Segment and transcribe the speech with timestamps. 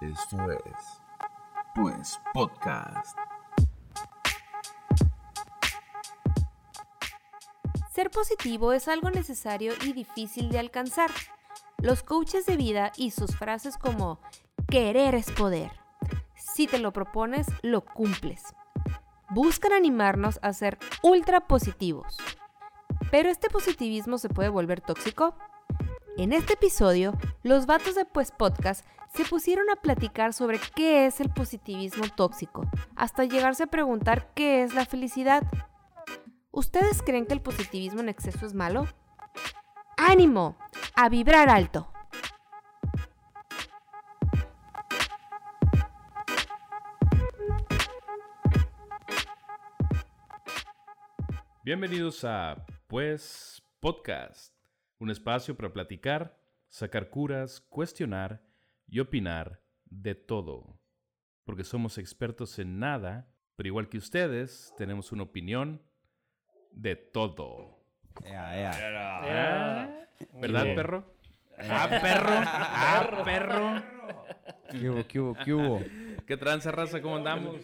[0.00, 1.02] Esto es,
[1.74, 3.18] pues, podcast.
[7.92, 11.10] Ser positivo es algo necesario y difícil de alcanzar.
[11.78, 14.20] Los coaches de vida y sus frases como
[14.68, 15.72] querer es poder.
[16.36, 18.54] Si te lo propones, lo cumples.
[19.30, 22.18] Buscan animarnos a ser ultra positivos.
[23.10, 25.34] Pero este positivismo se puede volver tóxico.
[26.18, 31.20] En este episodio, los vatos de Pues Podcast se pusieron a platicar sobre qué es
[31.20, 35.44] el positivismo tóxico, hasta llegarse a preguntar qué es la felicidad.
[36.50, 38.88] ¿Ustedes creen que el positivismo en exceso es malo?
[39.96, 40.58] ¡Ánimo!
[40.96, 41.88] ¡A vibrar alto!
[51.62, 52.56] Bienvenidos a
[52.88, 54.57] Pues Podcast,
[54.98, 56.38] un espacio para platicar,
[56.68, 58.42] sacar curas, cuestionar
[58.86, 60.80] y opinar de todo.
[61.44, 65.82] Porque somos expertos en nada, pero igual que ustedes, tenemos una opinión
[66.72, 67.78] de todo.
[68.24, 68.72] Ya, ya.
[69.20, 69.88] Ah,
[70.34, 70.76] ¿Verdad, bien.
[70.76, 71.14] perro?
[71.58, 72.30] Ah, perro.
[72.46, 73.82] Ah, perro.
[74.70, 75.84] ¿Qué hubo, qué hubo, qué hubo?
[76.26, 77.00] ¿Qué tranza, raza?
[77.00, 77.56] ¿Cómo andamos?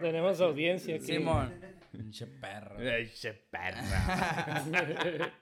[0.00, 1.06] Tenemos audiencia aquí.
[1.06, 1.52] Simón.
[1.96, 2.76] Pinche perro.
[2.78, 4.64] Ay, che, perra.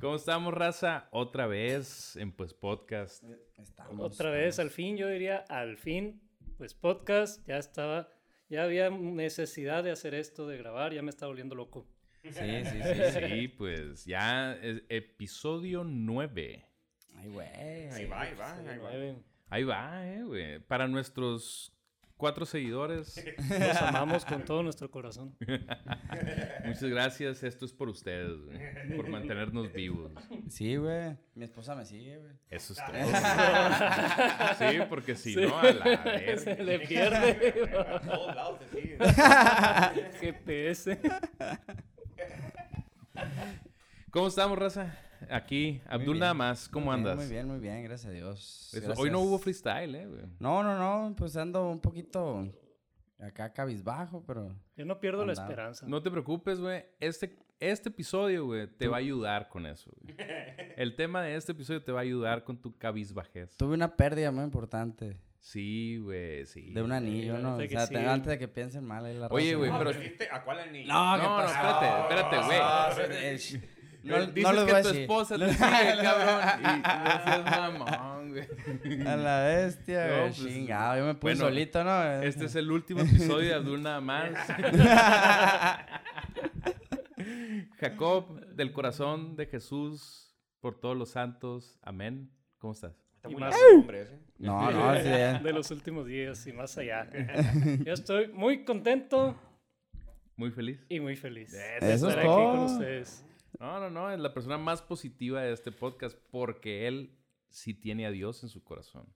[0.00, 1.08] ¿Cómo estamos, raza?
[1.10, 3.22] Otra vez en Pues Podcast.
[3.58, 6.22] Estamos, Otra vez, al fin, yo diría, al fin,
[6.56, 8.08] pues podcast, ya estaba,
[8.48, 11.86] ya había necesidad de hacer esto, de grabar, ya me está volviendo loco.
[12.22, 13.28] Sí, sí, sí.
[13.28, 16.64] Sí, pues ya es episodio 9.
[17.14, 17.48] Ay, güey.
[17.90, 19.16] Ahí va, ahí va, ahí va.
[19.48, 20.58] Ahí va, eh, güey.
[20.60, 21.75] Para nuestros
[22.16, 25.36] cuatro seguidores, Los amamos con todo nuestro corazón.
[26.64, 27.42] muchas gracias.
[27.42, 28.96] Esto es por ustedes, güey.
[28.96, 30.12] Por mantenernos vivos.
[30.48, 31.16] Sí, güey.
[31.34, 32.32] Mi esposa me sigue, güey.
[32.50, 32.94] Eso es todo.
[34.70, 36.62] Sí, porque si no, a la Se verga.
[36.64, 37.70] le pierde.
[37.78, 38.98] A todos lados te sigue.
[40.20, 40.98] GPS.
[44.10, 44.98] ¿Cómo estamos, raza?
[45.30, 46.68] Aquí, Abdul nada más.
[46.68, 47.16] ¿Cómo Muy bien, andas?
[47.16, 48.70] Muy bien, muy bien, gracias a Dios.
[48.72, 48.98] Eso- Gracias.
[48.98, 50.22] hoy no hubo freestyle, eh, güey.
[50.38, 51.14] No, no, no.
[51.16, 52.48] Pues ando un poquito
[53.18, 54.54] acá cabizbajo, pero.
[54.76, 55.86] Yo no pierdo la esperanza.
[55.88, 56.84] No te preocupes, güey.
[57.00, 59.90] Este, este episodio, güey, te va a ayudar con eso.
[60.02, 60.14] güey.
[60.76, 63.56] El tema de este episodio te va a ayudar con tu cabizbajez.
[63.56, 66.72] Tuve una pérdida muy importante Sí, güey, sí.
[66.72, 67.54] de un anillo, ¿no?
[67.56, 67.94] O sea, sí.
[67.94, 69.90] antes de que piensen mal ahí la Oye, güey, pero-.
[70.32, 70.92] ¿A cuál anillo?
[70.92, 73.75] No, No, ¿qué no, espérate, espérate, güey.
[74.14, 75.02] Eh, No, Dices no les que voy a tu decir.
[75.02, 76.40] esposa te sigue, cabrón.
[76.62, 79.06] Y mamón, güey.
[79.06, 80.22] A la bestia, No, güey.
[80.32, 82.02] pues, Chingado, yo me puse bueno, solito, ¿no?
[82.22, 84.30] Este es el último episodio de Abdul nada más.
[87.80, 91.78] Jacob, del corazón de Jesús, por todos los santos.
[91.82, 92.30] Amén.
[92.58, 92.92] ¿Cómo estás?
[93.16, 94.18] Está muy más- ese.
[94.38, 95.00] No, no, sí.
[95.04, 95.40] eh.
[95.42, 97.08] De los últimos días y más allá.
[97.84, 99.34] Yo estoy muy contento
[100.36, 100.84] Muy feliz.
[100.88, 101.52] y muy feliz.
[101.52, 102.64] de Eso es aquí con todo.
[102.66, 103.24] ustedes.
[103.58, 107.16] No, no, no, es la persona más positiva de este podcast porque él
[107.48, 109.14] sí tiene a Dios en su corazón.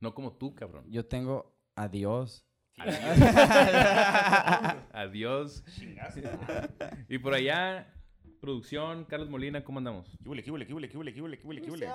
[0.00, 0.84] No como tú, cabrón.
[0.88, 2.46] Yo tengo a Dios.
[4.92, 5.64] Adiós.
[5.76, 6.20] Chingazo.
[7.08, 7.92] Y por allá,
[8.40, 10.16] producción, Carlos Molina, ¿cómo andamos?
[10.22, 11.88] ¿Qué huele, qué huele, qué huele, qué huele, qué huele, qué huele, qué huele?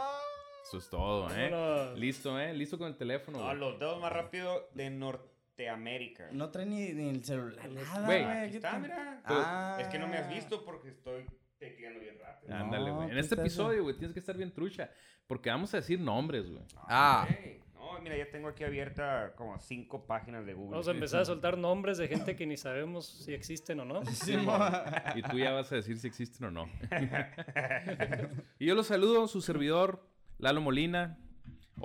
[0.64, 1.94] Eso es todo, ¿eh?
[1.96, 2.54] Listo, ¿eh?
[2.54, 3.40] Listo con el teléfono.
[3.40, 6.30] No, los dedos más rápido de Norteamérica.
[6.32, 7.70] No trae ni, ni el celular.
[7.70, 8.24] Nada, Güey.
[8.24, 9.22] Aquí ¿qué está, mira.
[9.26, 9.78] Ah.
[9.80, 11.26] Es que no me has visto porque estoy
[11.64, 12.54] tecleando bien rápido.
[12.56, 13.08] Ándale, No, güey.
[13.08, 13.42] En pues este eso.
[13.44, 14.90] episodio, güey, tienes que estar bien trucha.
[15.28, 16.64] Porque vamos a decir nombres, güey.
[16.88, 17.26] Ah.
[17.30, 20.72] Ey, No, mira, ya tengo aquí abierta como cinco páginas de Google.
[20.72, 24.02] Vamos a empezar a soltar nombres de gente que ni sabemos si existen o no.
[25.16, 26.70] Y tú ya vas a decir si existen o no.
[28.60, 30.06] y yo los saludo, su servidor,
[30.40, 31.18] Lalo Molina.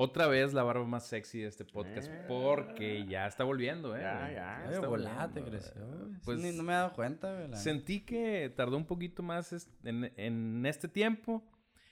[0.01, 2.09] Otra vez la barba más sexy de este podcast.
[2.09, 2.25] Eh.
[2.29, 4.01] Porque ya está volviendo, ¿eh?
[4.01, 4.59] Ya, ya.
[4.59, 4.87] Ay, está
[5.45, 5.73] creció.
[6.25, 10.13] Pues ni- no me he dado cuenta, la- sentí que tardó un poquito más en,
[10.17, 11.43] en este tiempo.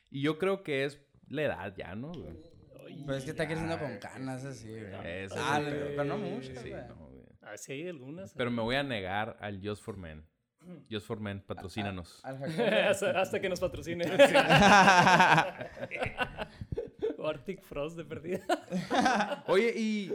[0.08, 2.12] Y yo creo que es la edad ya, ¿no?
[2.12, 2.38] güey?
[3.04, 4.94] Pero es que está creciendo con canas así, güey.
[5.36, 7.24] Ah, pero, no mucho, Sí, no, güey.
[7.42, 8.32] Así hay algunas.
[8.34, 10.24] Pero me voy a negar al Just for Men.
[10.88, 12.24] Just for Men, patrocínanos.
[12.24, 12.68] Al Jacobo.
[12.88, 14.04] hasta, hasta que nos patrocine.
[17.26, 18.44] o Arctic Frost de perdida.
[19.48, 20.14] Oye, y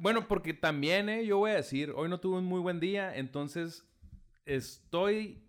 [0.00, 3.16] bueno, porque también, eh, yo voy a decir, hoy no tuve un muy buen día,
[3.16, 3.84] entonces
[4.44, 5.42] estoy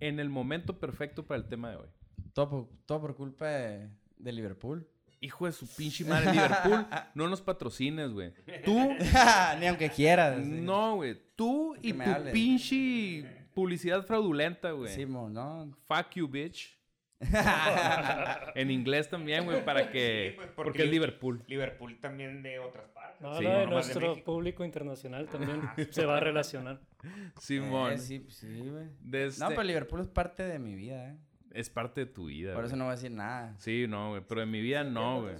[0.00, 1.88] en el momento perfecto para el tema de hoy.
[2.32, 4.86] todo, por, todo por culpa de, de Liverpool.
[5.20, 8.32] Hijo de su pinche madre, Liverpool, no nos patrocines, güey.
[8.64, 8.78] Tú,
[9.60, 10.44] Ni aunque quieras.
[10.44, 10.48] sí.
[10.48, 11.20] no, güey.
[11.34, 12.32] Tú y tu hables.
[12.32, 14.94] pinche publicidad fraudulenta, güey.
[14.94, 15.76] Simón, ¿no?
[15.88, 16.77] Fuck you, bitch.
[18.54, 20.30] en inglés también, güey, para que...
[20.30, 21.42] Sí, pues, porque, porque es Liverpool.
[21.46, 23.20] Liverpool también de otras partes.
[23.20, 26.80] No, Sí, no, de nuestro público internacional también se va a relacionar.
[27.40, 27.92] Simón.
[27.92, 28.88] Eh, sí, sí, güey.
[29.00, 31.16] de este- No, pero Liverpool es parte de mi vida, ¿eh?
[31.52, 33.56] Es parte de tu vida, Por eso no voy a decir nada.
[33.58, 35.34] Sí, no, güey, pero en mi vida no, güey.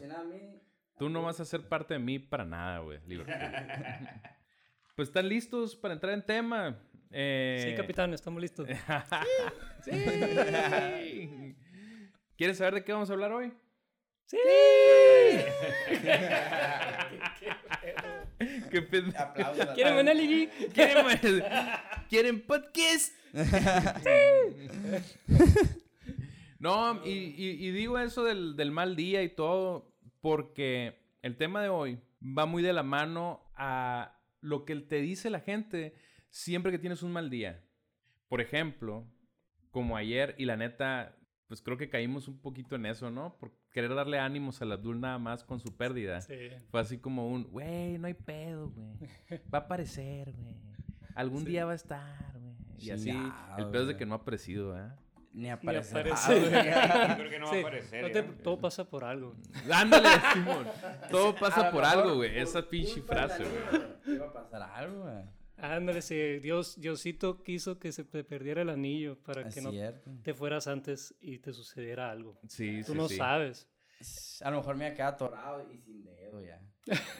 [0.98, 3.36] Tú no vas a ser parte de mí para nada, güey, Liverpool.
[4.96, 6.76] pues están listos para entrar en tema.
[7.10, 8.66] Eh, Sí, capitán, estamos listos.
[9.84, 9.92] sí.
[12.38, 13.52] ¿Quieres saber de qué vamos a hablar hoy?
[14.26, 14.38] ¡Sí!
[18.70, 18.78] ¿Qué
[19.18, 19.66] Aplausos.
[19.74, 20.46] ¿Quieren un alibi?
[20.72, 21.04] ¿Quieren,
[22.08, 23.12] ¿Quieren podcast?
[26.60, 31.60] no, y, y- y digo eso del, del mal día y todo porque el tema
[31.62, 35.96] de hoy va muy de la mano a lo que te dice la gente
[36.30, 37.64] siempre que tienes un mal día.
[38.28, 39.04] Por ejemplo,
[39.72, 41.16] como ayer, y la neta,
[41.48, 43.34] pues creo que caímos un poquito en eso, ¿no?
[43.38, 46.20] Por querer darle ánimos al Abdul nada más con su pérdida.
[46.20, 46.50] Sí.
[46.70, 48.92] Fue así como un, güey, no hay pedo, güey.
[49.52, 50.54] Va a aparecer, güey.
[51.14, 52.54] Algún día va a estar, güey.
[52.78, 54.88] Y así, Chingado, el pedo es de que no ha aparecido, ¿eh?
[55.32, 55.90] Ni aparece.
[55.98, 56.40] aparece.
[56.42, 58.02] Yo creo que no va Sí, a aparecer.
[58.02, 58.42] no te- ya.
[58.42, 59.34] todo pasa por algo.
[59.72, 60.66] Ándale, Simón.
[61.10, 62.30] Todo pasa por mejor algo, güey.
[62.30, 64.16] por Esa pinche frase, güey.
[64.16, 65.24] Iba a pasar algo, güey.
[65.60, 69.70] Ándale, sí, Dios, Diosito quiso que se te perdiera el anillo para Es que no
[69.72, 70.10] cierto.
[70.22, 72.38] te fueras antes y te sucediera algo.
[72.48, 73.16] Sí, Tú sí, no sí.
[73.16, 73.68] sabes.
[74.42, 76.60] A lo mejor me quedado atorado y sin dedo ya.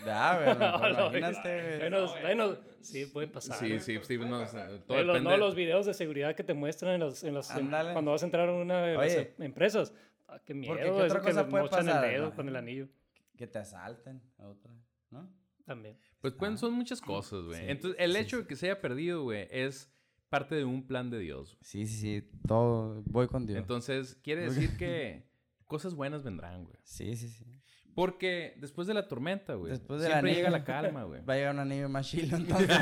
[0.07, 0.39] Ya.
[1.81, 3.59] Bueno, bueno, sí, puede pasar.
[3.59, 4.17] Sí, sí, sí.
[4.19, 5.31] No, o sea, todo los, depende.
[5.31, 8.23] no, los videos de seguridad que te muestran en los, en los- en- cuando vas
[8.23, 9.35] a entrar a una de las Oye.
[9.37, 9.93] em- empresas.
[10.29, 12.35] Ah, qué miedo, Porque, ¿qué otra que cosa le puede mochan pasar, el dedo no?
[12.37, 12.89] con el anillo.
[13.37, 14.73] Que te asalten a otra,
[15.11, 15.29] ¿no?
[15.65, 15.99] También.
[16.21, 17.59] Pues pueden, son muchas cosas, güey.
[17.61, 19.93] Sí, Entonces, el sí, hecho de que se haya perdido, güey, es
[20.29, 21.51] parte de un plan de Dios.
[21.55, 21.59] güey.
[21.63, 22.29] Sí, sí, sí.
[22.47, 23.03] Todo.
[23.07, 23.59] Voy con Dios.
[23.61, 25.29] Entonces, quiere decir que
[25.67, 26.77] cosas buenas vendrán, güey.
[26.83, 27.45] sí, sí, sí.
[27.95, 30.59] Porque después de la tormenta, güey, Después de la siempre llega nieve.
[30.61, 31.21] la calma, güey.
[31.29, 32.69] Va a llegar un anillo más chilo, entonces.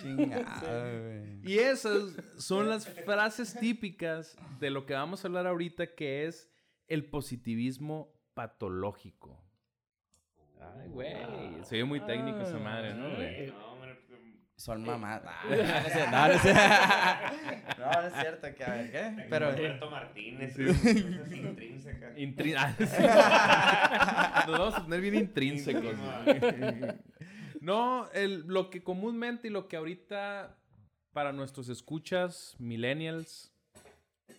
[0.00, 1.40] Chingado, güey.
[1.44, 6.48] Y esas son las frases típicas de lo que vamos a hablar ahorita, que es
[6.88, 9.44] el positivismo patológico.
[10.60, 11.16] Ay, güey.
[11.64, 13.46] Se ve muy técnico esa madre, ¿no, güey?
[13.48, 13.80] No,
[14.56, 15.22] Son mamás.
[15.24, 15.62] Ah, no, es
[15.92, 16.62] cierto, no, no es cierto.
[17.78, 18.46] No, no es cierto.
[18.56, 19.26] Que, a ver, ¿qué?
[19.30, 19.50] Pero.
[19.52, 20.54] Roberto Martínez.
[20.56, 22.16] cosas intrínsecas.
[22.16, 24.44] Intri- ah.
[24.46, 25.94] Nos vamos a poner bien intrínsecos.
[27.60, 30.56] No, el- lo que comúnmente y lo que ahorita
[31.12, 33.49] para nuestros escuchas, millennials,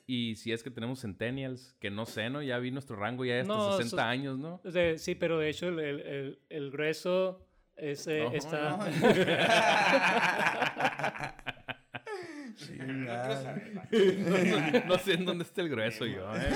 [0.07, 2.41] y si es que tenemos centennials, que no sé, ¿no?
[2.41, 4.61] Ya vi nuestro rango ya de hasta No, 60 so- años, ¿no?
[4.63, 7.45] de- sí, pero de hecho el, el, el- el grueso
[7.75, 8.77] es, eh, No, está...
[14.85, 14.97] no.
[14.99, 16.49] Sé en dónde está el grueso yo, ¿eh?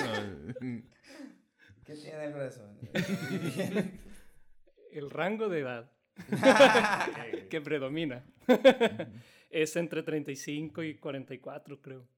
[0.60, 0.82] No.
[1.84, 2.68] ¿Qué tiene el grueso?
[4.92, 5.90] el rango de edad
[7.50, 8.24] que predomina
[9.50, 12.08] es entre 35 y 44, creo.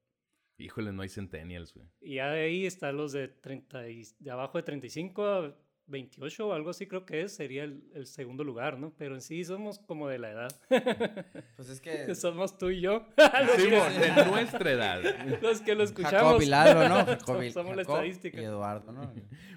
[0.58, 1.87] Híjole, no hay centennials, güey.
[2.00, 5.55] Y ya de ahí están los de, 30 y- de abajo de 35 a
[5.87, 8.93] 28 o algo así creo que es, sería el, el segundo lugar, ¿no?
[8.99, 10.49] Pero en sí somos como de la edad.
[11.56, 12.14] Pues es que.
[12.16, 13.06] somos tú y yo.
[13.56, 15.00] Simón, de nuestra edad.
[15.40, 16.12] los que lo escuchamos.
[16.20, 17.06] Jacob y Lalo, ¿no?
[17.06, 18.40] Jacob y, Somos la Jacob estadística.
[18.40, 19.12] y Eduardo, ¿no?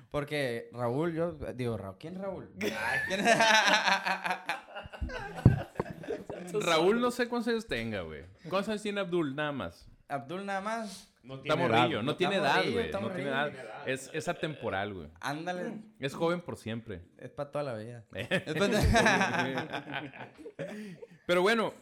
[0.10, 2.50] Porque Raúl, yo digo, Raúl, ¿quién es Raúl?
[2.62, 3.22] Ay, ¿quién
[6.62, 8.24] Raúl no sé cuántos años tenga, güey.
[8.50, 9.36] ¿Cuántos años tiene Abdul?
[9.36, 9.88] Nada más.
[10.12, 11.08] Abdul nada más.
[11.24, 12.04] No Está tiene morrillo, edad.
[12.04, 12.92] no tiene edad, güey.
[12.92, 13.88] No tiene edad.
[13.88, 15.08] Es, es atemporal, güey.
[15.20, 15.74] Ándale.
[16.00, 17.04] Es joven por siempre.
[17.20, 18.06] Es para toda la vida.
[18.16, 18.44] Eh.
[21.28, 21.74] Pero bueno,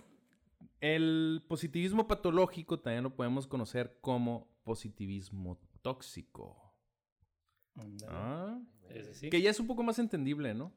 [0.82, 6.74] el positivismo patológico también lo podemos conocer como positivismo tóxico.
[8.08, 8.60] Ah,
[9.14, 9.30] sí.
[9.30, 10.74] Que ya es un poco más entendible, ¿no?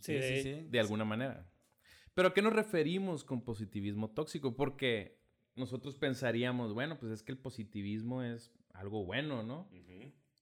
[0.00, 1.46] Sí, de- De alguna manera.
[2.14, 4.56] Pero ¿a qué nos referimos con positivismo tóxico?
[4.56, 5.19] Porque
[5.60, 9.68] nosotros pensaríamos, bueno, pues es que el positivismo es algo bueno, ¿no?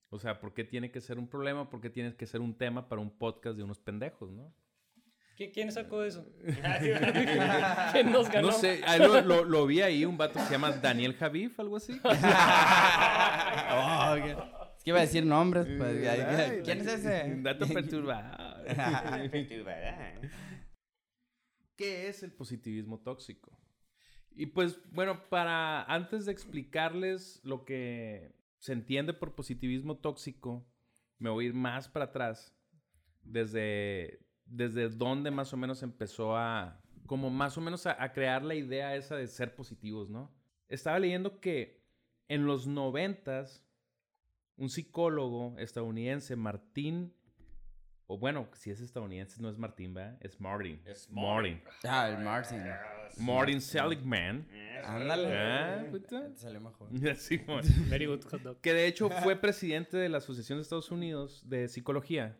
[0.09, 1.69] O sea, ¿por qué tiene que ser un problema?
[1.69, 4.51] ¿Por qué tiene que ser un tema para un podcast de unos pendejos, no?
[5.37, 6.25] ¿Qui- ¿Quién sacó eso?
[7.93, 8.47] ¿Quién nos ganó?
[8.47, 11.77] No sé, lo, lo- lo vi ahí, un vato que se llama Daniel Javif, algo
[11.77, 11.99] así.
[13.71, 14.15] Oh.
[14.15, 15.67] Es que iba a decir nombres.
[15.77, 17.25] Pues, Ay, ¿Quién es ese?
[17.33, 18.63] Un dato perturbado.
[18.65, 20.21] ¿Verdad?
[21.75, 23.51] ¿Qué es el positivismo tóxico?
[24.39, 30.65] Y pues, bueno, para antes de explicarles lo que se entiende por positivismo tóxico,
[31.17, 32.55] me voy a ir más para atrás,
[33.21, 38.41] desde, desde dónde más o menos empezó a, como más o menos a, a crear
[38.45, 40.31] la idea esa de ser positivos, ¿no?
[40.69, 41.83] estaba leyendo que
[42.29, 43.67] en los noventas,
[44.55, 47.13] un psicólogo estadounidense, Martín,
[48.11, 50.17] o bueno, si es estadounidense, no es Martín, ¿verdad?
[50.19, 50.81] Es Martin.
[50.83, 51.61] Es Martin.
[51.83, 52.63] Ah, el Martin.
[53.19, 54.47] Martin Seligman.
[54.83, 55.37] Ándale.
[55.37, 56.27] Ah, puta.
[56.33, 56.89] Te salió mejor.
[57.17, 57.39] Sí.
[57.87, 58.61] Very good hot dog.
[58.61, 62.35] que de hecho fue presidente de la Asociación de Estados Unidos de Psicología.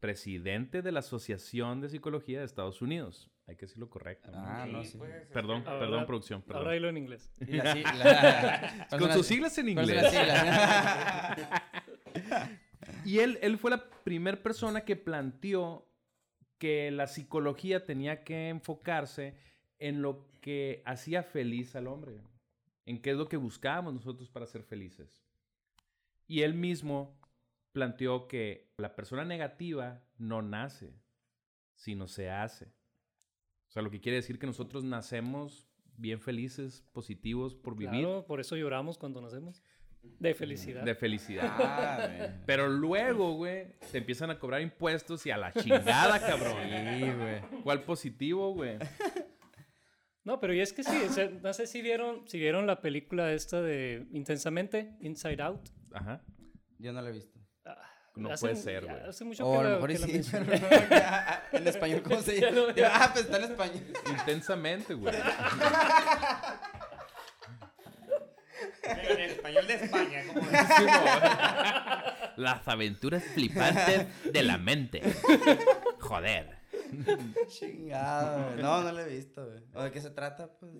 [0.00, 3.30] Presidente de la Asociación de Psicología de Estados Unidos.
[3.46, 4.30] Hay que decirlo correcto.
[4.30, 4.38] ¿no?
[4.38, 6.40] Ah, no, Sí, pues, Perdón, Ahora- perdón, producción.
[6.42, 6.62] Perdón.
[6.62, 7.30] Ahora dilo en inglés.
[7.38, 10.10] La la- Con ¿cuáles sus siglas en inglés.
[10.10, 11.38] siglas?
[13.04, 15.86] Y él, él fue la primera persona que planteó
[16.58, 19.36] que la psicología tenía que enfocarse
[19.78, 22.20] en lo que hacía feliz al hombre,
[22.86, 25.24] en qué es lo que buscábamos nosotros para ser felices.
[26.28, 27.18] Y él mismo
[27.72, 30.94] planteó que la persona negativa no nace,
[31.74, 32.66] sino se hace.
[33.68, 38.26] O sea, lo que quiere decir que nosotros nacemos bien felices, positivos por vivir Claro,
[38.26, 39.62] por eso lloramos cuando nacemos.
[40.02, 40.82] De felicidad.
[40.84, 41.44] de felicidad.
[41.48, 42.30] Ah, güey.
[42.46, 46.56] Pero luego, güey, te empiezan a cobrar impuestos y a la chingada, cabrón.
[46.62, 47.62] Sí, güey.
[47.62, 48.78] ¿Cuál positivo, güey?
[50.24, 52.80] No, pero y es que sí, o sea, no sé si vieron, si vieron la
[52.80, 55.68] película esta de Intensamente, Inside Out.
[55.92, 56.22] Ajá.
[56.78, 57.40] Yo no lo he visto.
[58.14, 59.00] No Hace- puede ser, güey.
[59.08, 61.66] Hace mucho O que a lo la- mejor que la sí, pero no, ya, en
[61.66, 62.48] español, ¿cómo se dice?
[62.84, 63.82] Ah, pues está en español.
[64.10, 65.14] Intensamente, güey.
[69.42, 70.46] Español de España, como
[72.36, 75.02] Las aventuras flipantes de la mente.
[76.00, 76.62] Joder.
[77.48, 78.62] Chingado, güey.
[78.62, 79.60] No, no lo he visto, güey.
[79.74, 80.48] ¿O de qué se trata?
[80.58, 80.72] Pues?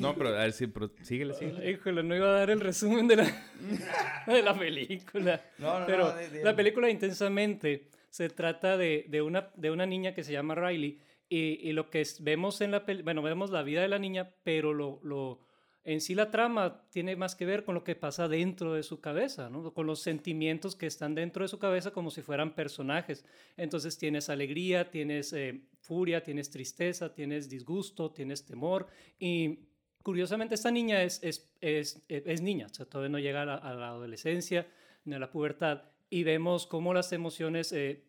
[0.00, 1.70] No, pero a ver, sí, pero síguele, síguele.
[1.70, 3.24] Híjole, no iba a dar el resumen de la,
[4.26, 5.40] de la película.
[5.58, 9.86] No, no, Pero no, di- la película Intensamente se trata de, de una, de una
[9.86, 13.50] niña que se llama Riley y, y lo que vemos en la peli- bueno, vemos
[13.50, 15.40] la vida de la niña, pero lo, lo,
[15.84, 19.00] en sí la trama tiene más que ver con lo que pasa dentro de su
[19.00, 19.72] cabeza, ¿no?
[19.72, 23.24] con los sentimientos que están dentro de su cabeza como si fueran personajes.
[23.56, 29.60] Entonces tienes alegría, tienes eh, furia, tienes tristeza, tienes disgusto, tienes temor y
[30.02, 33.54] curiosamente esta niña es, es, es, es niña, o sea, todavía no llega a la,
[33.54, 34.66] a la adolescencia
[35.04, 38.04] ni a la pubertad y vemos cómo las emociones eh,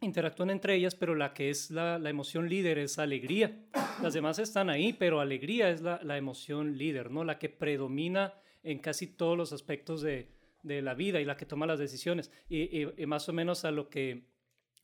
[0.00, 3.58] interactúan entre ellas, pero la que es la, emoción líder es alegría.
[4.02, 7.24] Las demás están ahí, pero alegría es la, emoción líder, ¿no?
[7.24, 10.28] La que predomina en casi todos los aspectos de,
[10.62, 12.30] de la vida y la que toma las decisiones.
[12.48, 14.26] Y, más o menos a lo que,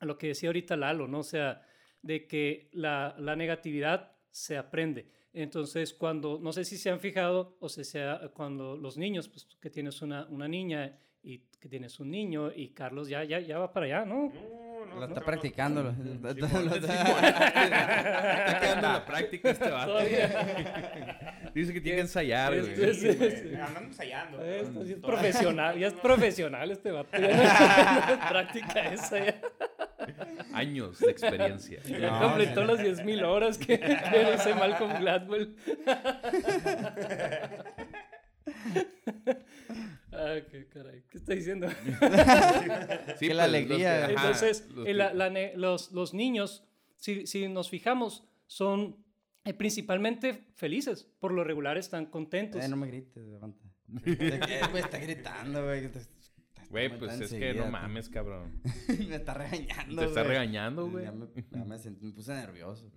[0.00, 1.20] a lo que decía ahorita Lalo, ¿no?
[1.20, 1.62] O sea,
[2.02, 5.06] de que la, la negatividad se aprende.
[5.32, 9.70] Entonces, cuando, no sé si se han fijado, o sea, cuando los niños, pues que
[9.70, 13.72] tienes una, una niña y que tienes un niño y Carlos ya, ya, ya va
[13.72, 14.32] para allá, ¿no?
[14.94, 15.26] No, no, Lo no, está no.
[15.26, 15.82] practicando.
[15.82, 19.98] lo- lo- lo- Está quedando en la práctica este vato.
[21.54, 22.90] Dice que tiene que ensayar, Es- güey.
[22.90, 24.42] es- es- Eh, Andan ensayando.
[24.44, 27.08] Eh, esto sí es profesional, ya es profesional este vato.
[27.18, 29.18] No no práctica esa.
[29.24, 29.34] Ya,
[30.52, 31.80] Años de experiencia.
[31.84, 35.54] ya No, completó las 10.000 horas que, que dice Malcolm Gladwell.
[40.24, 41.02] Ah, qué caray.
[41.10, 41.68] ¿Qué está diciendo?
[41.68, 41.76] Sí,
[43.28, 45.92] Que la pues, alegría- los que- ajá, Entonces, los eh, que- la- la ne- los,
[45.92, 46.64] los niños,
[46.96, 48.96] si, si nos fijamos, son
[49.44, 51.04] eh, principalmente felices.
[51.20, 52.62] Por lo regular están contentos.
[52.64, 53.64] Eh, no me grites, levanta.
[53.86, 54.00] ¿De
[54.46, 54.82] qué, güey?
[54.82, 55.90] Está gritando, güey.
[56.70, 58.60] Güey, pues es que no mames, cabrón.
[59.08, 61.04] me está regañando, Te está regañando, güey.
[61.04, 62.90] Ya me, ya me sentí- me puse nervioso.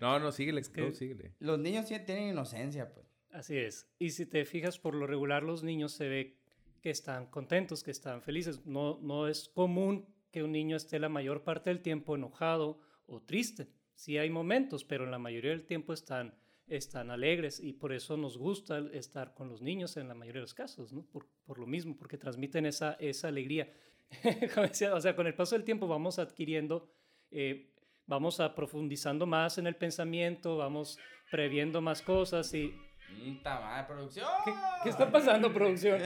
[0.00, 1.34] No, no, síguele, que- no, síguele.
[1.40, 3.06] Los niños sí tienen inocencia, pues.
[3.32, 3.90] Así es.
[3.98, 6.36] Y si te fijas, por lo regular los niños se ve
[6.82, 8.66] que están contentos, que están felices.
[8.66, 13.22] No, no es común que un niño esté la mayor parte del tiempo enojado o
[13.22, 13.68] triste.
[13.94, 16.34] Sí hay momentos, pero en la mayoría del tiempo están,
[16.66, 20.44] están alegres y por eso nos gusta estar con los niños en la mayoría de
[20.44, 21.02] los casos, ¿no?
[21.04, 23.72] Por, por lo mismo, porque transmiten esa, esa alegría.
[24.94, 26.90] O sea, con el paso del tiempo vamos adquiriendo,
[27.30, 27.72] eh,
[28.06, 30.98] vamos a profundizando más en el pensamiento, vamos
[31.30, 32.74] previendo más cosas y
[33.08, 34.26] Puta madre, producción.
[34.44, 36.00] ¿Qué, qué está pasando, producción?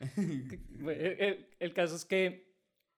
[0.00, 2.54] El, el- el caso es que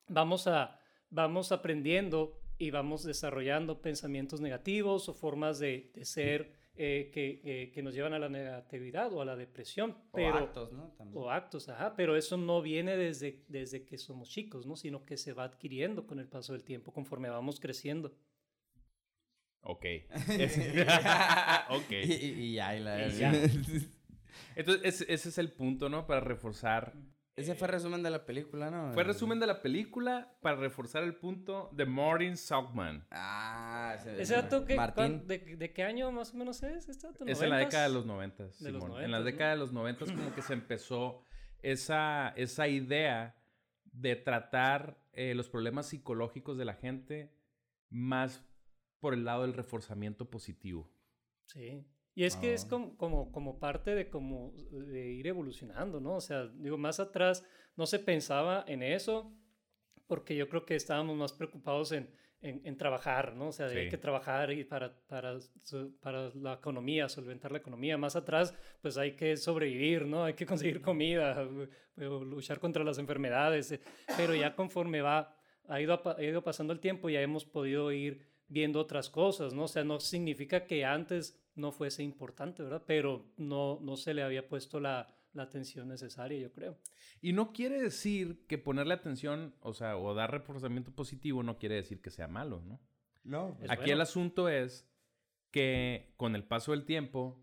[0.09, 0.79] vamos, a,
[1.11, 7.71] vamos aprendiendo y vamos desarrollando pensamientos negativos o formas de, de ser eh, que, que-
[7.73, 9.97] que nos llevan a la negatividad o a la depresión.
[10.13, 10.93] Pero, o actos, ¿no?
[10.97, 11.23] También.
[11.23, 14.77] o actos, ajá, pero eso no viene desde, desde que somos chicos, ¿no?
[14.77, 18.15] sino que se va adquiriendo con el paso del tiempo, conforme vamos creciendo.
[19.63, 19.85] Ok.
[20.29, 20.59] Es-
[21.71, 21.91] ok.
[21.91, 23.33] Y, y- y ya, y la Y ya.
[24.57, 26.07] Entonces, ese, ese es el punto, ¿no?
[26.07, 26.93] Para reforzar
[27.37, 28.93] Ese fue resumen de la película, ¿no?
[28.93, 33.07] Fue resumen de la película para reforzar el punto de Martin Saltman.
[33.11, 36.89] Ah, ese, ¿Ese dato cuán- de, de qué año más o menos es?
[36.89, 37.25] ¿Este dato?
[37.27, 37.71] Es en la ¿Noventas?
[37.73, 38.83] década de los 90, De los Simón.
[38.83, 39.25] en 90, la ¿no?
[39.25, 41.23] década de los 90 como que se empezó
[41.63, 43.37] esa, esa idea
[43.85, 47.33] de tratar eh, los problemas psicológicos de la gente
[47.91, 48.45] más
[49.03, 50.89] por el lado del reforzamiento positivo.
[51.47, 51.85] Sí.
[52.15, 52.69] Y es que es Ah.
[52.71, 56.15] como, como, como parte de, como, de ir evolucionando, ¿no?
[56.17, 57.45] O sea, digo, más atrás
[57.77, 59.35] no se pensaba en eso
[60.07, 63.49] porque yo creo que estábamos más preocupados en, en, en trabajar, ¿no?
[63.49, 63.91] O sea, de hay Sí.
[63.91, 65.39] que trabajar y para, para,
[66.01, 67.99] para la economía, solventar la economía.
[67.99, 70.23] Más atrás, pues hay que sobrevivir, ¿no?
[70.25, 71.43] Hay que conseguir comida,
[71.97, 73.73] luchar contra las enfermedades.
[73.73, 73.81] eh,
[74.17, 75.35] Pero ya conforme va,
[75.67, 79.65] ha ido, ha ido pasando el tiempo, ya hemos podido ir viendo otras cosas, ¿no?
[79.65, 82.83] O sea, no significa que antes no fuese importante, ¿verdad?
[82.87, 86.79] Pero no, no se le había puesto la, la atención necesaria, yo creo.
[87.23, 91.77] Y no quiere decir que ponerle atención, o sea, o dar reforzamiento positivo no quiere
[91.77, 92.79] decir que sea malo, ¿no?
[93.25, 93.57] No.
[93.63, 93.95] Es Aquí bueno.
[93.95, 94.87] el asunto es
[95.51, 97.43] que con el paso del tiempo,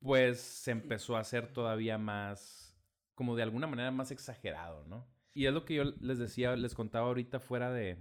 [0.00, 2.76] pues se empezó a hacer todavía más,
[3.14, 5.06] como de alguna manera más exagerado, ¿no?
[5.34, 7.98] Y es lo que yo les decía, les contaba ahorita fuera de,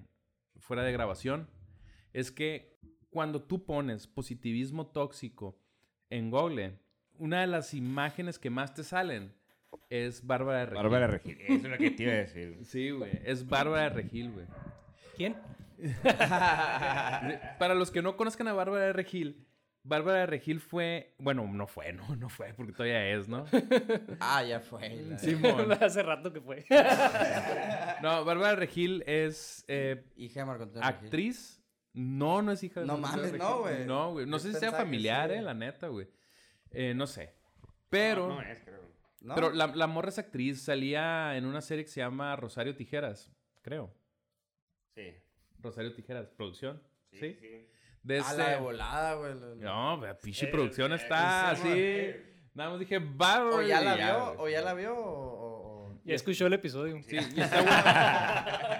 [0.58, 1.50] fuera de grabación,
[2.16, 2.78] es que
[3.10, 5.58] cuando tú pones positivismo tóxico
[6.10, 6.80] en Google,
[7.18, 9.34] una de las imágenes que más te salen
[9.90, 10.82] es Bárbara de Regil.
[10.84, 11.38] Bárbara Regil.
[11.42, 12.58] Eso es lo que te iba a decir.
[12.64, 13.12] Sí, güey.
[13.26, 14.46] Es Bárbara de Regil, güey.
[15.18, 15.36] ¿Quién?
[17.60, 19.46] Para los que no conozcan a Bárbara de Regil,
[19.84, 23.46] Bárbara de Regil fue, bueno, no fue, no, no fue, porque todavía es, ¿no?
[24.20, 24.90] Ah, ya fue.
[24.96, 25.72] la- Simón.
[25.74, 26.66] Hace rato que fue.
[28.02, 31.06] No, Bárbara de Regil es eh, Hija de Marco Antonio Regil.
[31.06, 31.62] actriz.
[31.96, 33.86] No, no es hija de No mames, no, güey.
[33.86, 34.26] No, güey.
[34.26, 35.38] No sé si sea familiar, sí.
[35.38, 36.08] eh, la neta, güey.
[36.72, 37.34] Eh, no sé.
[37.90, 38.82] Pero, No, no es, creo.
[39.22, 39.34] ¿No?
[39.34, 40.62] pero la, la morra es actriz.
[40.62, 43.92] Salía en una serie que se llama Rosario Tijeras, creo.
[44.94, 45.14] Sí.
[45.60, 46.82] Rosario Tijeras, producción.
[47.12, 47.20] Sí.
[47.20, 47.68] Sí, sí.
[48.04, 49.34] De Ah, la de este- volada, güey.
[49.34, 51.70] la- No, pinche Eh, producción eh, está sí, así.
[51.74, 52.36] eh.
[52.54, 53.56] Nada más dije Bárbara.
[53.56, 54.38] O ya la vio, güey.
[54.38, 56.00] o ya la vio, o...
[56.06, 57.02] Ya escuchó el episodio.
[57.04, 57.72] Sí, y está bueno.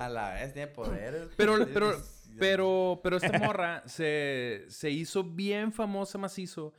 [0.00, 1.28] A la vez tiene poderes.
[1.36, 1.92] Pero, pero,
[2.38, 6.72] pero, pero esta morra se, se hizo bien famosa macizo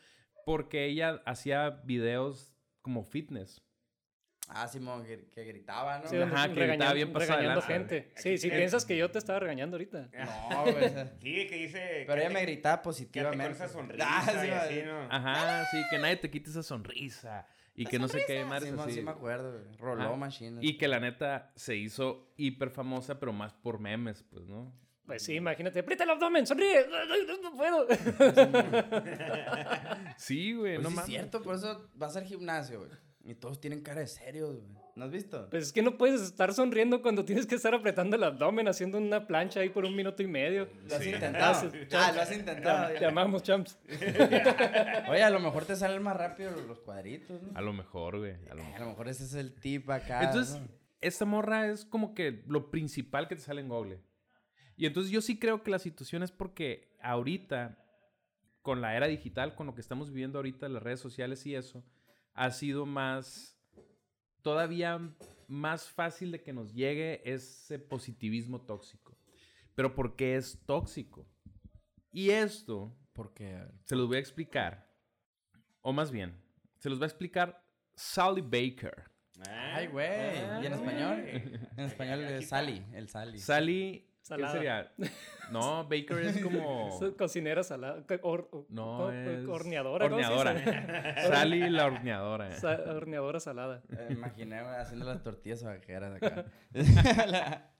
[0.45, 3.61] porque ella hacía videos como fitness.
[4.53, 6.09] Ah, Simón, que, que gritaba, ¿no?
[6.09, 8.11] Sí, Ajá, que gritaba regañando- bien regañando gente.
[8.17, 10.09] Sí, si piensas que yo te estaba regañando ahorita.
[10.49, 10.89] No, güey.
[11.21, 12.03] Sí, que dice.
[12.07, 13.51] Pero ella me gritaba quédate con positivamente.
[13.53, 14.51] esa sonrisa Ah, sí, y güey.
[14.51, 15.07] así, ¿no?
[15.09, 17.47] Ajá, sí, que nadie te quite esa sonrisa.
[17.75, 18.91] Y que no sé qué más así.
[18.93, 19.77] sí me acuerdo, güey.
[19.77, 20.17] Roló.
[20.17, 20.59] Machine.
[20.61, 24.73] Y que la neta se hizo hiper famosa, pero más por memes, pues, ¿no?
[25.05, 25.79] Pues sí, imagínate.
[25.79, 26.85] Aprieta el abdomen, sonríe.
[27.41, 27.87] No puedo.
[30.17, 32.91] Sí, güey, Pues no sí, es cierto, por eso vas al gimnasio, güey.
[33.23, 34.80] Y todos tienen cara de serios, güey.
[34.95, 35.47] ¿No has visto?
[35.49, 38.97] Pues es que no puedes estar sonriendo cuando tienes que estar apretando el abdomen haciendo
[38.97, 40.67] una plancha ahí por un minuto y medio.
[40.87, 41.71] Lo has Ah, intentado.
[41.93, 42.93] Ah, lo has intentado.
[42.93, 43.07] Te ya.
[43.07, 43.79] amamos, champs.
[45.09, 47.57] Oye, a lo mejor te salen más rápido los cuadritos, ¿no?
[47.57, 48.33] A lo mejor, güey.
[48.49, 48.75] A lo Eh, mejor.
[48.75, 50.23] A lo mejor ese es el tip acá.
[50.23, 50.67] Entonces, ¿no?
[50.99, 53.99] esta morra es como que lo principal que te sale en Google.
[54.75, 57.77] Y entonces yo sí creo que la situación es porque ahorita,
[58.61, 61.83] con la era digital, con lo que estamos viviendo ahorita, las redes sociales y eso,
[62.33, 63.57] ha sido más,
[64.41, 64.99] todavía
[65.47, 69.17] más fácil de que nos llegue ese positivismo tóxico.
[69.75, 71.27] Pero ¿por qué es tóxico?
[72.11, 74.89] Y esto Porque, se los voy a explicar,
[75.81, 76.41] o más bien,
[76.79, 77.61] se los va a explicar
[77.93, 79.03] Sally Baker.
[79.49, 80.37] Ay, güey.
[80.61, 81.19] ¿Y en español?
[81.77, 83.39] En español es Sally, el Sally.
[83.39, 84.53] Sally, ¿qué Salada.
[84.53, 84.93] sería?
[85.51, 86.97] No, Baker es como...
[87.17, 88.05] Cocinera salada.
[88.23, 89.45] o- No, es...
[89.45, 90.07] Horneadora.
[90.09, 90.39] ¿cómo se dice?
[90.39, 91.21] Horneadora.
[91.27, 92.51] Sally la horneadora.
[92.53, 93.83] Sa- horneadora salada.
[93.89, 96.45] Eh, Me imaginé, haciendo las tortillas vaqueras acá.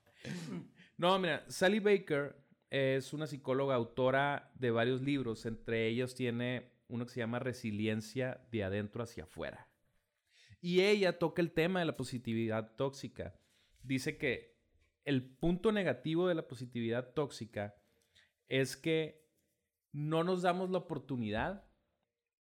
[0.97, 2.36] No, mira, Sally Baker
[2.69, 5.45] es una psicóloga autora de varios libros.
[5.45, 9.67] Entre ellos tiene uno que se llama Resiliencia de adentro hacia afuera.
[10.60, 13.34] Y ella toca el tema de la positividad tóxica.
[13.82, 14.51] Dice que
[15.06, 17.76] el punto negativo de la positividad tóxica
[18.48, 19.28] es que
[19.92, 21.66] no nos damos la oportunidad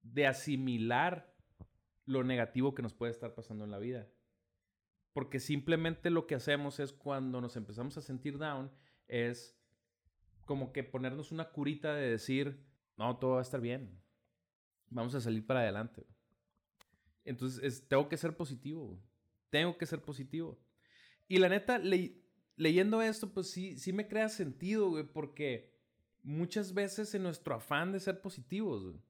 [0.02, 1.34] de asimilar
[2.04, 4.08] lo negativo que nos puede estar pasando en la vida.
[5.12, 8.70] Porque simplemente lo que hacemos es cuando nos empezamos a sentir down,
[9.08, 9.58] es
[10.44, 12.64] como que ponernos una curita de decir,
[12.96, 14.00] no, todo va a estar bien.
[14.88, 16.06] Vamos a salir para adelante.
[17.24, 19.02] Entonces, es- tengo que ser positivo.
[19.50, 20.60] Tengo que ser positivo.
[21.26, 22.22] Y la neta, le-
[22.56, 25.72] leyendo esto, pues sí, sí me crea sentido, güey, porque
[26.22, 29.00] muchas veces en nuestro afán de ser positivos, güey,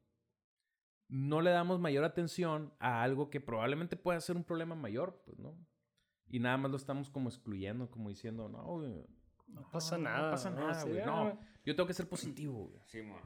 [1.08, 5.38] no le damos mayor atención a algo que probablemente pueda ser un problema mayor, pues,
[5.38, 5.56] ¿no?
[6.28, 9.06] Y nada más lo estamos como excluyendo, como diciendo, no, güey,
[9.46, 10.24] No pasa no, nada.
[10.24, 11.04] No pasa nada, güey.
[11.04, 12.82] No, yo tengo que ser positivo, güey.
[12.86, 13.16] Sí, mo.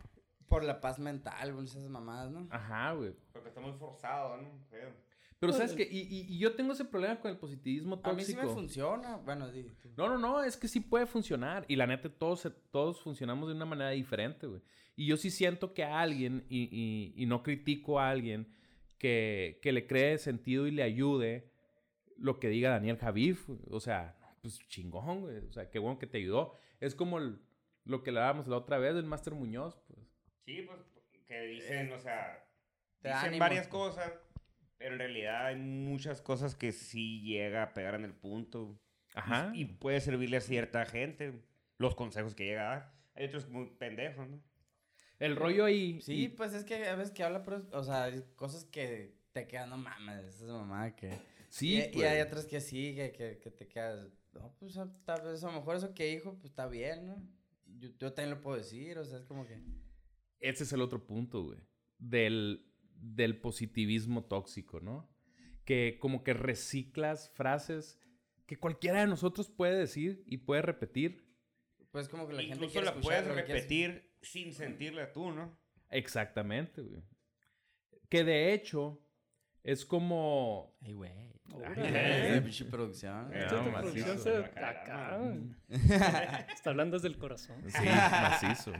[0.46, 2.46] Por la paz mental, güey, esas mamadas, ¿no?
[2.50, 3.16] Ajá, güey.
[3.32, 4.58] Porque está muy forzado, ¿no?
[4.68, 4.92] Feo.
[5.40, 8.22] Pero sabes que, y, y- y yo tengo ese problema con el positivismo A mí
[8.22, 8.42] sí tóxico.
[8.48, 9.16] me funciona.
[9.16, 9.62] Bueno, di.
[9.82, 9.88] tú.
[9.96, 11.64] No, no, no, es que sí puede funcionar.
[11.66, 14.60] Y la neta, todos, todos funcionamos de una manera diferente, güey.
[14.96, 18.54] Y yo sí siento que a alguien, y, y- y no critico a alguien,
[18.98, 21.50] que, que le cree sentido y le ayude
[22.18, 23.48] lo que diga Daniel Javif.
[23.70, 25.38] O sea, pues chingón, güey.
[25.38, 26.54] O sea, qué bueno que te ayudó.
[26.80, 27.40] Es como el-
[27.86, 30.00] lo que le dábamos la otra vez del Máster Muñoz, pues.
[30.44, 30.80] Sí, pues,
[31.26, 32.44] que dicen, o sea,
[33.00, 33.40] te dicen ánimo.
[33.40, 34.12] varias cosas,
[34.80, 38.80] pero en realidad hay muchas cosas que sí llega a pegar en el punto.
[39.14, 39.52] Ajá.
[39.54, 41.44] Y, y puede servirle a cierta gente
[41.76, 42.94] los consejos que llega a dar.
[43.14, 44.42] Hay otros muy pendejos, ¿no?
[45.18, 46.00] El rollo ahí.
[46.00, 49.20] Sí, y- pues es que a veces que habla, pero, o sea, hay cosas que
[49.32, 51.20] te quedan, no mames, esa mamá que...
[51.50, 52.08] sí, y, y pues.
[52.08, 55.48] hay otras que sí, que, que, que te quedas, no, pues a- tal vez a
[55.48, 57.22] lo mejor eso que dijo, pues está bien, ¿no?
[57.66, 59.60] Yo, yo también lo puedo decir, o sea, es como que...
[60.38, 61.58] Ese es el otro punto, güey.
[61.98, 62.69] Del,
[63.00, 65.08] del positivismo tóxico, ¿no?
[65.64, 67.98] Que como que reciclas frases
[68.46, 71.24] que cualquiera de nosotros puede decir y puede repetir.
[71.92, 75.30] Pues como que la gente Incluso quiere la puedes que quieres- repetir sin sentirla tú,
[75.32, 75.58] ¿no?
[75.90, 77.02] Exactamente, güey.
[78.08, 79.00] Que de hecho
[79.62, 80.76] es como...
[80.82, 81.30] Ay, güey.
[82.42, 83.32] Pinche producción.
[83.34, 83.58] Está
[86.70, 87.56] hablando desde el corazón.
[87.68, 88.72] Sí, macizo.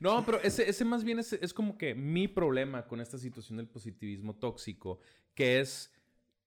[0.00, 3.56] No, pero ese, ese más bien es, es como que mi problema con esta situación
[3.58, 4.98] del positivismo tóxico,
[5.34, 5.92] que es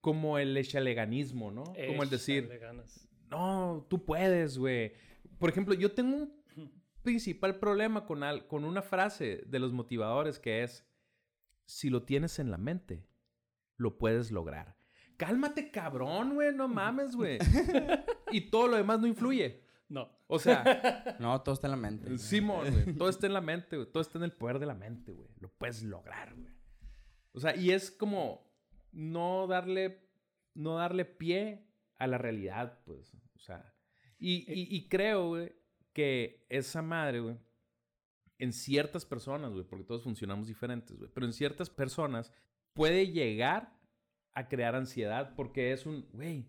[0.00, 1.64] como el echaleganismo, ¿no?
[1.88, 3.08] como el decir, ganas.
[3.30, 4.92] no, tú puedes, güey.
[5.38, 6.32] Por ejemplo, yo tengo un
[7.02, 10.84] principal problema con, al- con una frase de los motivadores que es,
[11.64, 13.06] si lo tienes en la mente,
[13.76, 14.76] lo puedes lograr.
[15.16, 17.38] Cálmate, cabrón, güey, no mames, güey.
[18.32, 19.62] y todo lo demás no influye.
[19.88, 20.10] No.
[20.26, 22.18] O sea, No, todo está en la mente.
[22.18, 22.96] Simón, güey.
[22.96, 23.90] Todo está en la mente, güey.
[23.90, 25.28] Todo está en el poder de la mente, güey.
[25.40, 26.52] Lo puedes lograr, güey.
[27.32, 28.50] O sea, y es como
[28.92, 30.08] no darle,
[30.54, 33.14] no darle pie a la realidad, pues.
[33.34, 33.72] O sea,
[34.18, 35.52] y, y- y creo, güey,
[35.92, 37.36] que esa madre, güey,
[38.38, 42.32] en ciertas personas, güey, porque todos funcionamos diferentes, güey, pero en ciertas personas
[42.74, 43.72] puede llegar
[44.34, 46.46] a crear ansiedad porque es un, güey,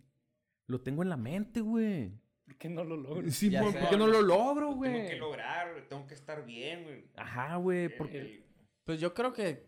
[0.66, 2.12] lo tengo en la mente, güey.
[2.48, 3.30] ¿Por qué no lo logro?
[3.30, 3.52] Sé.
[3.60, 5.20] ¿por qué no lo logro, Tengo que güey?
[5.20, 7.06] lograr, güey, tengo que estar bien, güey.
[7.18, 8.20] Ajá, güey, porque...
[8.20, 8.46] el-
[8.86, 9.68] Pues yo creo que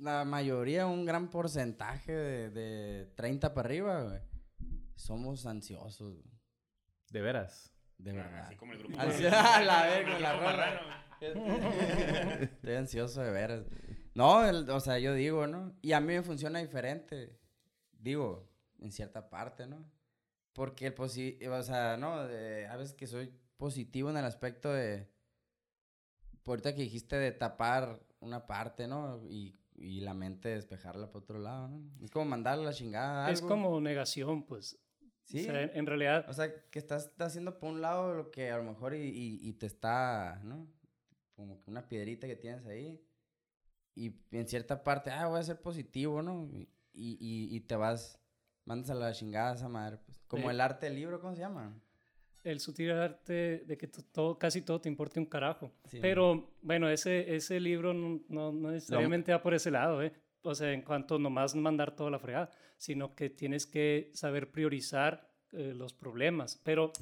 [0.00, 4.20] la mayoría, un gran porcentaje de, de 30 para arriba, güey,
[4.96, 6.34] somos ansiosos, güey,
[7.10, 7.72] De veras.
[7.98, 8.46] de verdad.
[8.46, 8.98] Así como el grupo.
[8.98, 11.04] Así- a la verga, la rola.
[12.40, 13.64] Estoy ansioso de veras.
[14.14, 15.76] No, el- o sea, yo digo, ¿no?
[15.82, 17.38] Y a mí me funciona diferente.
[17.92, 18.48] Digo,
[18.80, 19.84] en cierta parte, ¿no?
[20.58, 24.72] Porque el positivo, o sea, no, de- a veces que soy positivo en el aspecto
[24.72, 25.08] de.
[26.42, 29.22] Por ahorita que dijiste de tapar una parte, ¿no?
[29.28, 31.80] Y, y la mente despejarla por otro lado, ¿no?
[32.04, 33.26] Es como mandarle la chingada.
[33.26, 33.48] a Es algo.
[33.50, 34.76] como negación, pues.
[35.26, 35.42] Sí.
[35.42, 38.30] O sea, en, en realidad, O sea, que estás, estás haciendo por un lado lo
[38.32, 40.66] que a lo mejor y, y- y te está, ¿no?
[41.36, 43.00] Como que una piedrita que tienes ahí.
[43.94, 46.48] Y en cierta parte, ah, voy a ser positivo, ¿no?
[46.52, 48.18] Y, y, y te vas,
[48.64, 49.98] mandas a la chingada a esa madre.
[49.98, 50.17] Pues.
[50.28, 50.50] Como Sí.
[50.50, 51.74] el arte del libro, ¿cómo se llama?
[52.44, 55.70] el sutil arte de que to- todo, casi todo te importe un carajo.
[55.86, 55.98] Sí.
[56.00, 60.12] Pero, bueno, ese, ese libro no, no, no necesariamente va por ese lado, ¿eh?
[60.42, 65.28] O sea, en cuanto nomás mandar toda la fregada, sino que tienes que saber priorizar
[65.52, 66.58] eh, los problemas.
[66.64, 66.92] Pero,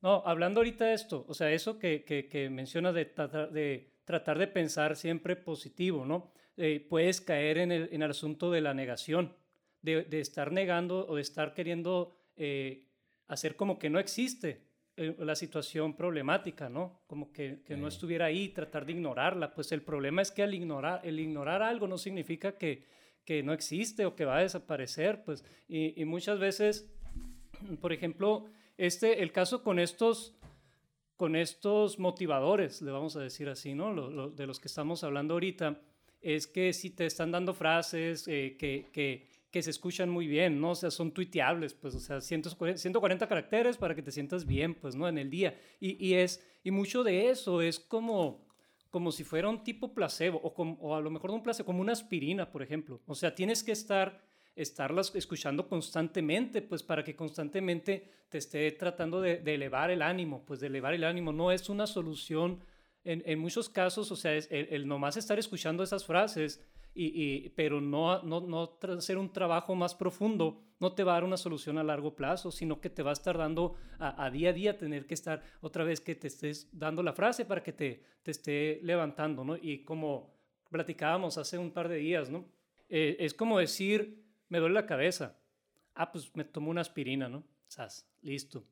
[0.00, 3.92] no, hablando ahorita de esto, o sea, eso que, que, que mencionas de tratar, de
[4.04, 6.32] tratar de pensar siempre positivo, ¿no?
[6.56, 9.36] Eh, puedes caer en el, en el asunto de la negación,
[9.82, 12.84] de, de estar negando o de estar queriendo eh,
[13.26, 14.62] hacer como que no existe
[14.96, 17.02] eh, la situación problemática, ¿no?
[17.06, 17.94] Como que, que no Sí.
[17.96, 19.54] estuviera ahí, tratar de ignorarla.
[19.54, 22.84] Pues el problema es que al ignorar, el ignorar algo no significa que,
[23.24, 25.44] que no existe o que va a desaparecer, pues.
[25.68, 26.90] Y, y muchas veces,
[27.80, 28.46] por ejemplo,
[28.76, 30.34] este, el caso con estos,
[31.16, 33.92] con estos motivadores, le vamos a decir así, ¿no?
[33.92, 35.80] Lo- lo- de los que estamos hablando ahorita,
[36.20, 40.60] es que si te están dando frases eh, que, que, que se escuchan muy bien,
[40.60, 40.70] ¿no?
[40.72, 44.74] O sea, son tuiteables, pues, o sea, 140, 140 caracteres para que te sientas bien,
[44.74, 45.08] pues, ¿no?
[45.08, 45.58] En el día.
[45.80, 48.46] Y, y es, y mucho de eso es como,
[48.90, 51.66] como si fuera un tipo placebo, o, como- o a lo mejor no un placebo,
[51.66, 53.00] como una aspirina, por ejemplo.
[53.06, 54.22] O sea, tienes que estar
[54.54, 60.58] estarlas escuchando constantemente, pues para que constantemente te esté tratando de, elevar el ánimo, pues
[60.60, 61.32] de elevar el ánimo.
[61.32, 62.60] No es una solución
[63.04, 66.60] en, en muchos casos, o sea, el, el nomás estar escuchando esas frases,
[66.94, 71.24] y, pero no, no, no hacer un trabajo más profundo, no te va a dar
[71.24, 74.50] una solución a largo plazo, sino que te va a estar dando a, a día
[74.50, 77.72] a día tener que estar otra vez que te estés dando la frase para que
[77.72, 79.56] te, te esté levantando, ¿no?
[79.56, 80.38] Y como
[80.70, 82.46] platicábamos hace un par de días, ¿no?
[82.88, 85.38] Eh, es como decir, me duele la cabeza.
[85.94, 87.44] Ah, pues me tomo una aspirina, ¿no?
[87.66, 88.64] Sas, listo.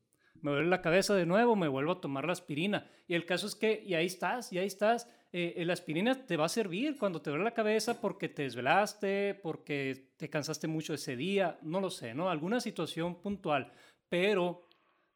[0.42, 2.88] Me duele la cabeza de nuevo, me vuelvo a tomar la aspirina.
[3.08, 5.08] Y el caso es que, y ahí estás, y ahí estás.
[5.38, 9.34] Eh, la aspirina te va a servir cuando te duele la cabeza porque te desvelaste,
[9.42, 12.30] porque te cansaste mucho ese día, no lo sé, ¿no?
[12.30, 13.70] Alguna situación puntual.
[14.08, 14.66] Pero,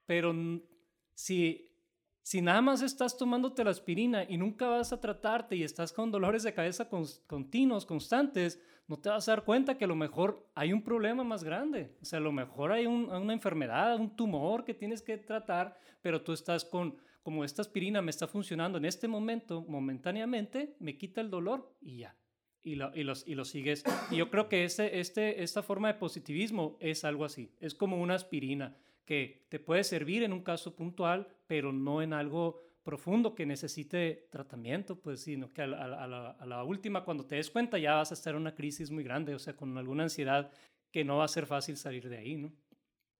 [0.04, 0.34] pero
[1.14, 1.70] si,
[2.22, 6.10] si nada más estás tomándote la aspirina y nunca vas a tratarte y estás con
[6.10, 6.90] dolores de cabeza
[7.26, 11.24] continuos, constantes, no te vas a dar cuenta que a lo mejor hay un problema
[11.24, 11.96] más grande.
[12.02, 15.78] O sea, a lo mejor hay un- una enfermedad, un tumor que tienes que tratar,
[16.02, 20.96] pero tú estás con, como esta aspirina me está funcionando en este momento, momentáneamente, me
[20.96, 22.16] quita el dolor y ya.
[22.62, 23.84] Y lo, y los, y lo sigues.
[24.10, 27.50] Y yo creo que este, este, esta forma de positivismo es algo así.
[27.58, 32.12] Es como una aspirina que te puede servir en un caso puntual, pero no en
[32.12, 37.04] algo profundo que necesite tratamiento, pues, sino que a la, a la- a la última,
[37.04, 39.54] cuando te des cuenta, ya vas a estar en una crisis muy grande, o sea,
[39.56, 40.50] con alguna ansiedad
[40.90, 42.52] que no va a ser fácil salir de ahí, ¿no?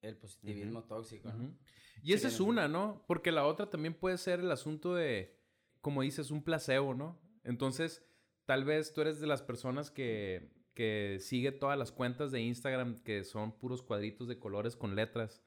[0.03, 1.55] El positivismo tóxico, ¿no?
[2.03, 3.05] Y esa es una, ¿no?
[3.07, 5.37] Porque la otra también puede ser el asunto de,
[5.81, 7.21] como dices, un placebo, ¿no?
[7.45, 8.05] Entonces,
[8.47, 12.97] tal vez tú eres de las personas que, que sigue todas las cuentas de Instagram
[13.03, 15.43] que son puros cuadritos de colores con letras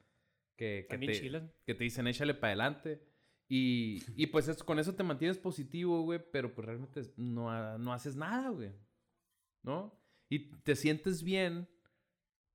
[0.56, 1.12] que, que, te,
[1.64, 3.02] que te dicen échale para adelante.
[3.48, 7.92] Y, y pues es- con eso te mantienes positivo, güey, pero pues realmente no, no
[7.92, 8.72] haces nada, güey.
[9.62, 9.98] ¿No?
[10.28, 11.68] Y te sientes bien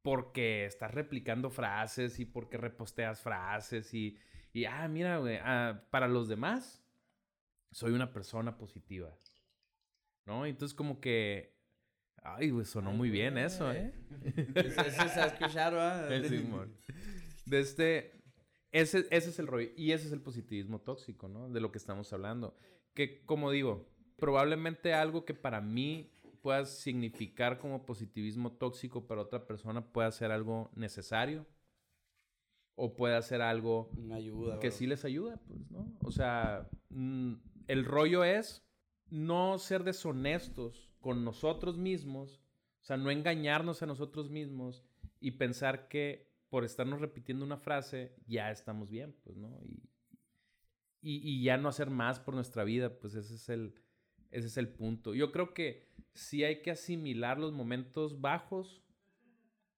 [0.01, 4.17] porque estás replicando frases y porque reposteas frases y,
[4.53, 6.83] y ah, mira, güey, ah, para los demás
[7.71, 9.15] soy una persona positiva.
[10.25, 10.45] ¿No?
[10.45, 11.57] Entonces como que,
[12.23, 13.93] ay, güey, sonó muy bien eso, ¿eh?
[14.53, 15.79] Eso, se ha escuchado.
[16.11, 16.75] Eh, Simón.
[17.45, 18.21] De este,
[18.71, 19.69] ese, ese es el rollo.
[19.75, 21.49] Y ese es el positivismo tóxico, ¿no?
[21.49, 22.55] De lo que estamos hablando.
[22.93, 29.45] Que, como digo, probablemente algo que para mí pueda significar como positivismo tóxico para otra
[29.47, 31.45] persona pueda ser algo necesario.
[32.81, 34.59] O pueda ser algo Una ayuda.
[34.59, 34.77] que bro.
[34.77, 35.91] sí les ayuda, pues, ¿no?
[36.01, 37.33] O sea, mm,
[37.67, 38.65] el rollo es
[39.09, 42.41] no ser deshonestos con nosotros mismos,
[42.81, 44.85] o sea, no engañarnos a nosotros mismos
[45.19, 49.59] y pensar que por estarnos repitiendo una frase ya estamos bien, pues, ¿no?
[49.61, 49.83] Y,
[51.01, 53.73] y, y ya no hacer más por nuestra vida, pues ese es el,
[54.31, 55.13] ese es el punto.
[55.13, 58.83] Yo creo que sí hay que asimilar los momentos bajos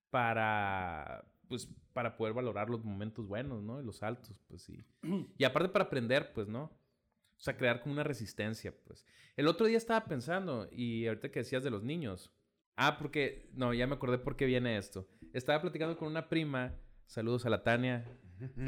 [0.10, 3.82] para, pues, para poder valorar los momentos buenos, ¿no?
[3.82, 4.84] Y los altos, pues sí.
[5.38, 6.64] Y aparte para aprender, pues, ¿no?
[6.64, 9.06] O sea, crear como una resistencia, pues.
[9.36, 12.32] El otro día estaba pensando, y ahorita que decías de los niños.
[12.76, 15.08] Ah, porque, no, ya me acordé por qué viene esto.
[15.34, 16.76] Estaba platicando con una prima,
[17.12, 18.06] saludos a la Tania,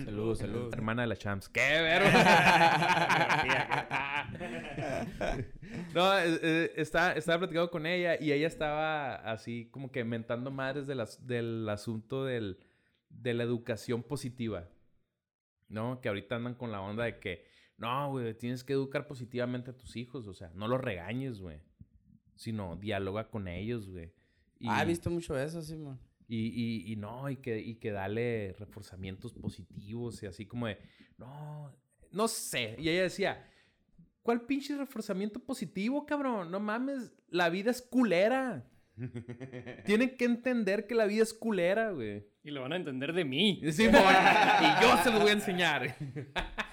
[0.06, 0.73] Saludos, saludos.
[0.73, 1.49] hermana de la Champs.
[1.49, 2.06] ¡Qué vero!
[5.95, 10.51] no, eh, eh, estaba, estaba platicando con ella y ella estaba así como que mentando
[10.51, 12.60] madres de las- del asunto del,
[13.10, 14.69] de la educación positiva.
[15.69, 16.01] ¿No?
[16.01, 19.77] Que ahorita andan con la onda de que, no, güey, tienes que educar positivamente a
[19.77, 20.27] tus hijos.
[20.27, 21.62] O sea, no los regañes, güey.
[22.36, 24.13] Sino dialoga con ellos, güey.
[24.60, 25.99] Y- Ah, he visto mucho eso, Simón.
[26.27, 30.77] Y, y, y no, y que, y que dale reforzamientos positivos y así como de,
[31.17, 31.75] no,
[32.12, 32.75] no sé.
[32.79, 33.49] Y ella decía,
[34.21, 36.51] ¿cuál pinche reforzamiento positivo, cabrón?
[36.51, 38.65] No mames, la vida es culera.
[39.86, 42.27] Tienen que entender que la vida es culera, güey.
[42.43, 43.59] Y lo van a entender de mí.
[43.63, 45.95] Y Simón, y yo se los voy a enseñar.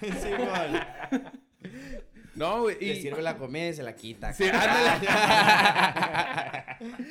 [0.01, 0.79] Simón.
[2.35, 2.77] No, güey.
[2.79, 4.33] Le sirve la comida y se la quita.
[4.33, 5.07] Sí, ándale.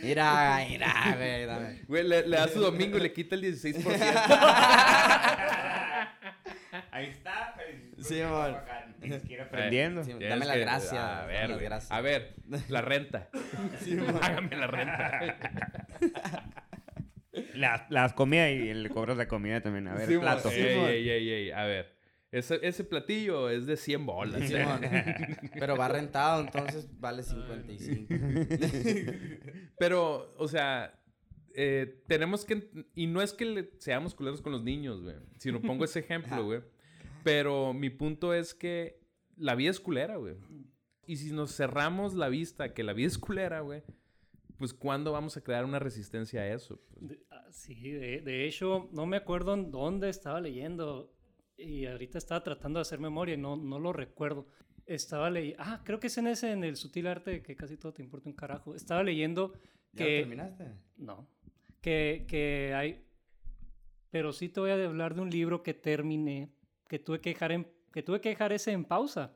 [0.03, 1.83] Mira, mira, güey, dame.
[1.87, 3.85] Güey, le, le da su domingo y le quita el 16%.
[6.93, 7.55] Ahí está.
[8.01, 8.61] Sí, amor.
[9.01, 10.03] Ni siquiera aprendiendo.
[10.05, 11.23] Sí, dame la gracia.
[11.23, 11.65] A ver, dame las güey.
[11.67, 11.93] gracias.
[11.93, 12.35] a ver,
[12.69, 13.29] la renta.
[14.23, 15.37] Hágame la renta.
[17.55, 19.87] Las, las comidas y le cobras la comida también.
[19.87, 20.51] A ver, Sí, plato.
[20.51, 21.95] ey, ey, ey, A ver.
[22.33, 24.41] Ese, ese platillo es de 100 bolas.
[25.59, 28.15] Pero va rentado, entonces vale 55.
[29.79, 31.01] Pero, o sea,
[31.55, 32.71] eh, tenemos que...
[32.95, 35.17] Y no es que le- seamos culeros con los niños, güey.
[35.39, 36.61] Si no pongo ese ejemplo, güey.
[37.25, 39.01] Pero mi punto es que
[39.37, 40.37] la vida es culera, güey.
[41.07, 43.83] Y si nos cerramos la vista que la vida es culera, güey,
[44.59, 46.81] pues ¿cuándo vamos a crear una resistencia a eso?
[46.95, 51.13] Pues, De- ah, sí, de, de hecho, no me acuerdo en dónde estaba leyendo
[51.61, 54.47] y ahorita estaba tratando de hacer memoria y no, no lo recuerdo.
[54.87, 57.77] estaba leyendo, ah, creo que es en ese, en el sutil arte de que casi
[57.77, 58.75] todo te importa un carajo.
[58.75, 59.53] Estaba leyendo
[59.93, 60.11] ¿Ya que...
[60.11, 60.73] lo terminaste?
[60.97, 61.29] No.
[61.81, 63.05] Que, que hay.
[64.11, 66.51] Pero sí te voy a hablar de un libro que terminé,
[66.89, 69.33] que tuve que dejar, en, que tuve que dejar ese en pausa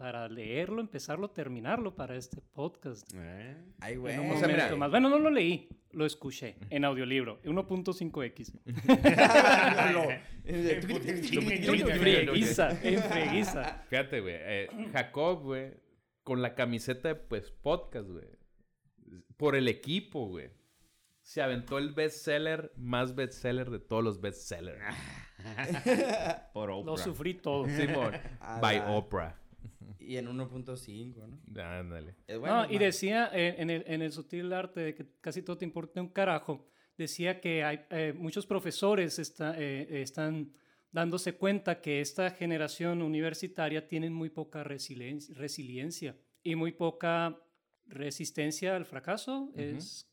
[0.00, 3.06] para leerlo, empezarlo, terminarlo para este podcast.
[3.14, 3.54] ¿Eh?
[3.80, 4.18] Ay, En güey.
[4.18, 4.90] un o sea, momento mira- más.
[4.90, 8.52] Bueno, no lo leí, lo escuché en audiolibro, 1.5x.
[10.46, 13.84] En freguiza, en freguiza.
[13.90, 14.34] Fíjate, güey.
[14.38, 15.74] eh, Jacob, güey,
[16.22, 18.24] con la camiseta de pues podcast, güey.
[19.36, 20.50] Por el equipo, güey.
[21.20, 24.80] Se aventó el bestseller más bestseller de todos los bestsellers.
[26.54, 26.90] Por Oprah.
[26.92, 27.66] Lo sufrí todo.
[27.68, 28.14] Simón.
[28.62, 29.38] By Oprah.
[29.98, 31.62] Y en 1.5, ¿no?
[31.62, 32.14] Ándale.
[32.26, 35.58] Bueno, No, y decía eh, en el, en el sutil arte de que casi todo
[35.58, 40.52] te importa un carajo, decía que hay eh, muchos profesores está- eh, están
[40.92, 47.38] dándose cuenta que esta generación universitaria tiene muy poca resilien- resiliencia y muy poca
[47.86, 50.08] resistencia al fracaso, es,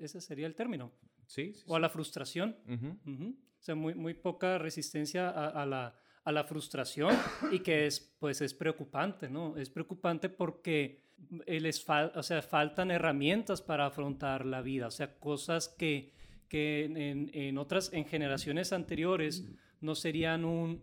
[0.00, 0.92] ese sería el término,
[1.26, 1.64] Sí, sí.
[1.66, 2.56] o a la frustración.
[2.68, 2.98] Ujú.
[3.12, 3.30] Ujú.
[3.58, 7.16] O sea, muy, muy poca resistencia a, a la, a la frustración
[7.50, 9.56] y que es, pues, es preocupante, ¿no?
[9.56, 11.00] Es preocupante porque
[11.46, 16.12] les fal- o sea, faltan herramientas para afrontar la vida, o sea, cosas que,
[16.48, 19.44] que en, en otras, en generaciones anteriores
[19.80, 20.82] no serían un,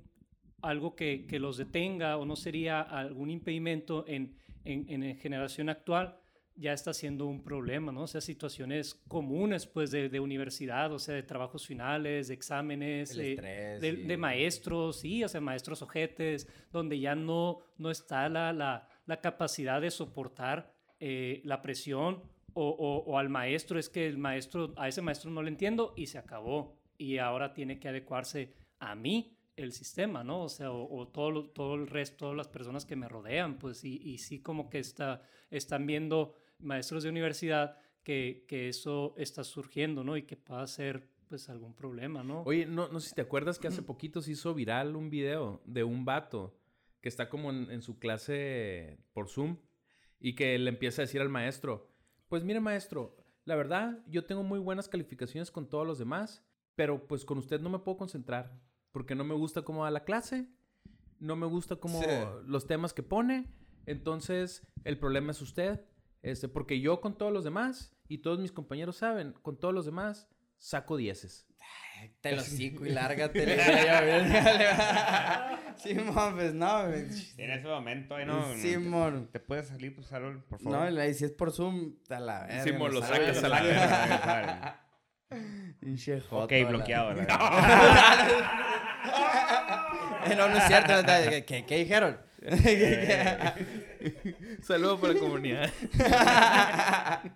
[0.61, 6.17] algo que, que los detenga o no sería algún impedimento en, en, en generación actual,
[6.55, 8.03] ya está siendo un problema, ¿no?
[8.03, 13.15] O sea, situaciones comunes, pues, de, de universidad, o sea, de trabajos finales, de exámenes,
[13.17, 13.35] eh,
[13.81, 18.53] de, y- de maestros, sí, o sea, maestros ojetes, donde ya no, no está la,
[18.53, 22.21] la, la capacidad de soportar eh, la presión
[22.53, 25.93] o, o- o al maestro, es que el maestro, a ese maestro no le entiendo
[25.97, 26.77] y se acabó.
[26.97, 30.43] Y ahora tiene que adecuarse a mí el sistema, ¿no?
[30.43, 33.83] O sea, o, o todo, todo el resto, todas las personas que me rodean, pues,
[33.83, 39.43] y, y sí como que está, están viendo maestros de universidad que, que eso está
[39.43, 40.17] surgiendo, ¿no?
[40.17, 42.41] Y que pueda ser, pues, algún problema, ¿no?
[42.43, 45.61] Oye, no, no sé si te acuerdas que hace poquito se hizo viral un video
[45.65, 46.57] de un vato
[47.01, 49.57] que está como en, en su clase por Zoom
[50.19, 51.89] y que le empieza a decir al maestro,
[52.29, 56.45] pues mire maestro, la verdad yo tengo muy buenas calificaciones con todos los demás,
[56.75, 58.57] pero pues con usted no me puedo concentrar
[58.91, 60.47] porque no me gusta cómo da la clase,
[61.19, 62.07] no me gusta cómo Sí.
[62.45, 63.47] los temas que pone,
[63.85, 65.81] entonces el problema es usted,
[66.23, 69.85] este, porque yo con todos los demás y todos mis compañeros saben, con todos los
[69.85, 71.45] demás saco dieces.
[72.19, 73.45] Te lo hocico y lárgate.
[75.77, 76.85] Simón, pues no.
[76.91, 77.09] En
[77.51, 78.47] ese momento, ahí no.
[78.53, 79.25] no Simón.
[79.27, 80.79] te, te puedes salir, pues salvo, por favor.
[80.79, 82.63] No, y la- si es por Zoom, a la verga.
[82.63, 84.79] Simón, lo sacas a la verga.
[86.31, 87.13] Ok, bloqueado.
[87.13, 88.27] la verdad.
[90.25, 91.01] Eh, no, no es cierto.
[91.01, 92.17] no, ¿Qué, qué, qué dijeron?
[94.61, 95.71] Saludos para la comunidad.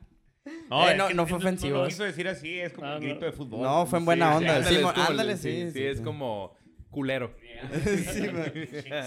[0.72, 1.78] Eh, no- no fue No ofensivo.
[1.82, 3.10] lo quiso decir así, es como Ah, un no.
[3.10, 3.62] grito de fútbol.
[3.64, 5.06] No, fue en buena Sí, onda.
[5.08, 5.72] ándale, sí, sí.
[5.72, 6.56] sí, es como
[6.90, 7.36] culero.
[7.84, 8.28] Sí.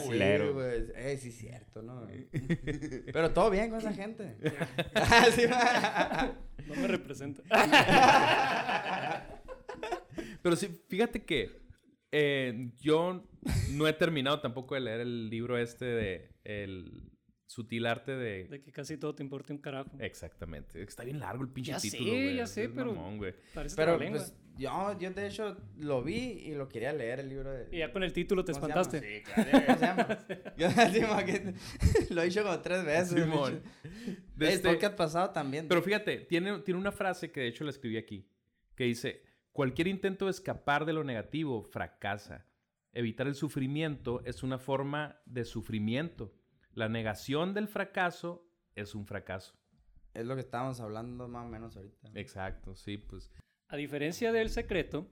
[0.05, 0.47] Culero.
[0.49, 0.85] Sí, güey.
[0.97, 2.07] Eh, sí, es cierto, ¿no?
[3.11, 4.37] Pero todo bien con esa gente.
[6.67, 7.43] No me representa.
[10.43, 11.51] Pero sí, fíjate que
[12.13, 13.25] eh, yo
[13.71, 17.10] no he terminado tampoco de leer el libro este de El
[17.51, 18.45] sutil arte de...
[18.45, 19.91] De que casi todo te importa un carajo.
[19.99, 20.81] Exactamente.
[20.83, 22.37] Está bien largo el pinche Ya sé, título, güey.
[22.37, 23.35] ya sé, Es pero- mamón, güey.
[23.53, 27.51] Parece Pero pues yo, yo de hecho lo vi y lo quería leer el libro
[27.51, 27.67] de...
[27.75, 29.01] Y ya con el título te ¿Cómo se espantaste.
[29.17, 29.51] Sí, claro.
[29.67, 30.19] ¿Cómo se llama?
[30.57, 30.69] Yo,
[31.27, 31.55] que-
[32.15, 33.21] lo he dicho como tres veces.
[33.25, 33.63] Simón.
[34.37, 35.67] De El este- podcast pasado también.
[35.67, 38.29] Pero fíjate, tiene, tiene una frase que de hecho la escribí aquí,
[38.77, 42.47] que dice, cualquier intento de escapar de lo negativo fracasa.
[42.93, 46.33] Evitar el sufrimiento es una forma de sufrimiento.
[46.81, 49.53] La negación del fracaso es un fracaso.
[50.15, 52.09] Es lo que estábamos hablando más o menos ahorita.
[52.15, 53.31] Exacto, sí, pues.
[53.69, 55.07] A diferencia del secreto,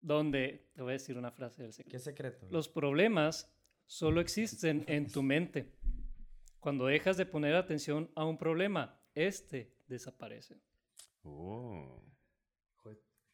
[0.00, 1.92] donde, te voy a decir una frase del secreto.
[1.92, 2.48] ¿Qué secreto?
[2.50, 3.48] Los problemas
[3.86, 5.72] solo existen en tu mente.
[6.58, 10.60] Cuando dejas de poner atención a un problema, este desaparece.
[11.22, 12.02] Oh.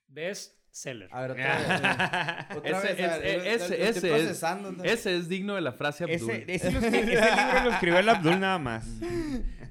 [0.06, 1.08] Best seller.
[1.12, 2.56] A ver, otra vez.
[2.58, 3.88] Otra Ese- vez, a ver, ese-
[4.92, 6.30] ese- es- digno de la frase Abdul.
[6.30, 8.86] Ese, ese, lo escri- ese libro lo escribió el Abdul nada más.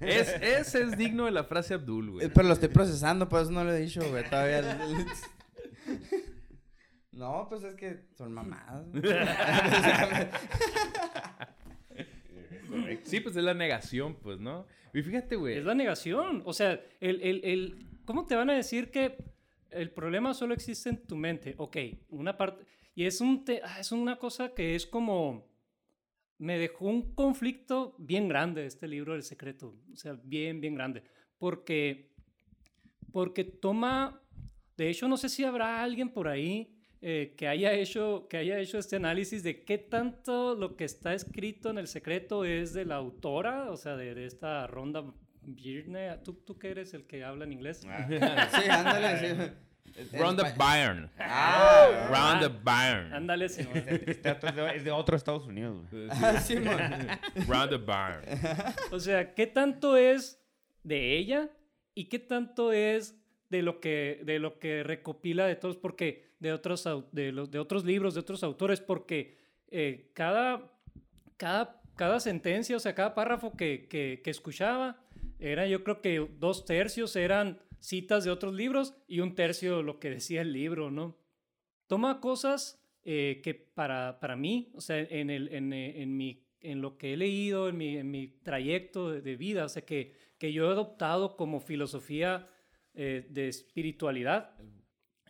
[0.02, 2.26] Es- ese es digno de la frase Abdul, güey.
[2.26, 4.78] Eh, Pero lo estoy procesando, por eso no lo he dicho, güey, todavía.
[7.14, 8.86] No, pues es que son mamadas.
[13.04, 14.66] Sí, pues es la negación, pues, ¿no?
[14.94, 15.58] Y fíjate, güey.
[15.58, 16.42] Es la negación.
[16.46, 19.18] O sea, el, el, el- ¿cómo te van a decir que
[19.76, 21.54] el problema solo existe en tu mente?
[21.58, 21.78] Ok,
[22.10, 22.66] una parte...
[22.96, 25.48] Y es, un te- ah, es una cosa que es como...
[26.38, 31.04] me dejó un conflicto bien grande este libro del secreto, o sea, bien, bien grande,
[31.38, 32.14] porque,
[33.12, 34.22] porque toma,
[34.78, 38.60] de hecho, no sé si habrá alguien por ahí eh, que, haya hecho, que haya
[38.60, 42.86] hecho este análisis de qué tanto lo que está escrito en el secreto es de
[42.86, 45.14] la autora, o sea, de, de esta Ronda
[45.46, 46.18] Byrne.
[46.24, 47.82] ¿Tú, ¿Tú que eres el que habla en inglés?
[47.88, 48.08] Ah.
[48.62, 49.26] Sí, ándale, sí.
[49.26, 49.66] El-
[50.20, 51.10] Round the Byron.
[51.20, 53.14] Ah, Round the Byron.
[53.14, 53.78] Ándale, Simón.
[53.88, 55.86] Este dato es de, es de otro Estados Unidos.
[56.10, 56.78] Ah, sí, mon.
[57.48, 58.24] Round the Byron.
[58.92, 60.42] O sea, ¿qué tanto es
[60.84, 61.50] de ella
[61.94, 63.16] y qué tanto es
[63.50, 65.78] de lo que, de lo que recopila de todos?
[65.78, 66.84] Porque de otros,
[67.14, 69.38] de, los, de otros libros, de otros autores, porque
[69.70, 70.74] eh, cada,
[71.38, 74.98] cada, cada sentencia, o sea, cada párrafo que, que, que escuchaba,
[75.40, 80.00] era yo creo que dos tercios eran citas de otros libros y un tercio lo
[80.00, 81.18] que decía el libro, ¿no?
[81.88, 86.44] Toma cosas eh, que para, para mí, o sea, en, el, en, eh, en, mi,
[86.60, 90.16] en lo que he leído, en mi, en mi trayecto de, vida, o sea, que,
[90.40, 92.50] que yo he adoptado como filosofía
[92.96, 94.56] eh, de espiritualidad,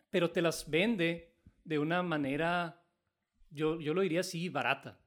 [0.10, 1.36] pero te las vende
[1.66, 2.82] de una manera,
[3.49, 5.05] yo, yo lo diría así, barata.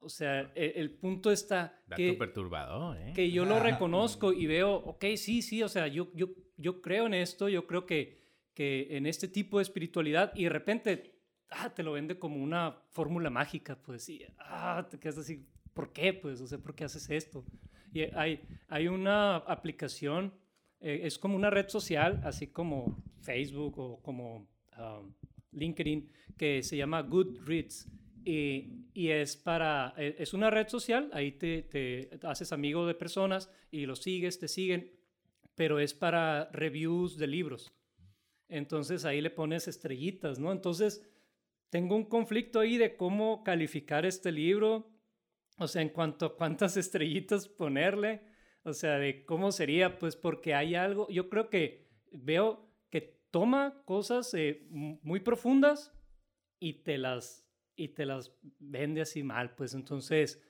[0.00, 3.12] O sea, el, el punto está Dato que, perturbador, ¿eh?
[3.14, 7.06] que yo lo reconozco y veo, ok, sí, sí, o sea, yo, yo, yo creo
[7.06, 8.18] en esto, yo creo que,
[8.54, 11.20] que en este tipo de espiritualidad y de repente
[11.50, 15.92] ah, te lo vende como una fórmula mágica, pues, y ah, te quedas así, ¿por
[15.92, 16.12] qué?
[16.12, 17.44] Pues, o sea, ¿por qué haces esto?
[17.92, 20.32] Y hay, hay una aplicación,
[20.80, 24.48] eh, es como una red social, así como Facebook o como
[24.78, 25.12] um,
[25.52, 27.88] LinkedIn, que se llama Goodreads.
[28.24, 32.94] Y, y es para, e- es una red social, ahí te, te haces amigo de
[32.94, 34.92] personas y los sigues, te siguen,
[35.54, 37.70] pero es para reviews de libros.
[38.48, 40.52] Entonces ahí le pones estrellitas, ¿no?
[40.52, 41.08] Entonces
[41.70, 44.90] tengo un conflicto ahí de cómo calificar este libro,
[45.58, 48.22] o sea, en cuanto a cuántas estrellitas ponerle,
[48.64, 53.82] o sea, de cómo sería, pues porque hay algo, yo creo que veo que toma
[53.86, 55.92] cosas eh, muy profundas
[56.58, 57.49] y te las
[57.80, 60.42] y te las vende así mal, pues entonces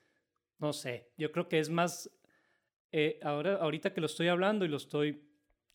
[0.59, 2.11] no sé, yo creo que es más
[2.93, 5.27] eh, ahora ahorita que lo estoy hablando y lo estoy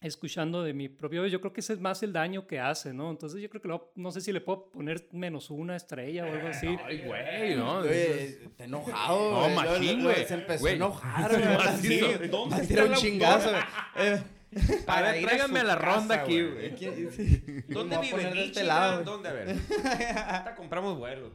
[0.02, 2.94] escuchando de mi propia voz, yo creo que ese es más el daño que hace,
[2.94, 3.10] ¿no?
[3.10, 6.32] Entonces yo creo que lo- no sé si le puedo poner menos una estrella o
[6.32, 6.68] algo así.
[6.84, 7.78] Ay, güey, ¿no?
[7.80, 9.56] Oye, está enojado, No, güey.
[9.56, 10.26] machín, güey.
[10.26, 10.74] Se empezó Güey.
[10.74, 11.32] a enojar,
[11.82, 12.28] güey.
[12.30, 13.48] ¿Dónde a está tirar un la chingazo.
[13.50, 14.24] autora?
[14.56, 16.54] Eh, A ver, ir a tráigame su a la ronda casa, aquí, güey.
[16.54, 16.76] güey.
[16.76, 17.44] ¿quién- sí.
[17.68, 18.18] ¿Dónde a vive?
[18.18, 19.04] de este.
[19.04, 19.30] ¿Dónde?
[19.30, 19.50] A ver.
[20.18, 21.34] Ahorita compramos vuelos.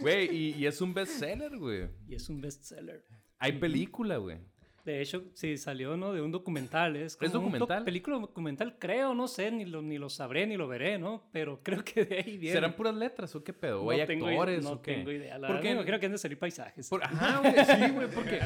[0.00, 1.88] Güey, y, y es un bestseller, güey.
[2.08, 3.04] Y es un bestseller.
[3.38, 4.38] Hay película, güey.
[4.84, 6.12] De hecho, sí, salió, ¿no?
[6.12, 6.96] De un documental.
[6.96, 7.78] ¿Es, como documental?
[7.78, 11.28] doc- película documental, creo, no sé, ni lo, ni lo sabré ni lo veré, ¿no?
[11.32, 12.54] Pero creo que de ahí viene.
[12.54, 13.82] ¿Serán puras letras o qué pedo?
[13.82, 14.94] ¿O no hay tengo actores no o qué?
[14.94, 15.38] tengo idea.
[15.38, 15.68] La ¿Por verdad, qué?
[15.68, 16.88] me imagino que han de salir paisajes.
[16.88, 18.40] Por- ajá, güey, sí, güey, porque,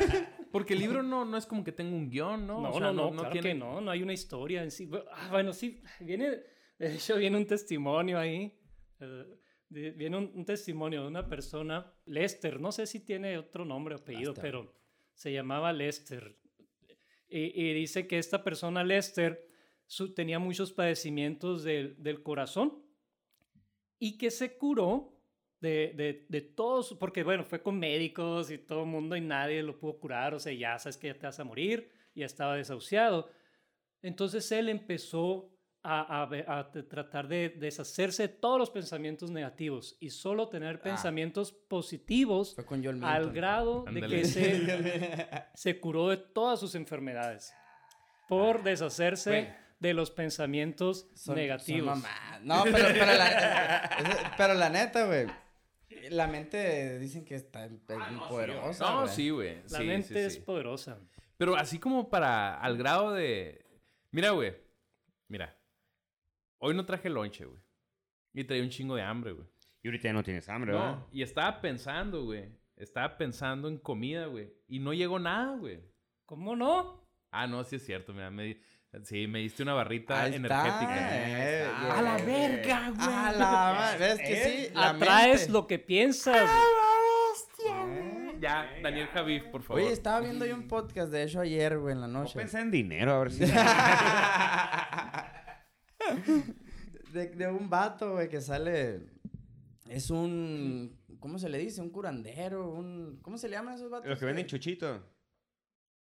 [0.52, 2.60] porque el libro no, no es como que tenga un guion, ¿no?
[2.60, 4.90] No, O sea, no, no, claro que no, no hay una historia en sí.
[5.12, 6.30] Ah, bueno, sí, viene,
[6.78, 8.52] de hecho viene un testimonio ahí,
[9.00, 9.24] eh,
[9.70, 13.94] de- viene un, un testimonio de una persona, Lester, no sé si tiene otro nombre
[13.94, 14.70] o apellido, pero
[15.16, 16.38] se llamaba Lester.
[17.28, 19.48] Y, y dice que esta persona, Lester,
[20.14, 22.84] tenía muchos padecimientos del, del corazón
[23.98, 25.18] y que se curó
[25.60, 29.62] de, de, de todos, porque bueno, fue con médicos y todo el mundo y nadie
[29.62, 32.56] lo pudo curar, o sea, ya sabes que ya te vas a morir, ya estaba
[32.56, 33.30] desahuciado.
[34.02, 35.55] Entonces él empezó
[35.86, 42.84] a, tratar de deshacerse de todos los pensamientos negativos y solo tener pensamientos positivos con
[42.86, 43.34] al Milton.
[43.34, 47.54] grado de que se, se curó de todas sus enfermedades
[48.28, 49.48] por deshacerse Güey.
[49.78, 52.02] de los pensamientos Son- negativos.
[52.42, 55.26] No, pero, pero, la, pero la neta, güey.
[56.10, 57.68] La mente dicen que está
[58.28, 58.90] poderosa.
[58.90, 59.14] No, güey.
[59.14, 59.62] sí, güey.
[59.70, 60.98] La sí, mente sí, es poderosa.
[61.36, 63.64] Pero así como para, al grado de...
[64.10, 64.56] Mira, güey.
[65.28, 65.55] Mira.
[66.58, 67.60] Hoy no traje lonche, güey.
[68.34, 69.46] Y traía un chingo de hambre, güey.
[69.82, 70.96] Y ahorita ya no tienes hambre, ¿verdad?
[70.96, 72.48] No, y estaba pensando, güey.
[72.76, 74.52] Estaba pensando en comida, güey.
[74.68, 75.80] Y no llegó nada, güey.
[76.26, 77.06] ¿Cómo no?
[77.30, 78.30] Ah, no, sí es cierto, mira.
[78.30, 78.60] Me, di-
[79.04, 80.82] sí, me diste una barrita Ahí energética.
[80.82, 83.08] está, eh, a la verga, güey.
[83.08, 83.96] A la.
[83.98, 84.36] ¿Ves que
[84.66, 84.74] sí?
[84.74, 85.52] La Atraes mente.
[85.52, 86.50] lo que piensas.
[88.38, 89.82] Ya, Daniel Javif, por favor.
[89.82, 92.38] Oye, estaba viendo yo un podcast de eso ayer, güey, en la No noche.
[92.38, 93.44] pensé en dinero, a ver si...
[97.12, 99.00] de, de un vato, güey, que sale.
[99.88, 100.96] Es un.
[101.20, 101.80] ¿Cómo se le dice?
[101.80, 103.18] Un curandero, un.
[103.22, 104.08] ¿Cómo se le llaman esos vatos?
[104.08, 105.02] Los que venden chuchito.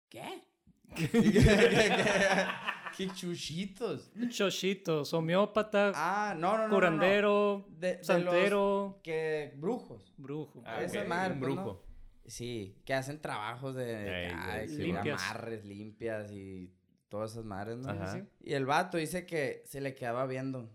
[0.09, 0.43] ¿Qué?
[2.97, 4.11] ¿Qué chuchitos?
[4.30, 6.73] Choshitos, homeópata, Ah, no, no, no, no, no.
[6.76, 10.13] curandero, De- de los santero, Que brujos.
[10.17, 10.63] brujo.
[10.65, 11.61] Ah, madre, un pues, ¿no?
[11.63, 11.86] brujo.
[12.26, 14.32] Sí, que hacen trabajos de,
[14.67, 15.21] sí, que Limpias.
[15.23, 16.73] amarres limpias y
[17.09, 17.89] todas esas madres, ¿no?
[17.89, 18.13] Ajá.
[18.13, 18.23] Sí.
[18.41, 20.69] Y el vato dice que se le quedaba viendo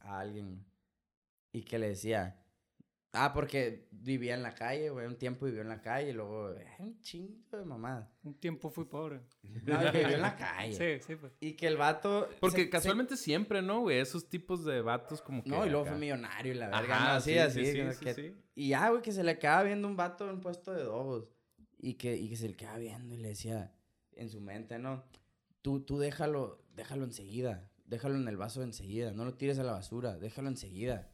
[0.00, 0.64] a alguien
[1.52, 2.38] y que le decía,
[3.12, 6.52] ah, porque vivía en la calle, güey, un tiempo vivió en la calle y luego,
[6.54, 8.10] eh, un chingo de mamá.
[8.24, 9.20] Un tiempo fui pobre.
[9.64, 10.98] No, que vivió en la calle.
[10.98, 11.32] Sí, sí, pues.
[11.40, 12.28] Y que el vato...
[12.40, 13.98] Porque se- se- casualmente siempre, ¿no, güey?
[13.98, 15.50] Esos tipos de vatos como que...
[15.50, 15.92] No, y luego acá.
[15.92, 17.64] fue millonario y la verga, Ajá, no, así, sí, así.
[17.66, 18.36] sí, sí, que- sí, que- sí.
[18.54, 21.28] Y ya, güey, que se le quedaba viendo un vato en un puesto de dogos.
[21.78, 23.74] Y que, y que se le quedaba viendo y le decía
[24.14, 25.04] en su mente, ¿no?
[25.62, 27.68] Tú, tú déjalo, déjalo enseguida.
[27.86, 29.12] Déjalo en el vaso enseguida.
[29.12, 30.18] No lo tires a la basura.
[30.18, 31.10] Déjalo enseguida.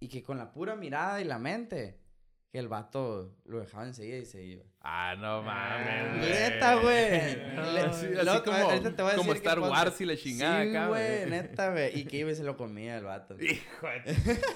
[0.00, 2.00] Y que con la pura mirada y la mente,
[2.50, 4.64] que el vato lo dejaba enseguida y se iba.
[4.80, 6.30] Ah, no mames, güey.
[6.30, 7.58] Neta, güey.
[7.88, 9.60] Así como, ahorita te voy a como decir qué Star.
[9.60, 11.98] Wars y la chingada Sí, acá, güey, neta, güey.
[12.00, 13.36] Y que iba y se lo comía el vato.
[13.42, 13.86] Hijo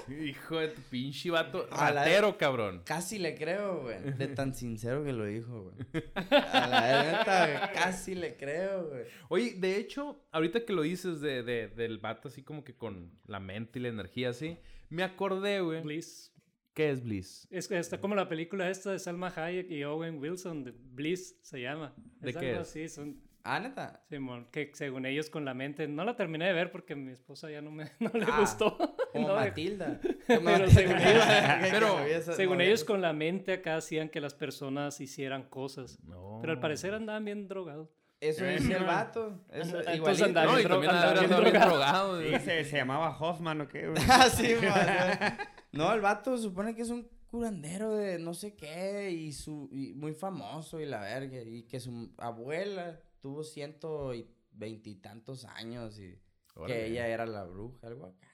[0.07, 2.81] de, hijo de tu pinche vato ratero, cabrón.
[2.83, 4.01] Casi le creo, güey.
[4.13, 6.03] De tan sincero que lo dijo, güey.
[6.15, 9.03] A la neta, güey, casi le creo, güey.
[9.29, 13.11] Oye, de hecho, ahorita que lo dices de, de- del vato así como que con
[13.27, 14.57] la mente y la energía así,
[14.89, 15.81] me acordé, güey.
[15.83, 16.32] Bliss.
[16.73, 17.47] ¿Qué es Bliss?
[17.51, 21.37] Es que está como la película esta de Salma Hayek y Owen Wilson, de Bliss
[21.43, 21.93] se llama.
[22.19, 22.67] ¿De es qué algo es?
[22.69, 24.01] así, son, Ah, neta.
[24.09, 27.51] Simón, que según ellos con la mente, no la terminé de ver porque mi esposa
[27.51, 28.77] ya no, me, no le Ah, gustó.
[29.11, 29.99] Como No, Matilda.
[30.27, 31.25] Pero según ellos-
[31.69, 35.99] pero según ellos con la mente acá hacían que las personas hicieran cosas.
[36.05, 36.37] No.
[36.41, 37.89] Pero al parecer andaban bien drogados.
[38.29, 39.39] Eso decía el vato.
[39.51, 41.49] Eso, Entonces andaba No, y bien drogado.
[41.69, 42.21] drogado.
[42.21, 44.01] Sí, se, se llamaba Hoffman o qué, güey.
[44.09, 44.55] Ah, sí.
[45.71, 49.93] No, el vato supone que es un curandero de no sé qué y su y
[49.93, 56.15] muy famoso y la verga y que su abuela tuvo ciento y veintitantos años y
[56.53, 56.73] Órale.
[56.75, 58.27] que ella era la bruja, algo acá.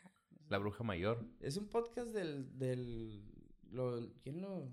[0.49, 1.23] La bruja mayor.
[1.39, 3.23] Es un podcast del del
[3.71, 4.67] lo, ¿quién lo?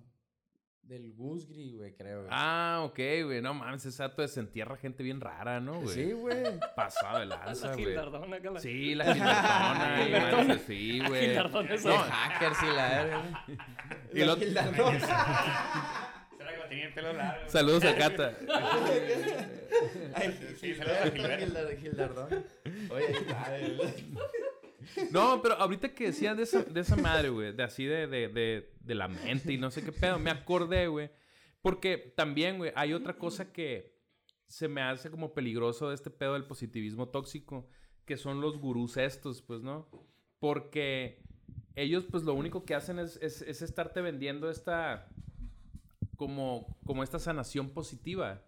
[0.87, 2.18] Del Gusgri, güey, creo.
[2.20, 2.28] güey.
[2.30, 3.43] Ah, ok, güey.
[3.43, 5.95] No mames, ese vato desentierra gente bien rara, ¿no, güey?
[5.95, 6.45] sí, güey.
[6.76, 7.87] Pasado de lanza, La güey.
[7.87, 9.97] Gildardona acá la- Sí, la Gildardona.
[10.01, 10.45] y Gildardona.
[10.45, 11.26] madre, sí, güey.
[11.26, 11.99] Gildardona es No.
[11.99, 13.22] hackers y la.
[14.14, 14.70] Y lo- Será
[16.62, 17.49] que tenía el pelo largo.
[17.49, 18.32] Saludos a Cata.
[20.14, 21.47] Ay, Sí, saludos a Gilberto.
[21.47, 22.45] Gildar- Gildardón.
[22.91, 23.07] Oye,
[23.45, 23.78] ay,
[25.11, 28.28] No, pero ahorita que decían de esa, de esa madre, güey, de así de, de,
[28.28, 31.11] de, de la mente y no sé qué pedo, me acordé, güey.
[31.61, 33.97] Porque también, güey, hay otra cosa que
[34.47, 37.68] se me hace como peligroso de este pedo del positivismo tóxico,
[38.05, 39.89] que son los gurús estos, pues, ¿no?
[40.39, 41.22] Porque
[41.74, 45.09] ellos, pues, lo único que hacen es, es, es estarte vendiendo esta,
[46.16, 48.45] como, como esta sanación positiva.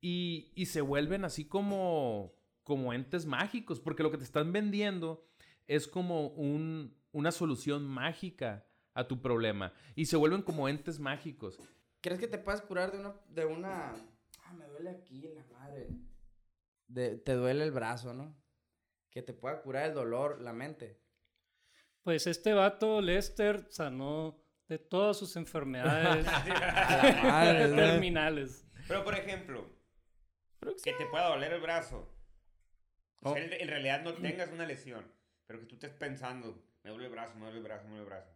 [0.00, 5.26] Y, y se vuelven así como, como entes mágicos, porque lo que te están vendiendo
[5.66, 8.67] es como un, una solución mágica
[8.98, 9.72] a tu problema.
[9.94, 11.58] Y se vuelven como entes mágicos.
[12.00, 13.92] ¿Crees que te puedas curar de una, de una...
[14.44, 15.88] Ah, me duele aquí la madre.
[16.86, 18.36] De, te duele el brazo, ¿no?
[19.10, 21.00] Que te pueda curar el dolor, la mente.
[22.02, 26.26] Pues este vato, Lester, sanó de todas sus enfermedades
[27.76, 28.66] terminales.
[28.86, 29.70] Pero, por ejemplo,
[30.82, 32.14] que te pueda doler el brazo.
[33.20, 33.36] O sea, Oh.
[33.36, 35.04] en, en realidad no tengas una lesión,
[35.46, 38.02] pero que tú estés pensando, me duele el brazo, me duele el brazo, me duele
[38.04, 38.30] el brazo.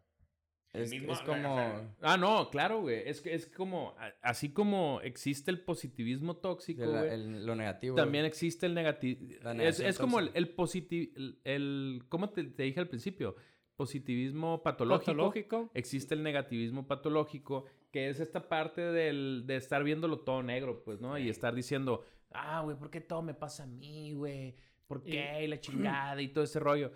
[0.73, 1.57] El Es, mismo- es como...
[2.01, 3.03] Ah, no, claro, güey.
[3.07, 7.95] Es que es como, así como existe el positivismo tóxico, el- güey, el- lo negativo.
[7.97, 9.21] también existe el negativo.
[9.61, 13.37] Es, es como el, el positivo, el, el- ¿cómo te, te dije al principio?
[13.77, 15.07] Positivismo patológico.
[15.13, 15.71] Patológico.
[15.75, 21.01] Existe el negativismo patológico, que es esta parte del, de estar viéndolo todo negro, pues,
[21.01, 21.19] ¿no?
[21.19, 24.55] Y estar diciendo, ah, güey, ¿por qué todo me pasa a mí, güey?
[24.87, 25.43] ¿Por qué?
[25.45, 26.93] Y la chingada y todo ese rollo.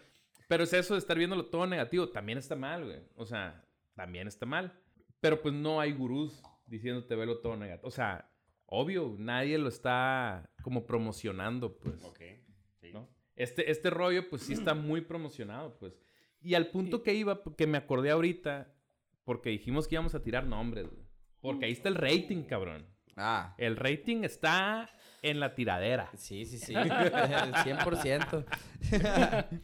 [0.48, 2.08] Pero es eso de estar viéndolo todo negativo.
[2.10, 3.00] También está mal, güey.
[3.16, 3.64] O sea,
[3.96, 4.80] también está mal.
[5.20, 7.88] Pero pues no hay gurús diciéndote velo todo negativo.
[7.88, 8.30] O sea,
[8.66, 12.04] obvio, nadie lo está como promocionando, pues.
[12.04, 12.20] Ok,
[12.80, 12.92] sí.
[12.92, 13.08] ¿no?
[13.34, 15.98] Este, este rollo, pues sí está muy promocionado, pues.
[16.40, 18.72] Y al punto que iba, que me acordé ahorita,
[19.24, 21.04] porque dijimos que íbamos a tirar nombres, güey.
[21.40, 22.86] Porque ahí está el rating, cabrón.
[23.16, 24.90] Ah, El rating está
[25.22, 26.10] en la tiradera.
[26.16, 26.74] sí, sí, sí.
[26.74, 28.44] 100%.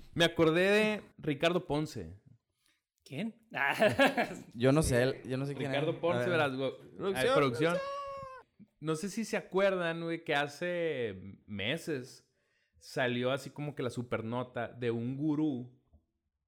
[0.14, 2.14] Me acordé de Ricardo Ponce.
[3.12, 3.34] ¿Quién?
[4.54, 5.80] Yo no sé, yo no sé quién es.
[5.82, 6.50] Ricardo Ponce, verás.
[7.34, 7.76] Producción.
[8.80, 12.26] No sé si se acuerdan, güey, que hace meses
[12.78, 15.78] salió así como que la supernota de un gurú,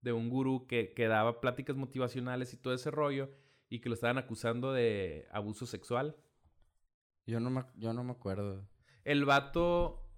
[0.00, 3.30] de un gurú que, que daba pláticas motivacionales y todo ese rollo,
[3.68, 6.16] y que lo estaban acusando de abuso sexual.
[7.26, 8.66] Yo no me, yo no me acuerdo.
[9.04, 10.08] El vato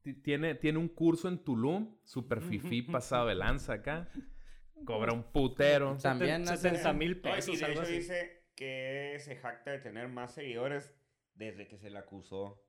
[0.00, 2.40] ti- tiene, tiene un curso en Tulum, super
[2.80, 4.08] fifí, pasado de lanza acá.
[4.84, 5.96] Cobra un putero.
[6.00, 10.08] También hace- 70 mil No, y pesos, de hecho dice que se jacta de tener
[10.08, 10.92] más seguidores
[11.34, 12.62] desde que se le acusó.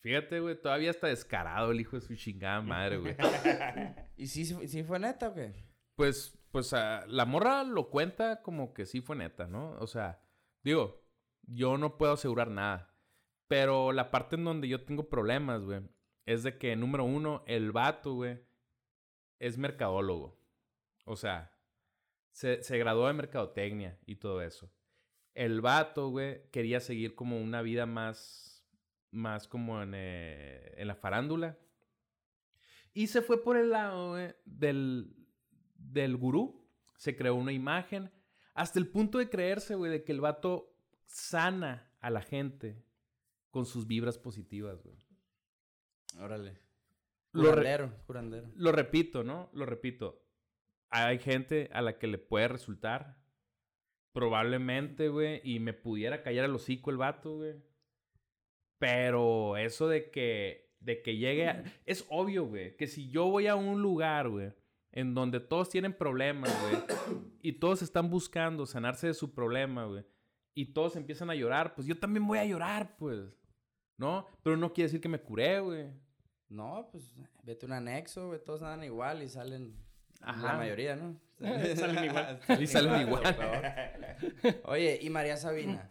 [0.00, 3.16] Fíjate, güey, todavía está descarado el hijo de su chingada madre, güey.
[4.16, 5.52] ¿Y sí, sí fue neta o qué?
[5.94, 9.72] Pues, pues ah, la morra lo cuenta como que sí fue neta, ¿no?
[9.72, 10.22] O sea,
[10.62, 11.04] digo,
[11.42, 12.94] yo no puedo asegurar nada.
[13.48, 15.82] Pero la parte en donde yo tengo problemas, güey,
[16.24, 18.38] es de que, número uno, el vato, güey,
[19.38, 20.40] es mercadólogo.
[21.04, 21.52] O sea,
[22.32, 24.72] se, se graduó de mercadotecnia y todo eso.
[25.34, 28.66] El vato, güey, quería seguir como una vida más,
[29.10, 31.58] más como en, eh, en la farándula.
[32.92, 35.14] Y se fue por el lado, güey, del,
[35.76, 36.66] del gurú.
[36.96, 38.10] Se creó una imagen.
[38.54, 40.74] Hasta el punto de creerse, güey, de que el vato
[41.06, 42.84] sana a la gente
[43.50, 44.96] con sus vibras positivas, güey.
[46.18, 46.58] Órale.
[47.32, 48.50] Curandero, lo curandero.
[48.56, 49.50] Lo repito, ¿no?
[49.52, 50.24] Lo repito.
[50.90, 53.16] Hay gente a la que le puede resultar.
[54.12, 55.40] Probablemente, güey.
[55.44, 57.54] Y me pudiera callar el hocico el vato, güey.
[58.78, 60.68] Pero eso de que.
[60.80, 61.62] De que llegue a...
[61.84, 62.74] Es obvio, güey.
[62.76, 64.52] Que si yo voy a un lugar, güey.
[64.92, 66.82] En donde todos tienen problemas, güey.
[67.42, 70.04] y todos están buscando sanarse de su problema, güey.
[70.54, 71.74] Y todos empiezan a llorar.
[71.74, 73.38] Pues yo también voy a llorar, pues.
[73.98, 74.26] ¿No?
[74.42, 75.90] Pero no quiere decir que me curé, güey.
[76.50, 77.14] No, pues
[77.44, 79.76] vete a un anexo, güey, todos andan igual y salen
[80.20, 81.16] la mayoría, ¿no?
[81.76, 82.40] salen igual.
[82.60, 83.22] Y salen igual.
[84.64, 85.90] Oye, ¿y María Sabina?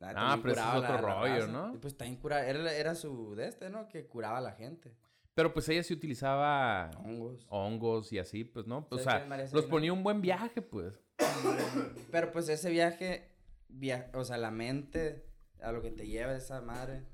[0.00, 1.78] Ah, pero eso es otro rollo, ¿no?
[1.80, 2.46] pues está incurada.
[2.46, 3.88] Era, era su de este, ¿no?
[3.88, 4.94] Que curaba a la gente.
[5.34, 7.46] Pero pues ella sí utilizaba hongos.
[7.48, 8.86] Hongos y así, pues, ¿no?
[8.88, 11.00] o sea, los ponía un buen viaje, pues.
[12.10, 13.30] Pero pues ese viaje,
[13.68, 15.26] via o sea, la mente,
[15.60, 17.04] a lo que te lleva esa madre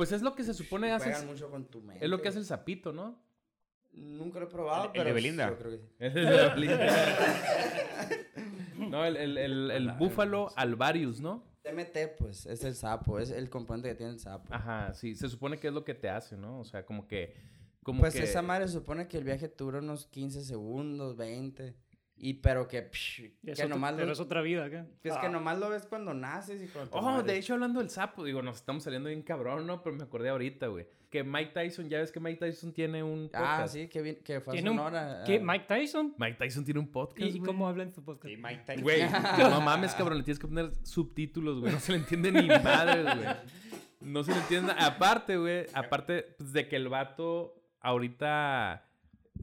[0.00, 1.26] pues es lo que se supone hace.
[1.26, 2.02] mucho con tu mente.
[2.02, 3.22] Es lo que hace el sapito, ¿no?
[3.92, 5.04] Nunca lo he probado, el, pero.
[5.04, 5.48] de Belinda.
[5.50, 5.88] Yo creo que sí.
[5.98, 6.86] El de Belinda.
[8.90, 11.44] no, el, el, el, el búfalo alvarius, ¿no?
[11.62, 14.52] TMT, pues, es el sapo, es el componente que tiene el sapo.
[14.52, 16.60] Ajá, sí, se supone que es lo que te hace, ¿no?
[16.60, 17.34] O sea, como que.
[17.82, 21.74] Como pues esa madre se supone que el viaje dura unos 15 segundos, 20.
[22.22, 24.84] Y pero que, que nomás pero es otra vida, ¿qué?
[25.02, 25.30] Es que ah.
[25.30, 28.56] nomás lo ves cuando naces y cuando Oh, de hecho, hablando del sapo, digo, nos
[28.56, 29.82] estamos saliendo bien cabrón, ¿no?
[29.82, 30.86] Pero me acordé ahorita, güey.
[31.10, 33.62] Que Mike Tyson, ya ves que Mike Tyson tiene un ah, podcast.
[33.62, 35.24] Ah, sí, que, que fue a Sonora.
[35.26, 35.40] ¿Qué?
[35.40, 36.14] ¿Mike Tyson?
[36.16, 38.32] Mike Tyson tiene un podcast, ¿Y cómo habla en su podcast?
[38.32, 38.82] Sí, Mike Tyson.
[38.84, 39.02] Güey,
[39.38, 41.72] no mames, cabrón, le tienes que poner subtítulos, güey.
[41.72, 43.26] No se le entiende ni madre, güey.
[44.02, 44.72] No se le entiende.
[44.78, 48.88] Aparte, güey, aparte pues, de que el vato ahorita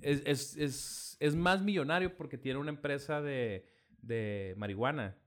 [0.01, 3.67] es, es, es, es, más millonario porque tiene una empresa de,
[4.01, 5.17] de marihuana.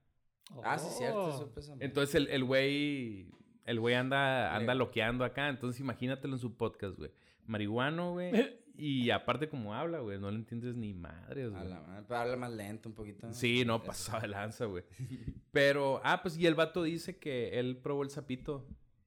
[0.64, 1.52] Ah, sí, cierto.
[1.80, 5.48] Entonces el, el güey el güey anda, anda loqueando acá.
[5.48, 7.10] Entonces imagínatelo en su podcast, güey.
[7.46, 8.32] Marihuano, güey.
[8.76, 10.18] y aparte como habla, güey.
[10.18, 11.62] No le entiendes ni madres, güey.
[12.06, 13.32] Pero habla más lento un poquito.
[13.32, 14.84] Sí, no, pasaba de lanza, güey.
[15.52, 18.66] Pero, ah, pues y el vato dice que él probó el sapito.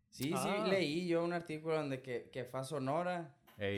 [0.09, 0.67] Sí, sí, ah.
[0.67, 3.35] leí yo un artículo donde que, que fue a Sonora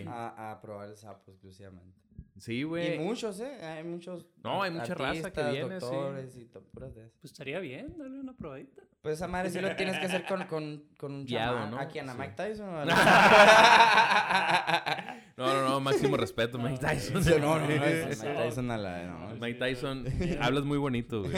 [0.08, 2.05] a, a, probar el sapo exclusivamente.
[2.38, 2.96] Sí, güey.
[2.96, 3.64] Y muchos, ¿eh?
[3.64, 4.26] Hay muchos.
[4.44, 6.42] No, hay mucha raza que viene, doctores sí.
[6.42, 8.82] y puras de Pues estaría bien, darle una probadita.
[9.02, 11.80] Pues esa madre sí lo tienes que hacer con, con, con un Guiado, ¿no?
[11.80, 12.68] ¿Aquí en Mike Tyson?
[12.68, 12.86] ¿o
[15.38, 17.24] no, no, no, máximo respeto, Mike Tyson.
[17.24, 19.04] no, no, no, Mike Tyson a la...
[19.04, 20.06] No, Mike Tyson,
[20.42, 21.34] hablas muy bonito, güey.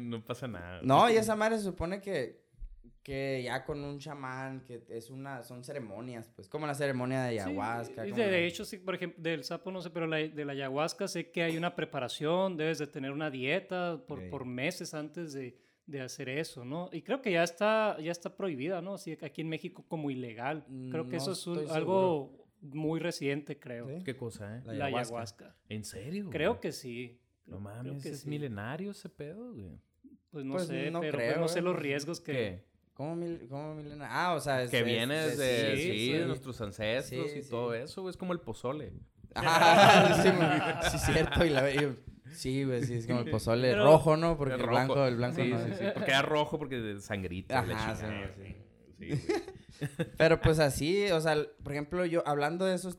[0.00, 0.80] no pasa nada.
[0.82, 2.41] No, y esa madre se supone que
[3.02, 7.40] que ya con un chamán, que es una, son ceremonias, pues, como la ceremonia de
[7.40, 8.04] ayahuasca.
[8.04, 11.30] de, hecho, sí, por ejemplo, del sapo no sé, pero la, de la ayahuasca sé
[11.30, 16.00] que hay una preparación, debes de tener una dieta por, por meses antes de, de,
[16.00, 16.90] hacer eso, ¿no?
[16.92, 18.94] Y creo que ya está, ya está prohibida, ¿no?
[18.94, 20.64] Así aquí en México como ilegal.
[20.90, 23.88] Creo que eso es algo muy reciente, creo.
[24.04, 24.62] ¿Qué cosa, eh?
[24.64, 25.56] La ayahuasca.
[25.68, 26.30] ¿En serio?
[26.30, 27.18] Creo que sí.
[27.46, 29.76] No mames, es milenario ese pedo, güey.
[30.30, 32.71] Pues no pues sé, pero pues no sé los riesgos que...
[32.94, 34.06] ¿Cómo, mil, cómo milena?
[34.10, 38.10] Ah, o sea, es, que viene de, sí, de nuestros ancestros y todo eso, güey.
[38.10, 38.92] Es como el pozole.
[39.34, 41.42] Ah, sí, sí, cierto.
[41.42, 41.66] Y la,
[42.32, 44.36] sí, güey, sí, es como el pozole rojo, ¿no?
[44.36, 45.58] Porque el, blanco, el blanco no.
[45.64, 47.60] Sí, sí, porque era rojo porque de sangrita.
[47.60, 48.04] Ajá, sí,
[48.36, 49.26] sí.
[50.18, 52.98] Pero pues así, o sea, por ejemplo, yo hablando de esos,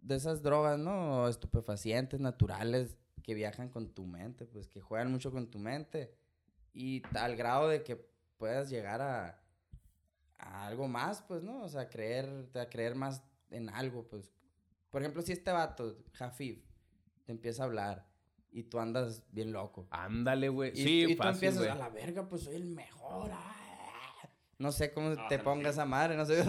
[0.00, 1.28] de esas drogas, ¿no?
[1.28, 6.14] Estupefacientes naturales que viajan con tu mente, pues que juegan mucho con tu mente.
[6.72, 8.08] Y al grado de que
[8.38, 9.40] puedas llegar a,
[10.38, 11.62] a algo más, pues, ¿no?
[11.62, 14.32] O sea, creer, a creer más en algo, pues.
[14.90, 16.64] Por ejemplo, si este vato, Jafif,
[17.26, 18.06] te empieza a hablar
[18.50, 19.86] y tú andas bien loco.
[19.90, 20.74] Ándale, güey.
[20.74, 23.30] Sí, y tú empiezas a la verga, pues soy el mejor.
[23.32, 23.54] Ah".
[24.58, 26.42] No sé cómo te pongas a madre, no sé.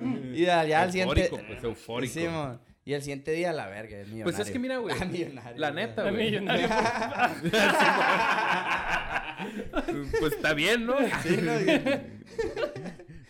[0.32, 1.28] y ya, al siguiente.
[1.30, 2.60] Pues, eufórico.
[2.84, 4.24] Y el siguiente día, la verga, es millonario.
[4.24, 4.94] Pues es que mira, güey.
[5.00, 6.24] Ah, millonario, La neta, La güey.
[6.24, 6.68] millonario.
[10.20, 10.96] pues está bien, ¿no?
[11.22, 11.52] Sí, no,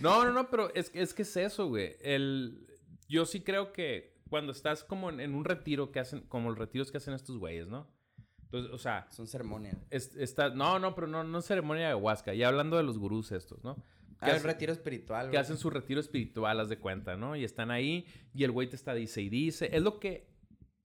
[0.01, 1.97] No, no, no, pero es, que- es que es eso, güey.
[2.01, 2.67] El,
[3.09, 6.59] yo sí creo que cuando estás como en, en un retiro que hacen, como los
[6.59, 7.89] retiros que hacen estos güeyes, ¿no?
[8.45, 9.77] Entonces, o sea, Son ceremonias.
[9.91, 12.35] es- está, no, no, pero no, no ceremonia de ayahuasca.
[12.35, 13.77] Ya hablando de los gurús estos, ¿no?
[14.25, 17.37] Que un hacen- retiro espiritual, que hacen su retiro espiritual, haz de cuenta, ¿no?
[17.37, 19.69] Y están ahí y el güey te está dice y dice.
[19.75, 20.29] Es lo que,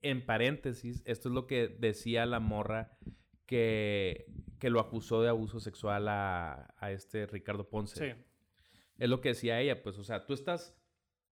[0.02, 2.98] en paréntesis, esto es lo que decía la morra
[3.46, 4.26] que,
[4.60, 8.14] que lo acusó de abuso sexual a, a este Ricardo Ponce.
[8.16, 8.22] Sí.
[8.98, 10.76] Es lo que decía ella, pues, o sea, tú estás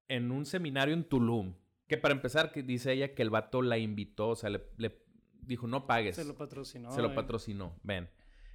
[0.08, 1.56] en un seminario en Tulum,
[1.88, 5.04] que para empezar, que dice ella que el vato la invitó, o sea, le, le
[5.42, 6.16] dijo, no pagues.
[6.16, 6.92] Se lo patrocinó.
[6.92, 7.16] Se lo eh.
[7.16, 8.10] patrocinó, ven.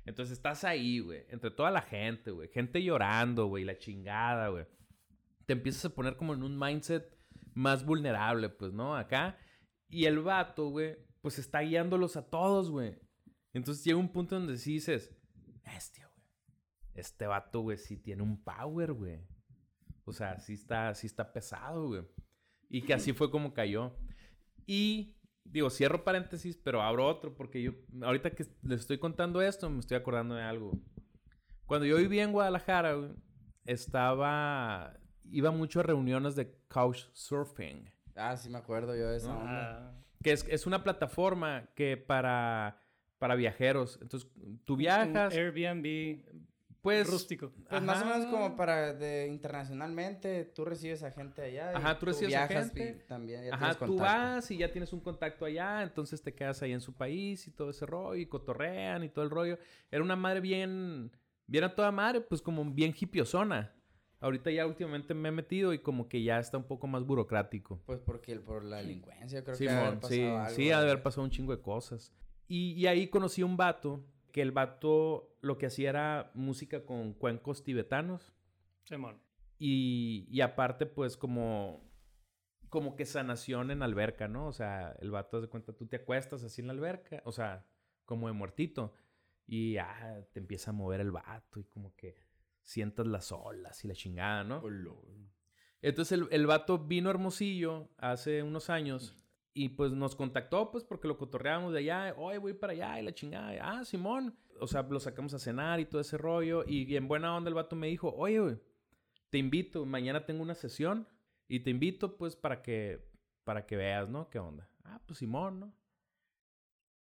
[0.04, 4.66] Entonces estás ahí, güey, entre toda la gente, güey, gente llorando, güey, la chingada, güey.
[5.46, 7.16] Te empiezas a poner como en un mindset
[7.54, 8.96] más vulnerable, pues, ¿no?
[8.96, 9.38] Acá.
[9.88, 12.98] Y el vato, güey, pues está guiándolos a todos, güey.
[13.52, 15.14] Entonces llega un punto donde sí dices,
[15.64, 16.26] bestia, güey.
[16.94, 19.20] Este vato, güey, sí tiene un power, güey.
[20.04, 22.02] O sea, sí está, sí está pesado, güey.
[22.68, 23.96] Y que así fue como cayó.
[24.66, 27.72] Y digo, cierro paréntesis, pero abro otro porque yo,
[28.02, 30.72] ahorita que les estoy contando esto, me estoy acordando de algo.
[31.66, 33.10] Cuando yo vivía en Guadalajara, güey,
[33.64, 34.98] estaba,
[35.30, 39.78] iba mucho a reuniones de couchsurfing, Ah, sí me acuerdo yo de esa onda.
[39.78, 42.78] Ah, que es, es una plataforma que para,
[43.18, 43.98] para viajeros.
[44.02, 44.30] Entonces,
[44.64, 46.22] tú un viajas, Airbnb
[46.82, 47.08] pues...
[47.10, 47.52] rústico.
[47.68, 51.72] Pues más o menos como para de internacionalmente, tú recibes a gente allá.
[51.72, 53.02] y Ajá, tú recibes a gente.
[53.04, 56.62] y también ya Ajá, tú vas y ya tienes un contacto allá, entonces te quedas
[56.62, 59.58] ahí en su país y todo ese rollo, y cotorrean y todo el rollo.
[59.90, 61.10] Era una madre bien,
[61.46, 63.74] bien a toda madre, pues como bien hipiosona.
[64.22, 67.80] Ahorita ya últimamente me he metido y como que ya está un poco más burocrático.
[67.86, 70.70] Pues porque el- por la delincuencia, creo que ha de haber pasado sí, algo, sí,
[70.70, 72.12] ha de haber pasado un chingo de cosas.
[72.46, 76.84] Y, y ahí conocí a un vato, que el vato lo que hacía era música
[76.84, 78.32] con cuencos tibetanos.
[78.84, 79.20] Simón.
[79.58, 81.90] Y, y aparte, pues, como,
[82.68, 84.46] como que sanación en alberca, ¿no?
[84.46, 87.66] O sea, el vato, de cuenta, tú te acuestas así en la alberca, o sea,
[88.04, 88.94] como de muertito.
[89.46, 92.16] Y ah, te empieza a mover el vato y como que
[92.62, 94.62] sientas las olas y la chingada, ¿no?
[95.82, 99.18] Entonces el, el vato vino a Hermosillo hace unos años
[99.52, 103.04] y pues nos contactó pues porque lo cotorreábamos de allá, oye, voy para allá y
[103.04, 106.94] la chingada, ah, Simón, o sea, lo sacamos a cenar y todo ese rollo y
[106.96, 108.56] en buena onda el vato me dijo, oye, güey,
[109.30, 111.06] te invito, mañana tengo una sesión
[111.48, 113.08] y te invito pues para que,
[113.44, 114.28] para que veas, ¿no?
[114.28, 114.68] ¿Qué onda?
[114.84, 115.74] Ah, pues Simón, ¿no?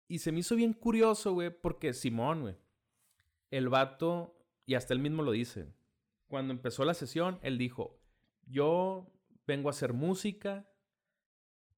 [0.07, 2.55] Y se me hizo bien curioso, güey, porque Simón, güey,
[3.51, 4.35] el vato,
[4.65, 5.67] y hasta él mismo lo dice,
[6.27, 7.99] cuando empezó la sesión, él dijo,
[8.45, 9.11] yo
[9.45, 10.68] vengo a hacer música,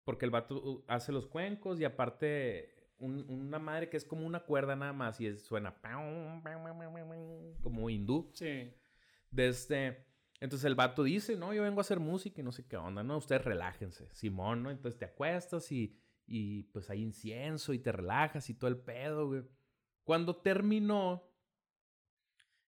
[0.03, 4.41] porque el vato hace los cuencos y aparte un- una madre que es como una
[4.41, 5.75] cuerda nada más y es- suena
[7.61, 8.29] como hindú.
[8.33, 8.71] Sí.
[9.31, 10.05] Desde,
[10.39, 13.01] entonces el vato dice, no, yo vengo a hacer música y no sé qué onda,
[13.03, 13.17] ¿no?
[13.17, 14.71] Ustedes relájense, Simón, ¿no?
[14.71, 15.97] Entonces te acuestas y,
[16.27, 19.43] y pues hay incienso y te relajas y todo el pedo, güey.
[20.03, 21.23] Cuando terminó,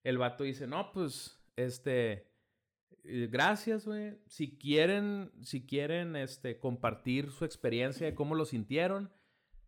[0.04, 2.33] el vato dice, no, pues, este,
[3.04, 4.18] gracias, güey.
[4.28, 9.12] Si quieren, si quieren, este, compartir su experiencia de cómo lo sintieron,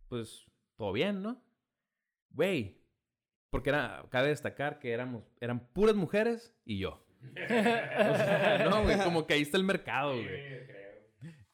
[0.07, 0.45] pues,
[0.77, 1.43] todo bien, ¿no?
[2.31, 2.81] Güey,
[3.49, 7.01] porque era, cabe destacar que éramos, eran puras mujeres y yo.
[7.31, 10.65] O sea, no, güey, como que ahí está el mercado, güey.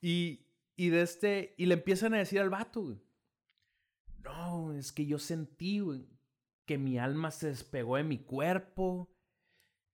[0.01, 3.01] Y, y de este, y le empiezan a decir al vato, güey.
[4.23, 6.07] No, es que yo sentí, güey,
[6.65, 9.09] que mi alma se despegó de mi cuerpo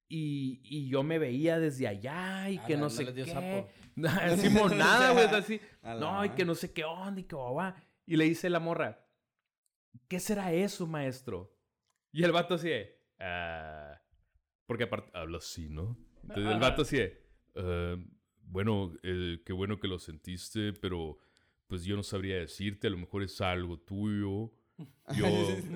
[0.10, 3.26] y, y yo me veía desde allá y Ah, que no, sé qué.
[3.26, 3.68] sapo.
[3.98, 5.60] No, decimos nada, güey, así.
[5.84, 7.74] No, y que no sé qué onda y que guau,
[8.06, 9.04] Y le dice la morra,
[10.08, 11.54] ¿qué será eso, maestro?
[12.12, 14.00] Y el vato así de, "Ah",
[14.66, 15.98] porque aparte habla así, ¿no?
[16.24, 17.22] Entonces el vato así de,
[17.56, 17.96] "Ah,
[18.44, 21.18] bueno, eh, qué bueno que lo sentiste, pero
[21.68, 24.52] pues yo no sabría decirte, a lo mejor es algo tuyo.
[25.16, 25.26] Yo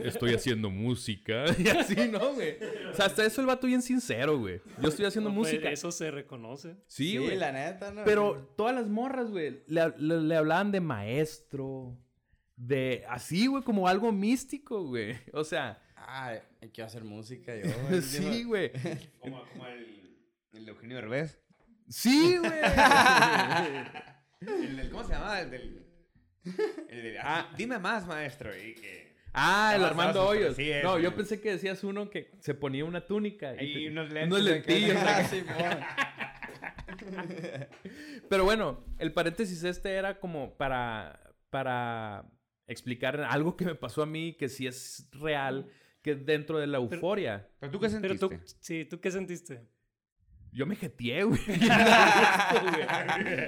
[0.04, 1.46] estoy haciendo música.
[1.58, 2.58] Y así, ¿no, güey?
[2.92, 4.62] O sea, hasta eso el vato bien sincero, güey.
[4.82, 5.72] Yo estoy haciendo No, pues, música.
[5.72, 6.76] Eso se reconoce.
[6.88, 7.38] Sí, güey.
[7.38, 8.04] la neta, ¿no?
[8.04, 11.98] Pero todas las morras, güey, le, le- le hablaban de maestro,
[12.56, 15.16] de así, güey, como algo místico, güey.
[15.34, 16.34] O sea, Ah,
[16.74, 18.02] quiero hacer música yo, güey.
[18.02, 18.72] sí, güey.
[19.20, 20.18] Como, como el,
[20.54, 21.40] el de Eugenio Derbez.
[21.88, 22.52] Sí, güey.
[24.92, 25.40] ¿Cómo se llama?
[25.42, 25.86] El del...
[26.90, 28.52] El del ah, dime más, maestro.
[28.56, 29.12] Y que...
[29.34, 30.56] Ah, el Ah, Armando Hoyos.
[30.56, 33.54] sí, no, yo pensé que decías uno que se ponía una túnica.
[33.62, 34.98] Y te- unos lentes Unos lentillos.
[35.02, 36.08] Ah,
[38.30, 42.26] Pero bueno, el paréntesis este era como para, para
[42.68, 45.70] explicar algo que me pasó a mí que sí es real,
[46.02, 47.50] que dentro de la euforia.
[47.60, 48.38] ¿Pero tú qué Pero sentiste?
[48.38, 49.62] tú, sí, ¿tú qué sentiste?
[50.54, 51.40] Yo me jeteé, güey.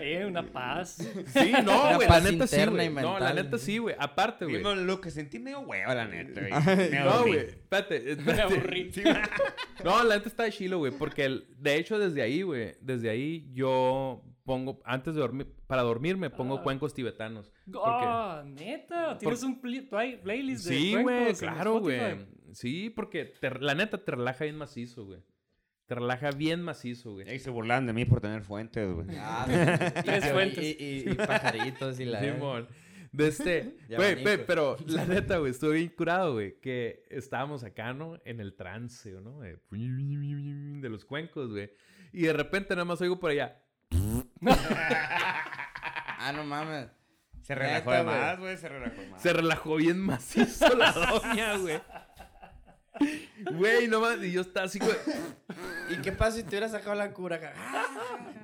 [0.01, 0.95] Eh, una paz.
[1.27, 2.89] Sí, no, Una güey, la paz neta sí, güey.
[2.89, 3.95] No, la neta sí, güey.
[3.97, 4.61] Aparte, güey.
[4.85, 6.51] Lo que sentí medio hueva, la neta, güey.
[7.03, 8.91] No, güey, espérate, Me aburrí.
[9.83, 13.09] No, la neta está de chilo, güey, porque el- de hecho desde ahí, güey, desde
[13.09, 16.63] ahí yo pongo, antes de dormir, para dormir me pongo Ah.
[16.63, 17.51] cuencos tibetanos.
[17.65, 19.81] Porque- Oh, neta, tienes un play-
[20.21, 22.25] playlist de Sí, güey, claro, güey.
[22.53, 25.19] Sí, porque te- la neta te relaja bien macizo, güey.
[25.85, 27.29] Te relaja bien macizo, güey.
[27.29, 29.07] Ahí se burlaban de mí por tener fuentes, güey.
[29.19, 29.45] Ah,
[30.05, 30.63] y- fuentes.
[30.63, 32.21] Y, y- y pajaritos y la...
[32.21, 32.67] Simón.
[33.11, 37.93] De este, güey, güey, pero la neta, güey, estuve bien curado, güey, que estábamos acá,
[37.93, 38.17] ¿no?
[38.25, 39.41] En el trance, ¿no?
[39.41, 41.71] De, de los cuencos, güey.
[42.11, 43.61] Y de repente nada más oigo por allá.
[44.41, 46.87] Ah, no mames.
[47.41, 48.57] Se relajó de más, güey.
[48.57, 49.21] Se relajó más.
[49.21, 51.79] Se relajó bien macizo la doña, güey.
[53.51, 54.95] Güey, no más, y yo estaba así, güey.
[55.89, 57.53] ¿Y qué pasa si te hubieras sacado la cura acá?
[57.57, 57.85] Ah,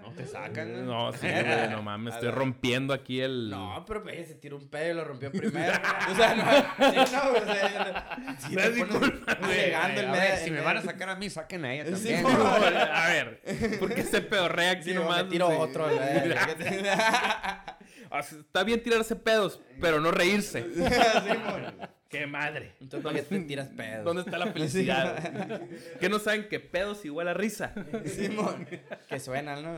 [0.04, 0.82] No te sacan, güey.
[0.84, 3.50] No, sí, güey, no mames, estoy rompiendo aquí el.
[3.50, 5.74] No, pero ella se tiró un pedo y lo rompió primero.
[6.12, 6.44] o sea, no,
[6.92, 8.56] sí, no, o sea, si
[8.86, 9.72] culpa, güey.
[9.72, 12.24] ver, si me van a sacar a mí, saquen a ella Sí, también.
[12.24, 12.44] por güey.
[12.46, 12.74] favor.
[12.94, 13.42] A ver,
[13.80, 15.24] ¿por qué se pedorrea aquí Sí, nomás?
[15.24, 15.56] me tiro Sí.
[15.58, 15.88] otro.
[15.90, 17.78] sea,
[18.40, 20.66] Está bien tirarse pedos, pero no reírse.
[22.10, 22.74] ¡Qué madre!
[22.82, 24.04] Entonces, ¿para qué te tiras pedo?
[24.04, 25.62] ¿Dónde está la felicidad?
[26.00, 27.72] ¿Qué no saben que pedos igual a risa?
[28.06, 28.66] Simón.
[29.08, 29.78] Que suenan, ¿no?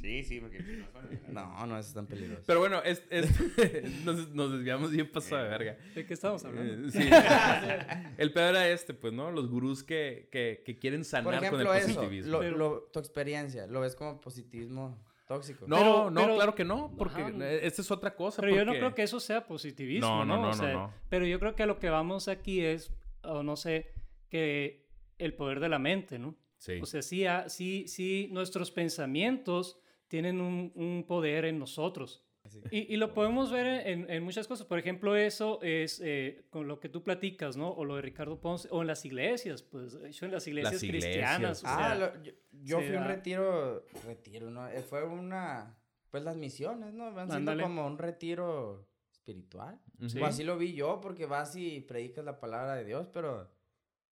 [0.00, 0.58] Sí, sí, porque...
[0.60, 1.20] no suena.
[1.30, 2.42] No, no, eso es tan peligroso.
[2.46, 3.30] Pero bueno, es, es-
[4.04, 5.76] nos, nos desviamos bien pasado de verga.
[5.94, 6.88] ¿De qué estamos hablando?
[6.88, 7.08] Eh, sí.
[8.18, 9.30] El pedo era este, pues, ¿no?
[9.30, 12.42] Los gurús que, que, que quieren Por sanar ejemplo, con el eso, positivismo.
[12.42, 15.02] lo- tu experiencia, ¿lo ves como positivismo
[15.34, 15.64] tóxico?
[15.68, 17.30] No, Pero- no, pero- claro que no, porque Ajá.
[17.40, 18.42] eh, esta es otra cosa.
[18.42, 20.36] Pero yo no creo que eso sea positivismo, No, ¿no?
[20.36, 20.94] no, no, O no, sea, no.
[21.08, 23.92] Pero yo creo que a lo que vamos aquí es, o no sé,
[24.28, 24.86] que
[25.18, 26.34] el poder de la mente, ¿no?
[26.58, 26.80] Sí.
[26.82, 29.78] O sea, sí, sí, sí, nuestros pensamientos
[30.08, 32.24] tienen un, un poder en nosotros.
[32.70, 34.66] Y, y lo podemos ver en, en muchas cosas.
[34.66, 37.70] Por ejemplo, eso es eh, con lo que tú platicas, ¿no?
[37.70, 40.82] O lo de Ricardo Ponce, o en las iglesias, pues, de hecho, en las iglesias
[40.82, 41.12] iglesias.
[41.12, 41.64] cristianas.
[41.64, 44.68] o Ah, sea, lo- yo, yo fui a un retiro, retiro, ¿no?
[44.68, 45.76] Eh, Fue una,
[46.10, 47.12] pues las misiones, ¿no?
[47.12, 47.62] Van siendo Ándale.
[47.62, 49.80] como un retiro espiritual.
[50.00, 50.22] Ujú.
[50.22, 53.50] O así lo vi yo, porque vas y predicas la palabra de Dios, pero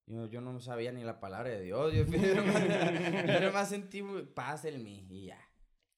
[0.07, 1.93] yo, yo no sabía ni la palabra de Dios.
[1.93, 2.63] Yo, yo nomás,
[3.27, 4.03] yo nomás sentí
[4.35, 5.41] paz en mí y ya.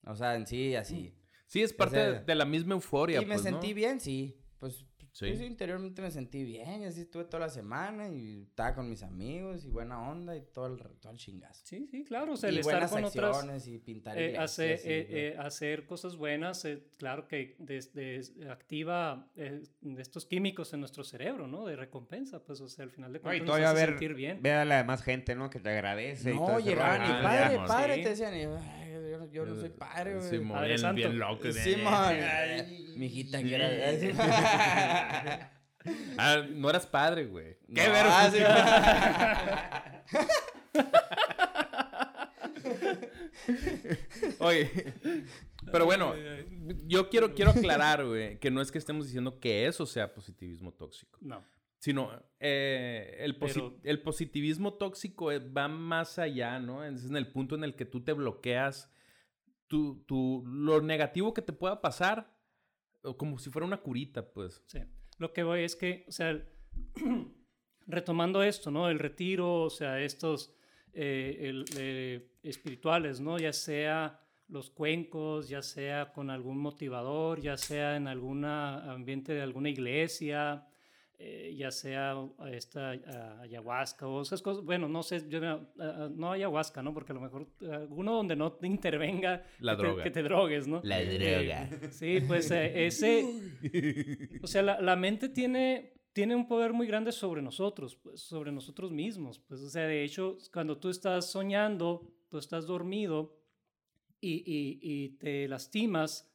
[0.07, 1.15] O sea, en sí, así.
[1.51, 3.21] Sí, es parte sea, de, la misma euforia.
[3.21, 3.51] y me pues, ¿no?
[3.51, 4.37] sentí bien, sí.
[4.61, 5.27] Pues, Sí.
[5.27, 6.83] pues, interiormente me sentí bien.
[6.83, 10.41] Y así estuve toda la semana y estaba con mis amigos y buena onda y
[10.43, 11.63] todo el, todo el chingazo.
[11.67, 12.35] sí, sí, claro.
[12.35, 13.67] O sea, el y estar buenas con otras...
[13.67, 18.21] y pintar eh, iglesias hacer, y, eh, eh, hacer cosas buenas, eh, claro que desde
[18.49, 19.63] activa eh,
[19.99, 21.67] estos químicos en nuestro cerebro, ¿no?
[21.67, 23.89] De recompensa, pues, o sea, al final de No, cuentas y nos todavía hace ver,
[23.91, 24.41] sentir bien.
[24.41, 25.51] ver a la demás gente, ¿no?
[25.51, 27.69] Que te agradece y todo No, llegaban y padre, digamos.
[27.69, 28.03] padre, Sí.
[28.05, 30.49] te decían, y, "Ay, yo, yo no soy padre, güey.
[30.49, 30.95] Padre bien, Santo.
[30.97, 31.43] bien loco.
[31.45, 32.17] de- Sí, man.
[32.97, 35.51] Mi hijita que era.
[36.19, 37.57] Ah, no eras padre, güey.
[37.75, 38.21] ¡Qué No, verga!
[38.21, 38.39] ah, sí.
[44.39, 44.71] Oye,
[45.73, 46.15] pero bueno,
[46.87, 50.73] yo quiero, quiero aclarar, güey, que no es que estemos diciendo que eso sea positivismo
[50.73, 51.43] tóxico, No.
[51.79, 56.85] sino eh, el, posi- Pero- el positivismo tóxico eh, va más allá, ¿no?
[56.85, 58.91] Es en el punto en el que tú te bloqueas
[59.71, 62.37] tu, tu- lo negativo que te pueda pasar,
[63.17, 64.63] como si fuera una curita, pues.
[64.67, 64.81] Sí.
[65.19, 66.43] Lo que voy es que, o sea,
[67.87, 68.89] retomando esto, ¿no?
[68.91, 70.53] El retiro, o sea, estos
[70.93, 73.39] eh, eh, espirituales, ¿no?
[73.39, 79.43] Ya sea los cuencos, ya sea con algún motivador, ya sea en algún ambiente de
[79.43, 80.67] alguna iglesia,
[81.23, 82.17] eh, ya sea
[82.51, 84.65] esta a- ayahuasca o esas cosas.
[84.65, 86.95] Bueno, no sé, yo, no- a- a- no ayahuasca, ¿no?
[86.95, 90.03] Porque a lo mejor eh, alguno donde no te intervenga La que te- droga.
[90.05, 90.81] que te drogues, ¿no?
[90.83, 91.69] La droga.
[91.91, 97.13] Sí, pues eh, ese, o sea, la, la mente tiene, tiene un poder muy grande
[97.13, 99.39] sobre nosotros, pues, sobre nosotros mismos.
[99.41, 103.37] Pues, o sea, de hecho, cuando tú estás soñando, tú estás dormido
[104.23, 106.30] y, y, y te lastimas,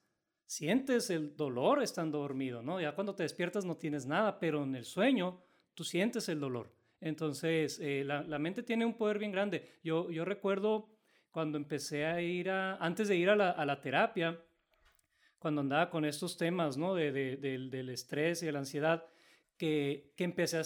[0.45, 2.79] sientes el dolor estando dormido, ¿no?
[2.79, 5.41] Ya cuando te despiertas no tienes nada, pero en el sueño
[5.73, 6.71] tú sientes el dolor.
[7.01, 9.73] Entonces, eh, la, la mente tiene un poder bien grande.
[9.83, 10.89] Yo, yo recuerdo
[11.31, 14.39] cuando empecé a ir a, antes de ir a la, a la terapia,
[15.39, 16.95] cuando andaba con estos temas, ¿no?
[16.95, 19.05] De, de- del, del estrés y de la ansiedad,
[19.57, 20.63] que, que, empecé a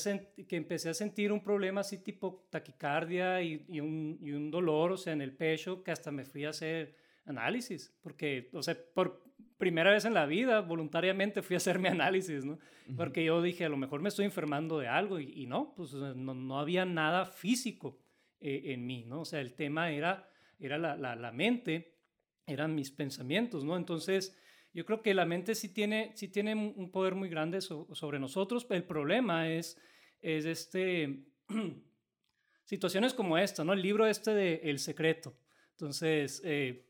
[0.48, 4.92] que empecé a sentir un problema así tipo taquicardia y, y un, y un dolor,
[4.94, 8.76] o sea, en el pecho, que hasta me fui a hacer análisis, porque, o sea,
[8.94, 9.24] por
[9.60, 12.58] primera vez en la vida, voluntariamente fui a hacer mi análisis, ¿no?
[12.96, 16.34] Porque yo dije, a lo mejor me estoy enfermando de algo y, no, pues no,
[16.34, 18.00] no, había nada físico
[18.40, 19.22] eh, en mí, ¿no?
[19.22, 22.00] O sea, el tema era, era la, la, la, mente,
[22.48, 23.78] eran mis pensamientos, ¿no?
[23.78, 24.36] Entonces,
[24.74, 28.66] yo creo que la mente sí tiene, sí tiene un poder muy grande sobre nosotros,
[28.70, 29.78] el problema es,
[30.22, 31.26] es este,
[32.64, 33.74] situaciones como esta, ¿no?
[33.74, 35.38] El libro este de El Secreto.
[35.72, 36.88] Entonces, eh,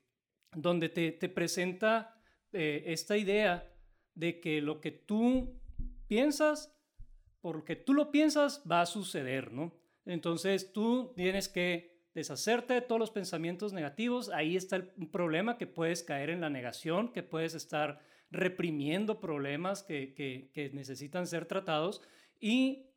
[0.56, 2.19] donde te, te presenta
[2.54, 3.72] eh, esta idea
[4.16, 5.60] de que lo que tú
[6.08, 6.76] piensas,
[7.42, 9.78] porque tú lo piensas, va a suceder, ¿no?
[10.06, 14.30] Entonces tú tienes que deshacerte de todos los pensamientos negativos.
[14.30, 18.00] Ahí está el problema que puedes caer en la negación, que puedes estar
[18.32, 22.02] reprimiendo problemas que, que, que necesitan ser tratados
[22.40, 22.89] y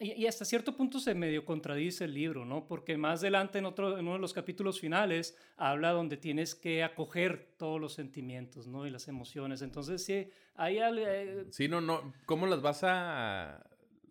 [0.00, 2.66] y, hasta cierto punto se medio contradice el libro, ¿no?
[2.66, 6.82] Porque más adelante en, otro, en uno de los capítulos finales habla donde tienes que
[6.82, 8.86] acoger todos los sentimientos, ¿no?
[8.86, 9.60] Y las emociones.
[9.60, 11.04] Entonces, sí, hay algo...
[11.06, 12.14] Eh, sí, no, no.
[12.24, 13.62] ¿Cómo las vas a...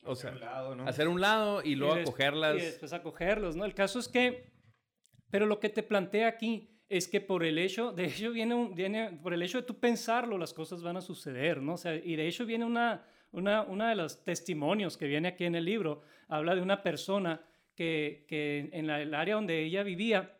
[0.03, 0.87] O sea, un lado, ¿no?
[0.87, 2.57] hacer un lado y luego acogerlas.
[2.57, 3.65] Y después acogerlos, ¿no?
[3.65, 4.53] El caso es que...
[5.31, 8.75] Pero lo que te plantea aquí es que por el hecho, de hecho viene, un,
[8.75, 11.73] viene por el hecho de tú pensarlo, las cosas van a suceder, ¿no?
[11.73, 15.45] O sea, y de hecho viene una una, una de los testimonios que viene aquí
[15.45, 17.41] en el libro habla de una persona
[17.75, 20.35] que, que en el área donde ella vivía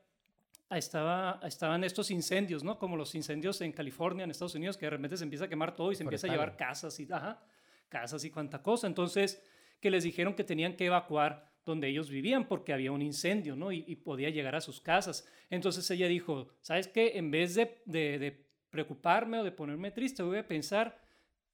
[0.78, 2.78] estaba, estaban estos incendios, ¿no?
[2.78, 5.76] Como los incendios en California, en Estados Unidos, que de repente se empieza a quemar
[5.76, 7.42] todo y se empieza a llevar casas y, ajá,
[7.88, 8.86] casas y cuanta cosa.
[8.86, 9.44] Entonces,
[9.80, 13.72] que les dijeron que tenían que evacuar donde ellos vivían porque había un incendio, ¿no?
[13.72, 15.28] Y, podía llegar a sus casas.
[15.50, 17.18] Entonces ella dijo, ¿sabes qué?
[17.18, 21.00] En vez de, de, de preocuparme o de ponerme triste, voy a pensar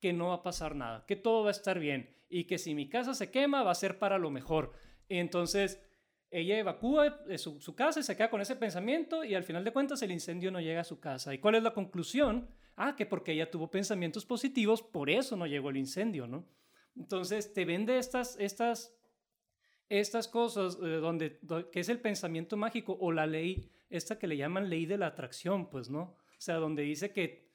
[0.01, 2.75] que no va a pasar nada, que todo va a estar bien y que si
[2.75, 4.73] mi casa se quema va a ser para lo mejor.
[5.09, 5.81] Entonces,
[6.31, 10.01] ella evacúa su, casa y se queda con ese pensamiento y al final de cuentas
[10.01, 11.33] el incendio no llega a su casa.
[11.33, 12.49] ¿Y cuál es la conclusión?
[12.75, 16.45] Ah, que porque ella tuvo pensamientos positivos, por eso no llegó el incendio, ¿no?
[16.97, 18.93] Entonces, te vende estas, estas,
[19.87, 21.39] estas cosas eh, donde,
[21.71, 25.07] que es el pensamiento mágico o la ley, esta que le llaman ley de la
[25.07, 26.01] atracción, pues, ¿no?
[26.01, 27.49] O sea, donde dice que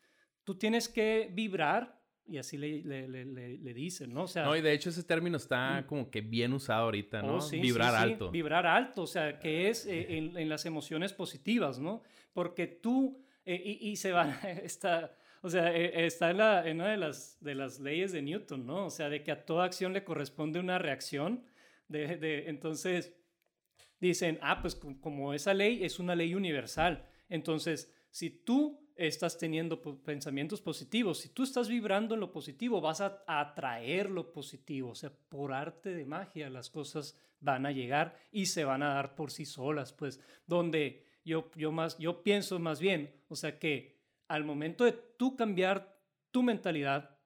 [0.45, 1.99] tú tienes que vibrar
[2.30, 4.22] y así le, le, le, le, dicen, ¿no?
[4.22, 5.86] O sea, no, y de hecho ese término está mm.
[5.86, 7.38] como que bien usado ahorita, ¿no?
[7.38, 8.30] Oh, vibrar alto.
[8.30, 12.02] Vibrar alto, o sea, que es eh, en, en, las emociones positivas, ¿no?
[12.32, 14.30] Porque tú, eh, y, y, se va,
[14.62, 18.22] está, o sea, eh, está en, la, en, una de las, de las leyes de
[18.22, 18.86] Newton, ¿no?
[18.86, 21.44] O sea, de que a toda acción le corresponde una reacción.
[21.88, 23.12] De, de, entonces,
[24.00, 27.08] dicen, ah, pues como esa ley es una ley universal.
[27.28, 31.20] Entonces, si tú estás teniendo pensamientos positivos.
[31.20, 34.90] Si tú estás vibrando en lo positivo, vas a atraer lo positivo.
[34.90, 38.94] O sea, por arte de magia las cosas van a llegar y se van a
[38.94, 39.94] dar por sí solas.
[39.94, 43.98] Pues donde yo, yo, más, yo pienso más bien, o sea, que
[44.28, 45.98] al momento de tú cambiar
[46.30, 47.18] tu mentalidad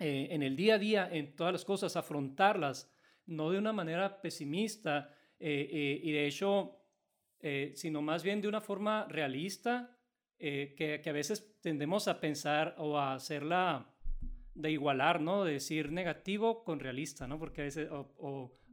[0.00, 2.90] eh, en el día a día, en todas las cosas, afrontarlas,
[3.26, 6.80] no de una manera pesimista eh, eh, y de hecho,
[7.74, 9.94] sino más bien de una forma realista
[10.38, 13.94] eh, que, a veces tendemos a pensar o a hacerla
[14.54, 15.44] de igualar, ¿no?
[15.44, 17.38] De decir negativo con realista, ¿no?
[17.38, 18.12] Porque a veces, o,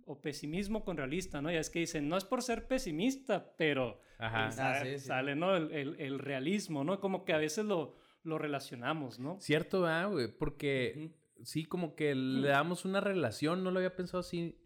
[0.05, 1.49] o, pesimismo con realista, ¿no?
[1.51, 4.49] Ya es que dicen, no es por ser pesimista, pero Ajá.
[4.85, 5.55] Eh, ah, sale, ¿no?
[5.55, 6.99] El, el, realismo, ¿no?
[6.99, 9.39] Como que a veces lo, lo relacionamos, ¿no?
[9.39, 11.11] Cierto, ah, güey, porque
[11.43, 14.59] sí, como que le damos una relación, no lo había pensado así,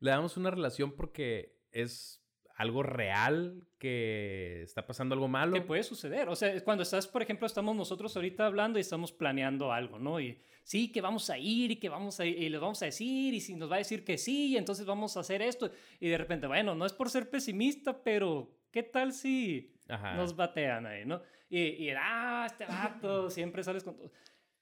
[0.00, 2.19] le damos una relación porque es
[2.60, 5.54] algo real que está pasando algo malo.
[5.54, 6.28] Que puede suceder.
[6.28, 10.20] O sea, cuando estás, por ejemplo, estamos nosotros ahorita hablando y estamos planeando algo, ¿no?
[10.20, 12.84] Y sí, que vamos a ir y que vamos a ir, y les vamos a
[12.84, 15.70] decir y si nos va a decir que sí, entonces vamos a hacer esto.
[16.00, 19.72] Y de repente, bueno, no es por ser pesimista, pero ¿qué tal si
[20.14, 21.22] nos batean ahí, ¿no?
[21.48, 24.12] Y, y ah, este vato, siempre sales con todo.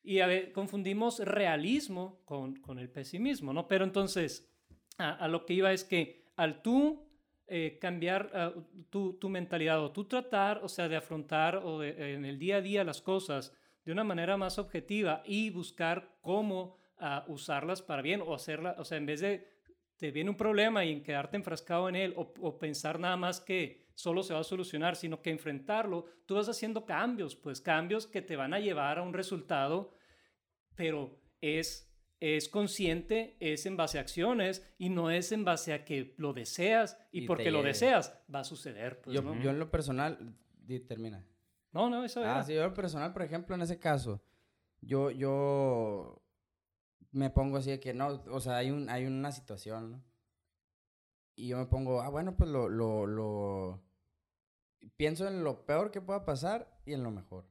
[0.05, 3.67] Y a ver, confundimos realismo con, con el pesimismo, ¿no?
[3.67, 4.49] Pero entonces,
[4.99, 7.08] a, a lo que iba es que al tú
[7.49, 8.53] eh, cambiar ah,
[8.91, 12.61] tu, tu, mentalidad o tú tratar, o sea, de afrontar o en el día a
[12.61, 13.53] día las cosas
[13.85, 18.85] de una manera más objetiva y buscar cómo uh, usarlas para bien o hacerla, o
[18.85, 19.49] sea, en vez de
[19.97, 23.41] te viene un problema y en quedarte enfrascado en él o, o, pensar nada más
[23.41, 28.07] que solo se va a solucionar, sino que enfrentarlo, tú vas haciendo cambios, pues cambios
[28.07, 29.95] que te van a llevar a un resultado,
[30.77, 31.88] pero es
[32.21, 36.33] es consciente, es en base a acciones y no es en base a que lo
[36.33, 39.01] deseas y, porque lo deseas va a suceder.
[39.01, 40.35] Pues, yo, yo, en lo personal,
[40.87, 41.25] termina.
[41.73, 44.23] No, no, eso Ah, sí, yo en lo personal, por ejemplo, en ese caso,
[44.81, 46.23] yo, yo
[47.13, 50.05] me pongo así de que no, o sea, hay, un, hay una situación, ¿no?
[51.37, 53.81] Y yo me pongo, ah, bueno, pues lo, lo, lo,
[54.97, 57.47] pienso en lo peor que pueda pasar y en lo mejor.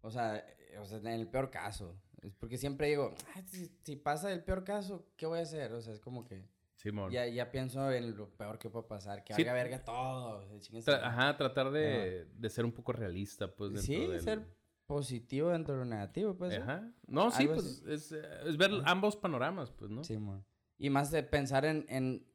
[0.00, 0.44] O sea,
[0.80, 1.96] o sea en el peor caso.
[2.22, 5.72] Es porque siempre digo, "Ah, si, si pasa el peor caso, ¿qué voy a hacer?
[5.72, 6.46] O sea, es como que
[6.76, 7.10] Simón.
[7.10, 9.42] ya, ya pienso en lo peor que puede pasar, que Sí.
[9.42, 10.48] valga verga todo.
[10.54, 11.04] o sea, Tra-.
[11.04, 13.72] Ajá, tratar de, de ser un poco realista, pues.
[13.72, 14.46] Dentro Sí, del- ser
[14.86, 16.52] positivo dentro de lo negativo, pues.
[16.52, 16.58] ¿eh?
[16.58, 16.92] Ajá.
[17.06, 20.04] No, sí, pues es, eh, es ver ambos panoramas, pues, ¿no?
[20.04, 20.44] Sí, mo.
[20.78, 22.26] Y más de pensar en, en,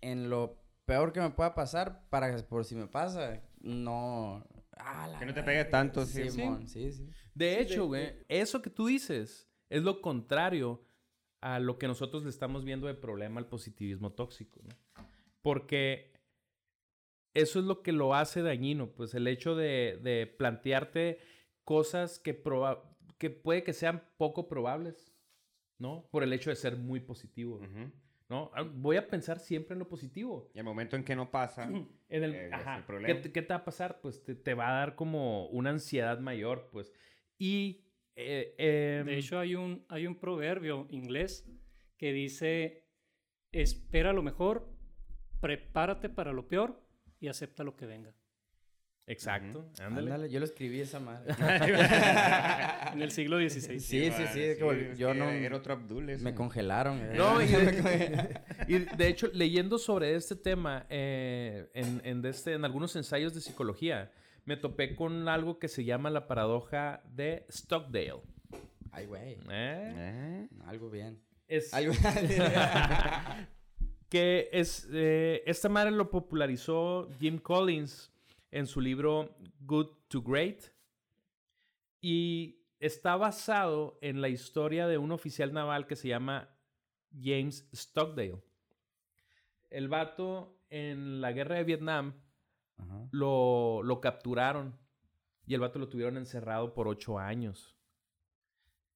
[0.00, 4.46] en lo peor que me pueda pasar para que por si me pasa, no...
[4.76, 5.70] ah, la Que no te pegue verga.
[5.70, 6.30] tanto, sí.
[6.30, 7.08] Simón, sí, sí.
[7.34, 10.82] De hecho, güey, eso que tú dices es lo contrario
[11.42, 15.04] a lo que nosotros le estamos viendo de problema al positivismo tóxico, ¿no?
[15.42, 16.12] Porque
[17.34, 21.18] eso es lo que lo hace dañino, pues el hecho de, de plantearte
[21.64, 22.82] cosas que, proba-
[23.18, 25.12] que puede que sean poco probables,
[25.78, 26.08] ¿no?
[26.10, 27.92] Por el hecho de ser muy positivo, Ujú.
[28.28, 28.50] ¿No?
[28.54, 30.50] Ah, Voy a pensar siempre en lo positivo.
[30.54, 31.68] Y el momento en que no pasa,
[32.08, 33.20] En el, Eh, ese es ajá, el ¿qué, problema.
[33.22, 34.00] te- qué te va a pasar?
[34.00, 36.92] Pues te, te va a dar como una ansiedad mayor, pues.
[37.38, 37.84] Y...
[38.16, 41.48] eh, em, De hecho, hay un, hay un proverbio inglés
[41.98, 42.88] que dice,
[43.52, 44.68] espera lo mejor,
[45.40, 46.82] prepárate para lo peor
[47.20, 48.14] y acepta lo que venga.
[49.08, 50.10] Exacto, ándale.
[50.12, 51.32] Ándale, yo lo escribí esa madre.
[52.92, 53.78] En el siglo XVI.
[53.78, 56.98] Sí, sí, sí, es que vol- es yo que no- Era otro Abdul me congelaron.
[57.00, 57.12] eh.
[57.16, 62.54] No, y de, y de hecho, leyendo sobre este tema eh, en, en, de este,
[62.54, 64.10] en algunos ensayos de psicología,
[64.44, 68.22] me topé con algo que se llama la paradoja de Stockdale.
[68.92, 69.32] Ay, güey.
[69.34, 69.38] ¿eh?
[69.50, 70.48] ¿Eh?
[70.66, 71.20] Algo bien.
[71.48, 71.92] Es, Algo
[74.08, 78.12] que es, eh, esta madre lo popularizó Jim Collins
[78.50, 80.62] en su libro Good to Great
[82.00, 86.48] y está basado en la historia de un oficial naval que se llama
[87.18, 88.42] James Stockdale.
[89.70, 92.14] El vato en la guerra de Vietnam
[92.76, 93.08] Ajá.
[93.10, 94.78] lo, lo capturaron
[95.46, 97.76] y el vato lo tuvieron encerrado por ocho años.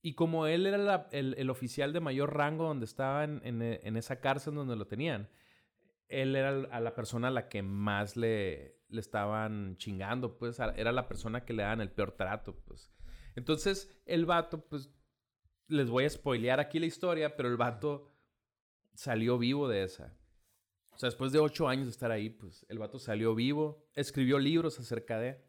[0.03, 3.63] Y como él era la- el, el oficial de mayor rango donde estaba en, en,
[3.63, 5.29] en esa cárcel donde lo tenían,
[6.09, 10.93] él era a la persona a la que más le, le estaban chingando, pues era
[10.93, 12.91] la persona que le daban el peor trato, pues.
[13.37, 14.91] Entonces el vato, pues,
[15.69, 18.11] les voy a spoilear aquí la historia, pero el vato
[18.95, 20.17] salió vivo de esa.
[20.91, 24.39] O sea, después de ocho años de estar ahí, pues el vato salió vivo, escribió
[24.39, 25.43] libros acerca de.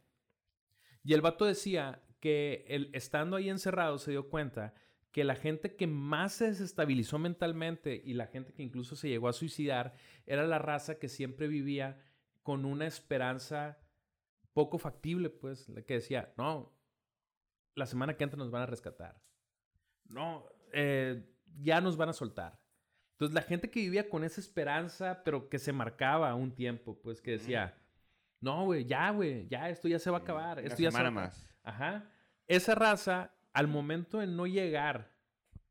[1.03, 4.73] Y el vato decía que él, estando ahí encerrado se dio cuenta
[5.11, 9.27] que la gente que más se desestabilizó mentalmente y la gente que incluso se llegó
[9.27, 9.93] a suicidar
[10.25, 11.99] era la raza que siempre vivía
[12.43, 13.77] con una esperanza
[14.53, 16.73] poco factible, pues, la que decía, no,
[17.75, 19.21] la semana que entra nos van a rescatar.
[20.05, 21.23] No, eh,
[21.59, 22.59] ya nos van a soltar.
[23.13, 27.21] Entonces la gente que vivía con esa esperanza, pero que se marcaba un tiempo, pues
[27.21, 27.77] que decía,
[28.39, 30.57] no, güey, ya, güey, ya, esto ya se va a acabar.
[30.57, 31.29] Una Esto ya se va a semana acabar".
[31.29, 31.49] más.
[31.63, 32.09] Ajá.
[32.47, 35.11] Esa raza, al momento de no llegar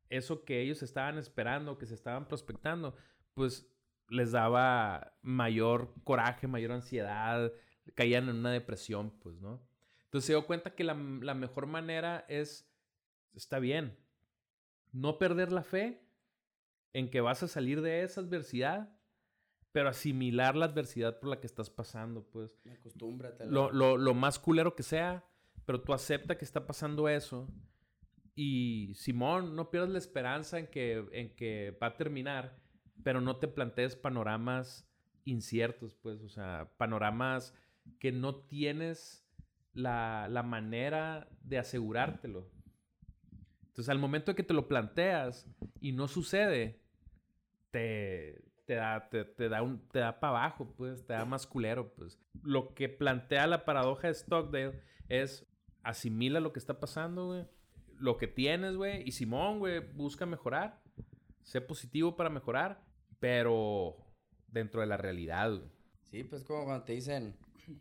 [0.09, 2.95] eso que ellos estaban esperando, que se estaban prospectando,
[3.35, 3.67] pues
[4.11, 7.51] les daba mayor coraje, mayor ansiedad,
[7.95, 9.61] caían en una depresión, pues, ¿no?
[10.05, 12.69] Entonces se dio cuenta que la, la mejor manera es,
[13.35, 13.97] está bien,
[14.93, 16.03] no perder la fe
[16.93, 18.93] en que vas a salir de esa adversidad,
[19.73, 23.45] pero asimilar la adversidad por la que estás pasando, pues Acostúmbrate.
[23.45, 25.25] a la- lo, lo, lo más culero que sea,
[25.65, 27.49] pero tú acepta que está pasando eso.
[28.35, 32.59] Y Simón, no pierdas la esperanza en que, en que va a terminar,
[33.03, 34.89] pero no te plantees panoramas
[35.25, 37.55] inciertos, pues, o sea, panoramas
[37.99, 39.27] que no tienes
[39.73, 42.51] la, la manera de asegurártelo.
[43.67, 45.47] Entonces, al momento de que te lo planteas
[45.81, 46.81] y no sucede,
[47.71, 51.93] te, te da, te, da, un, te da para abajo, pues, te da más culero,
[51.95, 52.19] pues.
[52.43, 55.47] Lo que plantea la paradoja de Stockdale es
[55.83, 57.47] asimila lo que está pasando, güey.
[57.99, 59.03] Lo que tienes, güey.
[59.07, 60.83] Y Simón, güey, busca mejorar.
[61.43, 62.83] Sé positivo para mejorar,
[63.21, 63.97] pero
[64.49, 65.71] dentro de la realidad, güey.
[66.11, 67.37] Sí, pues como cuando te dicen,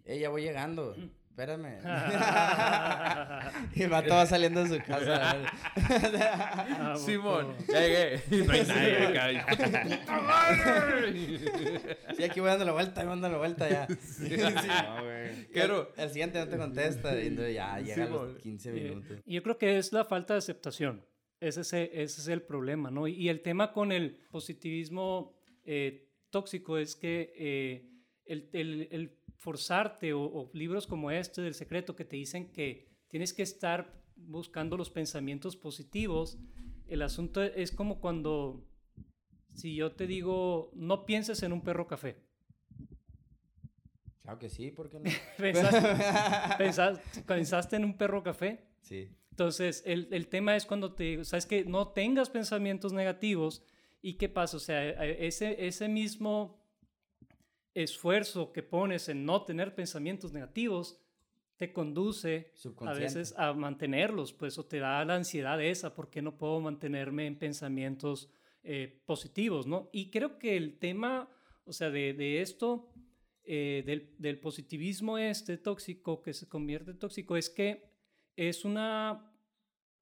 [0.05, 0.95] eh, ya voy llegando,
[1.31, 1.79] espérame.
[3.75, 5.37] y el vato va saliendo de su casa.
[5.75, 8.21] Ah, Simón, ya llegué.
[8.45, 9.31] No hay nadie acá.
[9.31, 11.13] hijo de tu puta madre.
[12.15, 13.87] sí, aquí voy dando la vuelta, voy dando la vuelta ya.
[14.19, 15.47] No, güey.
[15.51, 18.37] Quiero- El siguiente no te contesta y entonces ya llega a Sí, los mon.
[18.37, 19.17] 15 Eh, minutos.
[19.25, 21.03] Yo creo que es la falta de aceptación.
[21.39, 23.07] Ese es, ese es el problema, ¿no?
[23.07, 25.33] Y el tema con el positivismo
[25.63, 27.89] eh, tóxico es que eh,
[28.25, 32.89] el, el- el forzarte o, o libros como este del secreto que te dicen que
[33.07, 36.37] tienes que estar buscando los pensamientos positivos,
[36.87, 38.67] el asunto es como cuando,
[39.55, 42.17] si yo te digo, no pienses en un perro café.
[44.23, 45.09] Claro que sí, ¿por qué no?
[45.37, 45.87] ¿Pensaste,
[46.57, 48.65] pensaste, pensaste en un perro café?
[48.81, 49.09] sí.
[49.39, 53.63] Entonces, el, el tema es cuando te, sabes que no tengas pensamientos negativos
[54.01, 56.61] y qué pasa, o sea, e- ese, ese mismo
[57.73, 60.99] esfuerzo que pones en no tener pensamientos negativos
[61.55, 62.51] te conduce
[62.81, 66.59] a veces a mantenerlos, pues, o te da la ansiedad esa, ¿por qué no puedo
[66.59, 68.29] mantenerme en pensamientos
[68.63, 69.89] eh, positivos, no?
[69.93, 71.29] Y creo que el tema,
[71.63, 72.89] o sea, de, de esto,
[73.45, 77.87] eh, del, del positivismo este tóxico, que se convierte en tóxico, es que
[78.35, 79.28] es una,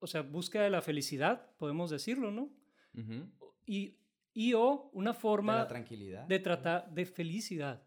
[0.00, 2.50] o sea, búsqueda de la felicidad, podemos decirlo, ¿no?
[2.94, 3.30] Ujú.
[3.66, 3.96] Y,
[4.32, 6.26] y o una De forma la tranquilidad.
[6.26, 7.82] de tratar de felicidad.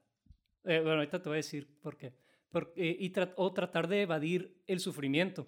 [0.64, 2.14] Eh, bueno, ahorita te voy a decir por qué.
[2.50, 5.48] Porque, y tra- o tratar de evadir el sufrimiento.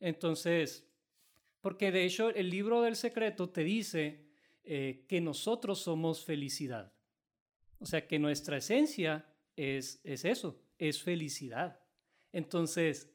[0.00, 0.90] Entonces,
[1.60, 4.26] porque de hecho el libro del secreto te dice
[4.64, 6.92] eh, que nosotros somos felicidad.
[7.78, 11.80] O sea, que nuestra esencia es, es eso, es felicidad.
[12.32, 13.13] Entonces,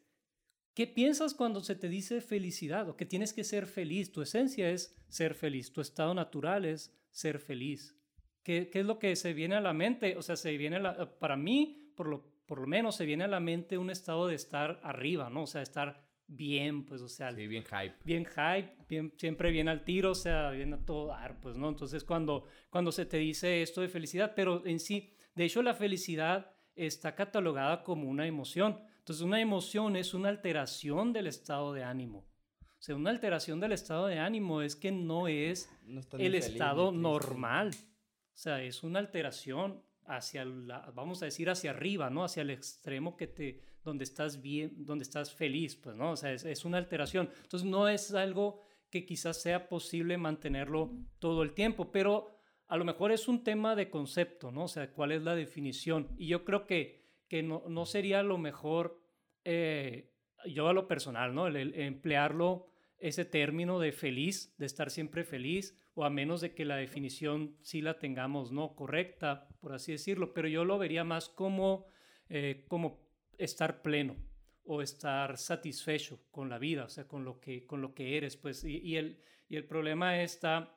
[0.79, 4.13] ¿qué piensas cuando se te dice felicidad o que tienes que ser feliz?
[4.13, 7.97] Tu esencia es ser feliz, tu estado natural es ser feliz.
[8.43, 10.15] ¿Qué, qué es lo que se viene a la mente?
[10.15, 13.25] O sea, se viene a la- para mí, por lo, por lo menos, se viene
[13.25, 15.43] a la mente un estado de estar arriba, ¿no?
[15.43, 17.95] O sea, estar bien, pues, o sea, Sí, bien hype.
[18.05, 21.67] bien hype, bien, siempre bien al tiro, o sea, bien a todo dar, pues, ¿no?
[21.67, 25.73] Entonces, cuando, cuando se te dice esto de felicidad, pero en sí, de hecho, la
[25.73, 28.79] felicidad está catalogada como una emoción.
[29.09, 32.19] Entonces, una emoción es una alteración del estado de ánimo.
[32.19, 36.45] O sea, una alteración del estado de ánimo es que no es No el feliz
[36.45, 37.71] estado normal.
[37.73, 42.23] O sea, es una alteración hacia la, vamos a decir, hacia arriba, ¿no?
[42.23, 46.11] Hacia el extremo que te, donde estás bien, donde estás feliz, pues, ¿no?
[46.11, 47.31] O sea, es, es una alteración.
[47.41, 48.61] Entonces, no es algo
[48.91, 53.75] que quizás sea posible mantenerlo todo el tiempo, pero a lo mejor es un tema
[53.75, 54.65] de concepto, ¿no?
[54.65, 56.09] O sea, cuál es la definición.
[56.15, 56.98] Y yo creo que,
[57.29, 58.99] que no, no sería lo mejor,
[59.45, 60.11] eh,
[60.45, 61.47] yo a lo personal, ¿no?
[61.47, 66.65] El, emplearlo, ese término de feliz, de estar siempre feliz, o a menos de que
[66.65, 68.75] la definición sí la tengamos, ¿no?
[68.75, 71.85] Correcta, por así decirlo, pero yo lo vería más como,
[72.27, 73.07] eh, como
[73.37, 74.17] estar pleno
[74.63, 78.35] o estar satisfecho con la vida, o sea, con lo que, con lo que eres,
[78.35, 80.75] pues, y, y el, y el problema está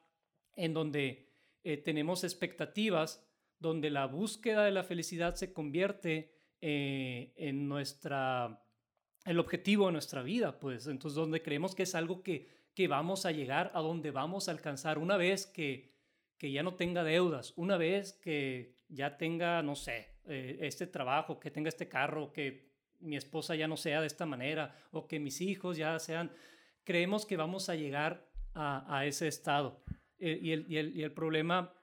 [0.57, 1.29] en donde
[1.65, 3.25] eh, tenemos expectativas,
[3.59, 6.35] donde la búsqueda de la felicidad se convierte
[6.65, 8.63] eh, en nuestra,
[9.25, 13.27] el objetivo de nuestra vida, pues, entonces donde creemos que es algo que, que vamos
[13.27, 15.93] a llegar, a donde vamos a alcanzar una vez que,
[16.39, 21.41] que ya no tenga deudas, una vez que ya tenga, no sé, eh, este trabajo,
[21.41, 22.71] que tenga este carro, que
[23.01, 26.31] mi esposa ya no sea de esta manera, o que mis hijos ya sean,
[26.85, 29.83] creemos que vamos a llegar a, a ese estado.
[30.21, 31.75] Eh, y, el, y, el, y el problema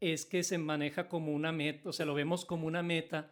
[0.00, 3.30] es que se maneja como una meta, o sea, lo vemos como una meta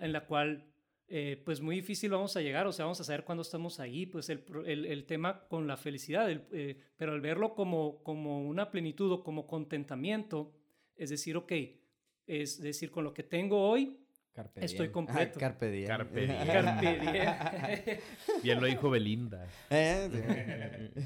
[0.00, 0.66] en la cual
[1.08, 4.06] eh, pues muy difícil vamos a llegar, o sea, vamos a saber cuándo estamos ahí,
[4.06, 8.46] pues el, el, el tema con la felicidad, el, eh, pero al verlo como, como
[8.46, 10.52] una plenitud o como contentamiento,
[10.96, 11.52] es decir, ok,
[12.26, 13.96] es decir, con lo que tengo hoy,
[14.32, 14.92] Carpe Estoy diem.
[14.92, 15.32] completo.
[15.36, 15.86] Ah, carpe diem.
[15.88, 16.46] Carpe diem.
[16.46, 17.98] Carpe diem.
[18.44, 19.48] Bien lo dijo Belinda.
[19.70, 20.08] Eh,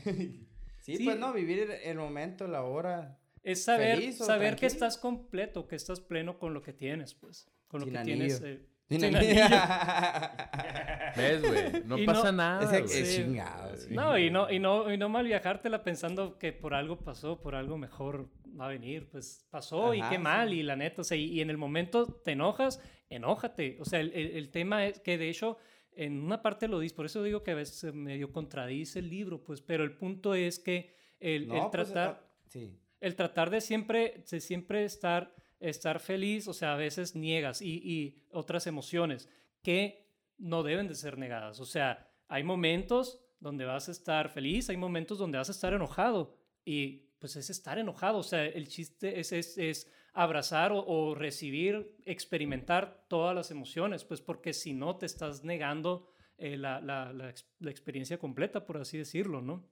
[0.05, 0.47] sí.
[0.81, 3.19] Sí, pues no, vivir el momento, la hora.
[3.43, 7.15] es saber, Feliz o saber que estás completo, que estás pleno con lo que tienes,
[7.15, 8.17] pues, con lo Sin que anillo.
[8.39, 8.43] tienes.
[8.43, 9.43] eh, Sin sin anillo.
[9.45, 9.57] anillo.
[11.17, 11.83] ¿Ves, güey?
[11.85, 12.77] No Y pasa no- nada.
[12.79, 13.23] Es Sí.
[13.23, 13.77] chingado.
[13.77, 13.95] sí.
[13.95, 17.55] No, y no, y no, y no mal viajártela pensando que por algo pasó, por
[17.55, 18.29] algo mejor
[18.59, 20.57] va a venir, pues pasó y qué mal, sí.
[20.57, 23.79] y la neta, o sea, y, y en el momento te enojas, enójate.
[23.81, 25.57] O sea, el, el- el tema es que de hecho,
[25.93, 29.43] en una parte lo dice, por eso digo que a veces medio contradice el libro,
[29.45, 32.77] pues, pero el punto es que el, No, el pues, tratar sí.
[33.01, 38.17] el tratar de siempre, de siempre estar, estar feliz, o sea, a veces niegas y,
[38.31, 39.29] otras emociones
[39.63, 41.61] que no deben de ser negadas.
[41.61, 45.73] O sea, hay momentos donde vas a estar feliz, hay momentos donde vas a estar
[45.73, 48.19] enojado y pues es estar enojado.
[48.19, 54.21] O sea, el chiste es, es, es abrazar o, recibir, experimentar todas las emociones, pues
[54.21, 58.79] porque si no te estás negando eh, la, la, la ex- la experiencia completa, por
[58.79, 59.69] así decirlo, ¿no?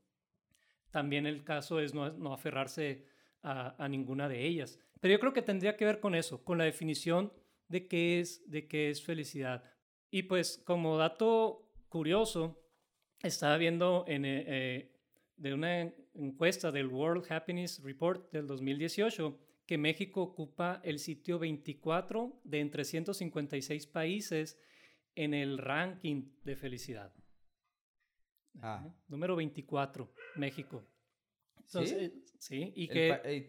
[0.90, 3.06] También el caso es no, no aferrarse
[3.44, 4.78] a ninguna de ellas.
[5.02, 7.32] Pero yo creo que tendría que ver con eso, con la definición
[7.66, 9.64] de qué es, de qué es felicidad.
[10.12, 12.62] Y pues como dato curioso,
[13.20, 14.92] estaba viendo en, eh, eh,
[15.36, 22.40] de una encuesta del World Happiness Report del 2018 que México ocupa el sitio 24
[22.44, 24.56] de entre 156 países
[25.16, 27.12] en el ranking de felicidad.
[28.60, 28.88] Ah.
[29.08, 30.84] Número 24, México.
[31.66, 31.78] ¿Sí?
[31.78, 33.40] Entonces, sí, y El que y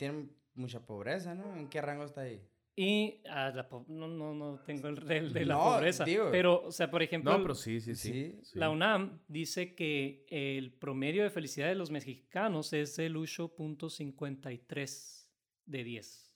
[0.56, 1.56] mucha pobreza, ¿no?
[1.56, 2.42] ¿En qué rango está ahí?
[2.76, 4.96] Y ah, la po- no, no, no tengo el
[5.32, 6.06] de la No, pobreza.
[6.32, 8.40] Pero, o sea, por ejemplo, No, pero sí, sí, sí.
[8.44, 8.58] Sí.
[8.58, 15.30] la UNAM dice que el promedio de felicidad de los mexicanos es el 8.53
[15.66, 16.36] de 10.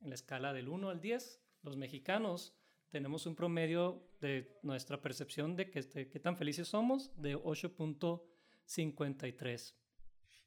[0.00, 2.56] En la escala del 1 al 10, los mexicanos
[2.88, 9.74] tenemos un promedio de nuestra percepción de que, este- qué tan felices somos de 8.53.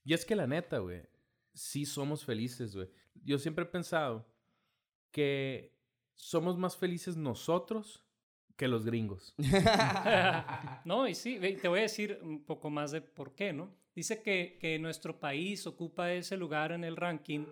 [0.06, 1.03] Y es que la neta, güey,
[1.54, 2.90] sí somos felices, güey.
[3.24, 4.26] Yo siempre he pensado
[5.12, 5.76] que
[6.16, 8.04] somos más felices nosotros
[8.56, 9.34] que los gringos.
[10.86, 13.76] no, y sí, te voy a decir un poco más de por qué, ¿no?
[13.96, 17.46] Dice que, que nuestro país ocupa ese lugar en el ranking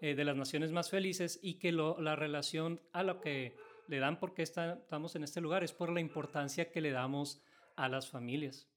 [0.00, 3.56] eh, de las naciones más felices y que lo- la relación a lo que
[3.88, 6.90] le dan por qué está- estamos en este lugar es por la importancia que le
[6.92, 7.42] damos
[7.76, 8.68] a las familias.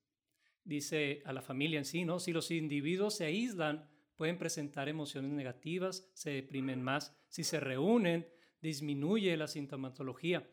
[0.63, 2.19] Dice a la familia en sí, ¿no?
[2.19, 7.15] Si los individuos se aíslan, pueden presentar emociones negativas, se deprimen más.
[7.29, 8.27] Si se reúnen,
[8.61, 10.47] disminuye la sintomatología.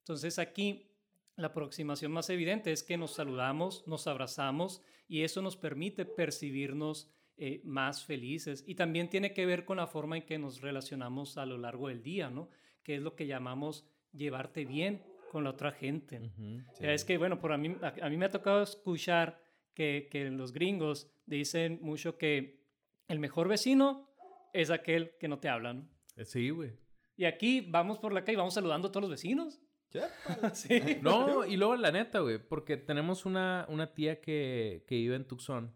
[0.00, 0.90] Entonces aquí
[1.36, 7.10] la aproximación más evidente es que nos saludamos, nos abrazamos y eso nos permite percibirnos
[7.36, 8.62] eh, más felices.
[8.66, 11.88] Y también tiene que ver con la forma en que nos relacionamos a lo largo
[11.88, 12.48] del día, ¿no?
[12.82, 16.20] Que es lo que llamamos llevarte bien con la otra gente.
[16.20, 16.62] Ujú.
[16.80, 19.42] Ya Es que, bueno, por a, mí, a, a mí me ha tocado escuchar
[19.74, 22.63] que, que los gringos dicen mucho que
[23.08, 24.10] el mejor vecino
[24.52, 25.88] es aquel que no te habla, ¿no?
[26.16, 26.72] Eh, Sí, güey.
[27.16, 29.60] Y aquí vamos por la calle y vamos saludando a todos los vecinos.
[30.54, 30.98] sí.
[31.02, 35.26] No, y luego la neta, güey, porque tenemos una, una tía que, que vive en
[35.26, 35.72] Tucson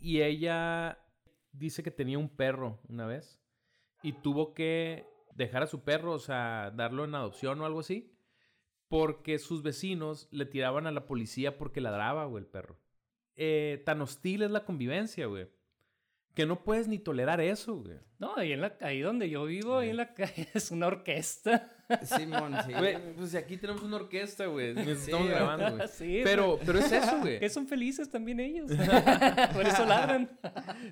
[0.00, 0.98] y ella
[1.52, 3.40] dice que tenía un perro una vez
[4.02, 8.16] y tuvo que dejar a su perro, o sea, darlo en adopción o algo así,
[8.88, 12.80] porque sus vecinos le tiraban a la policía porque ladraba, güey, el perro.
[13.36, 15.48] Eh, tan hostil es la convivencia, güey,
[16.36, 17.96] que no puedes ni tolerar eso, güey.
[18.18, 21.72] No, ahí, en la, ahí donde yo vivo, ahí en la calle, es una orquesta.
[22.02, 22.74] Simón, sí.
[22.74, 25.88] Güey, pues aquí tenemos una orquesta, güey, estamos grabando, güey.
[25.92, 27.38] sí, Pero, pero es eso, güey.
[27.40, 28.70] que son felices también ellos.
[29.54, 30.38] por eso ladran.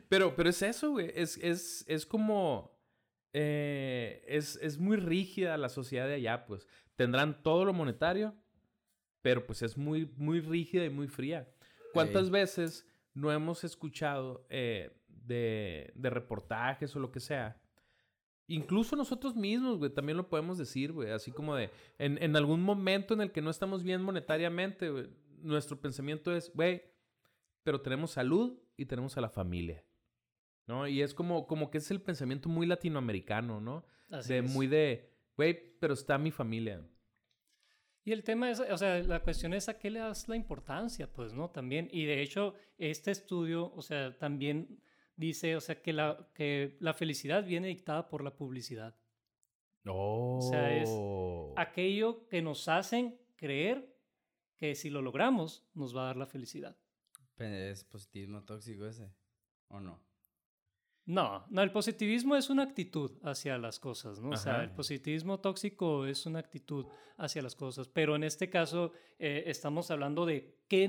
[0.08, 1.12] Pero, pero es eso, güey.
[1.14, 2.80] Es, es, es como.
[3.34, 6.66] eh, es, es muy rígida la sociedad de allá, pues.
[6.96, 8.34] Tendrán todo lo monetario,
[9.20, 11.52] pero pues es muy, muy rígida y muy fría.
[11.92, 14.90] ¿Cuántas veces no hemos escuchado eh,
[15.26, 17.60] de, de reportajes o lo que sea?
[18.46, 21.10] Incluso nosotros mismos, güey, también lo podemos decir, güey.
[21.10, 25.09] Así como de, en, en algún momento en el que no estamos bien monetariamente, güey,
[25.40, 26.82] nuestro pensamiento es, güey,
[27.62, 29.84] pero tenemos salud y tenemos a la familia.
[30.66, 30.88] ¿No?
[30.88, 33.84] Y es como, como que es el pensamiento muy latinoamericano, ¿no?
[34.10, 34.51] Así de es.
[34.51, 36.86] muy de, güey, pero está mi familia.
[38.02, 41.10] Y el tema es, o sea, la cuestión es a qué le das la importancia,
[41.10, 41.51] pues, ¿no?
[41.51, 44.80] También, y de hecho, este estudio, o sea, también
[45.16, 48.96] dice, o sea, que la, que la felicidad viene dictada por la publicidad.
[49.86, 50.40] Oh.
[50.40, 50.90] sea, es
[51.56, 53.94] Aquello que nos hacen creer
[54.56, 56.76] que si lo logramos, nos va a dar la felicidad.
[57.36, 59.12] ¿Es positivismo tóxico ese?
[59.68, 60.00] ¿O no?
[61.06, 64.31] No, no, el positivismo es una actitud hacia las cosas, ¿no?
[64.31, 64.64] O sea, Ajá.
[64.64, 66.86] el positivismo tóxico es una actitud
[67.18, 70.85] hacia las cosas, pero en este caso eh, estamos hablando de qué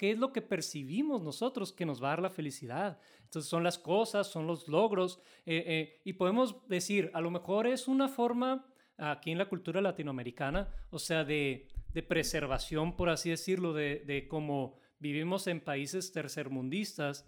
[0.00, 3.00] es lo que percibimos nosotros que nos va a dar la felicidad.
[3.22, 7.66] Entonces son las cosas, son los logros, eh, eh, y podemos decir, a lo mejor
[7.66, 8.66] es una forma
[8.98, 14.28] aquí en la cultura latinoamericana, o sea, de, de preservación, por así decirlo, de, de
[14.28, 17.24] cómo vivimos en países tercermundistas,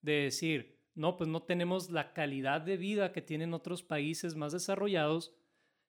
[0.00, 4.52] de decir, no, pues no tenemos la calidad de vida que tienen otros países más
[4.52, 5.34] desarrollados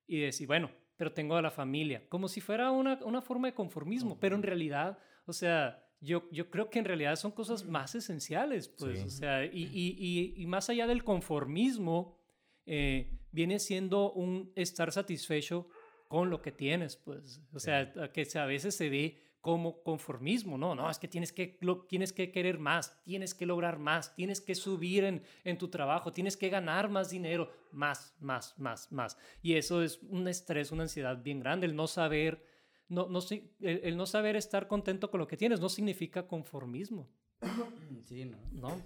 [0.06, 3.54] y decir, bueno, pero tengo a la familia, como si fuera una, una forma de
[3.54, 7.96] conformismo, pero en realidad, o sea, yo, yo creo que en realidad son cosas más
[7.96, 9.06] esenciales, pues, Sí.
[9.06, 12.18] o sea, y, y, y, y más allá del conformismo,
[12.66, 15.68] eh, viene siendo un estar satisfecho
[16.08, 20.76] con lo que tienes, pues, o sea, que a veces se ve como conformismo, no,
[20.76, 24.42] no, es que tienes que, lo- tienes que querer más, tienes que lograr más, tienes
[24.42, 29.18] que subir en, en tu trabajo, tienes que ganar más dinero, más, más, más, más.
[29.42, 32.44] Y eso es un estrés, una ansiedad bien grande, el no saber,
[32.90, 37.10] no, no, el, el no saber estar contento con lo que tienes no significa conformismo,
[38.06, 38.38] Sí, ¿no?
[38.52, 38.82] ¿no?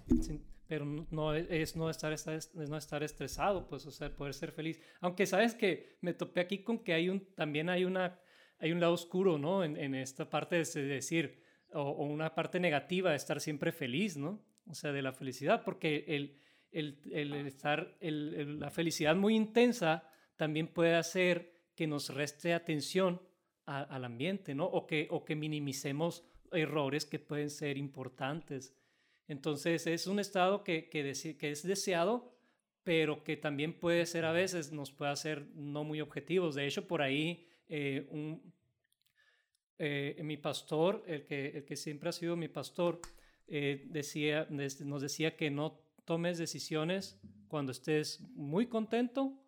[0.68, 4.80] Pero no- es, no estar- es no estar estresado, pues, o sea, poder ser feliz.
[5.00, 8.18] Aunque sabes que me topé aquí con que hay un, también hay una,
[8.62, 9.62] hay un lado oscuro, ¿no?
[9.64, 11.42] En, en esta parte de decir,
[11.74, 14.40] o, o una parte negativa de estar siempre feliz, ¿no?
[14.66, 16.38] O sea, de la felicidad, porque el,
[16.70, 22.54] el, el estar, el- el- la felicidad muy intensa también puede hacer que nos reste
[22.54, 23.20] atención
[23.66, 24.66] a- al ambiente, ¿no?
[24.66, 28.76] O que, o que minimicemos errores que pueden ser importantes.
[29.28, 32.32] Entonces es un estado que, que, dese- que es deseado,
[32.84, 36.54] pero que también puede ser a veces, nos puede hacer no muy objetivos.
[36.54, 38.52] De hecho, por ahí eh, un,
[39.78, 43.00] eh, mi pastor, el que, el que siempre ha sido mi pastor,
[43.46, 47.18] eh, decía, nos decía que no tomes decisiones
[47.48, 49.42] cuando estés muy contento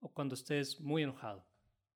[0.00, 1.46] o cuando estés muy enojado.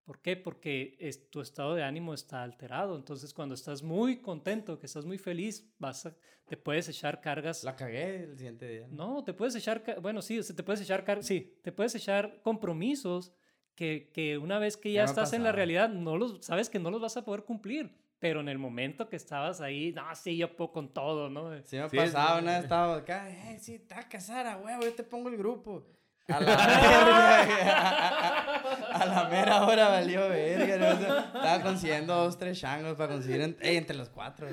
[0.04, 0.36] ¿Por qué?
[0.36, 0.98] Porque
[1.30, 2.94] tu estado de ánimo está alterado.
[2.94, 6.06] Entonces, cuando estás muy contento, que estás muy feliz, vas
[6.44, 7.64] te puedes echar cargas.
[7.64, 8.88] La cagué el siguiente día.
[8.90, 13.32] No, te puedes echar, bueno, sí, te puedes echar, sí, te puedes echar compromisos
[13.80, 16.90] que, que una vez que ya, estás en la realidad, no los, sabes que no
[16.90, 17.90] los vas a poder cumplir.
[18.18, 21.50] Pero en el momento que estabas ahí, no, sí, yo puedo con todo, ¿no?
[21.64, 24.58] Sí, me ha pasado, una vez estaba acá, eh, sí, te vas a casar, a
[24.58, 25.86] huevo, yo te pongo el grupo.
[26.28, 26.54] A la,
[28.92, 30.76] a la mera hora valió verga.
[30.76, 30.90] ¿no?
[31.18, 34.46] Estaba consiguiendo dos, tres changos para conseguir entre los cuatro.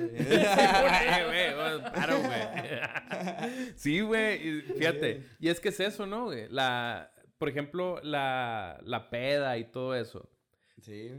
[3.76, 4.62] Sí, güey.
[4.62, 5.26] Fíjate.
[5.38, 6.48] Y es que es eso, ¿no, güey?
[6.48, 10.28] La, por ejemplo, la, la peda y todo eso.
[10.80, 11.10] Sí.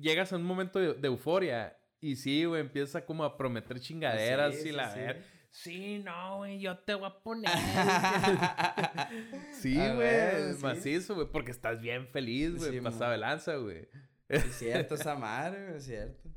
[0.00, 4.72] llegas a un momento de, euforia y sí, güey, empieza como a prometer chingaderas y
[4.72, 7.50] la ver Sí, no, güey, yo te voy a poner.
[9.52, 13.88] sí, güey, macizo, güey, porque estás bien feliz, güey, sí, pasado de lanza, güey.
[14.28, 16.30] Es cierto, esa madre, güey, es cierto.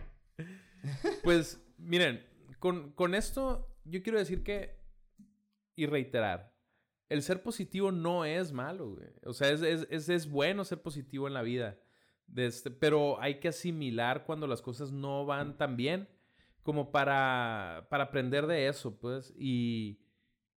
[1.24, 2.26] Pues, miren,
[2.58, 4.80] con, con esto yo quiero decir que,
[5.76, 6.53] y reiterar,
[7.10, 9.10] el ser positivo no es malo, güey.
[9.26, 11.78] O sea, es, es, es, bueno ser positivo en la vida.
[12.36, 16.08] Este, pero hay que asimilar cuando las cosas no van tan bien
[16.64, 19.34] como para, para aprender de eso, pues.
[19.38, 20.00] Y,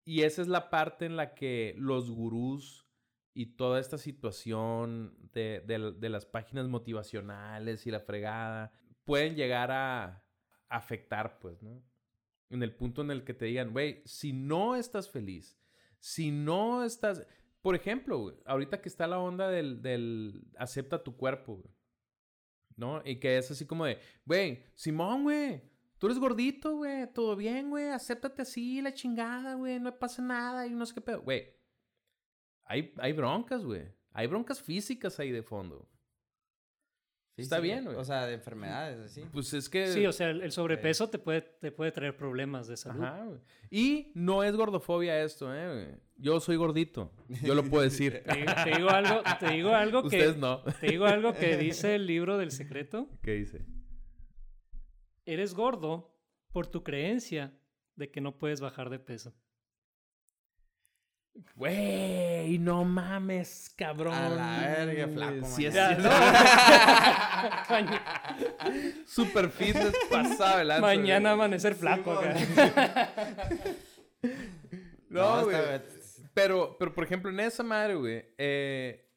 [0.05, 2.87] y esa es la parte en la que los gurús
[3.35, 8.73] y toda esta situación de, de, las páginas motivacionales y la fregada
[9.05, 10.25] pueden llegar a
[10.69, 11.83] afectar, pues, ¿no?
[12.49, 15.59] En el punto en el que te digan, güey, si no estás feliz,
[16.01, 17.27] si no estás...
[17.61, 21.65] Por ejemplo, ahorita que está la onda del, del acepta tu cuerpo,
[22.77, 23.03] ¿no?
[23.05, 25.63] Y que es así como de, güey, Simón, güey,
[25.99, 27.11] Tú eres gordito, güey.
[27.13, 27.89] Todo bien, güey.
[27.89, 29.81] Acéptate así, la chingada, güey.
[29.81, 31.23] No pasa nada y no sé qué pedo.
[31.23, 31.55] Güey.
[32.65, 33.95] Hay, hay broncas, güey.
[34.11, 35.89] Hay broncas físicas ahí de fondo.
[37.37, 37.97] Está bien, güey.
[37.97, 39.23] O sea, de enfermedades, así.
[39.33, 39.89] Pues es que...
[39.89, 43.05] Sí, o sea, el sobrepeso te, puede, te puede traer problemas de salud.
[43.05, 43.39] Ajá, güey.
[43.71, 45.69] Y no es gordofobia esto, ¿eh?
[45.69, 46.01] Güey.
[46.17, 47.13] Yo soy gordito.
[47.43, 48.23] Yo lo puedo decir.
[48.65, 50.17] te, digo algo, te digo algo que...
[50.17, 50.63] Ustedes no.
[50.81, 53.09] Te digo algo que dice el libro del secreto.
[53.23, 53.67] ¿Qué dice?
[55.27, 56.17] eres gordo
[56.53, 57.59] por tu creencia
[57.97, 59.35] de que no puedes bajar de peso.
[61.55, 64.15] Güey, no mames, cabrón.
[64.15, 65.47] A la verga, flaco.
[65.47, 65.75] Sí, es
[69.07, 72.21] Super fitness pasado el Mañana amanecer flaco,
[75.09, 75.57] No, güey.
[76.35, 79.09] pero, pero, por ejemplo, en esa madre, güey, eh,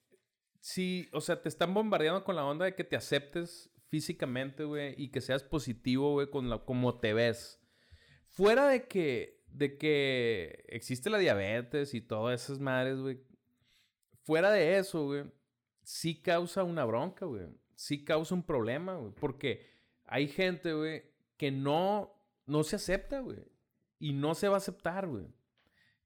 [0.59, 4.93] sí, o sea, te están bombardeando con la onda de que te aceptes físicamente, güey,
[4.97, 7.59] y que seas positivo, güey, con la, como te ves.
[8.27, 13.19] Fuera de que, de que existe la diabetes y todas esas madres, güey.
[14.23, 15.26] Fuera de eso, güey,
[15.84, 17.47] sí causa una bronca, güey.
[17.76, 19.13] Sí causa un problema, güey.
[19.13, 19.65] Porque
[20.05, 21.03] hay gente, güey,
[21.38, 22.13] que no,
[22.45, 23.39] no se acepta, güey.
[23.97, 25.27] Y no se va a aceptar, güey.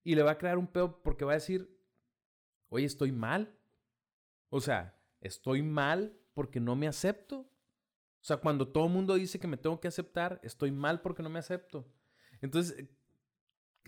[0.03, 1.70] Y le va a crear un pedo porque va a decir,
[2.70, 3.57] oye, estoy mal.
[4.49, 7.40] O sea, estoy mal porque no me acepto.
[7.40, 11.24] O sea, cuando todo el mundo dice que me tengo que aceptar, estoy mal porque
[11.24, 11.86] no me acepto.
[12.41, 12.88] Entonces,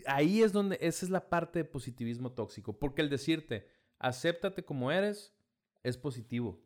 [0.05, 2.77] ahí es donde, esa es la parte de positivismo tóxico.
[2.77, 3.67] Porque el decirte,
[3.99, 5.35] acéptate como eres,
[5.83, 6.61] es positivo.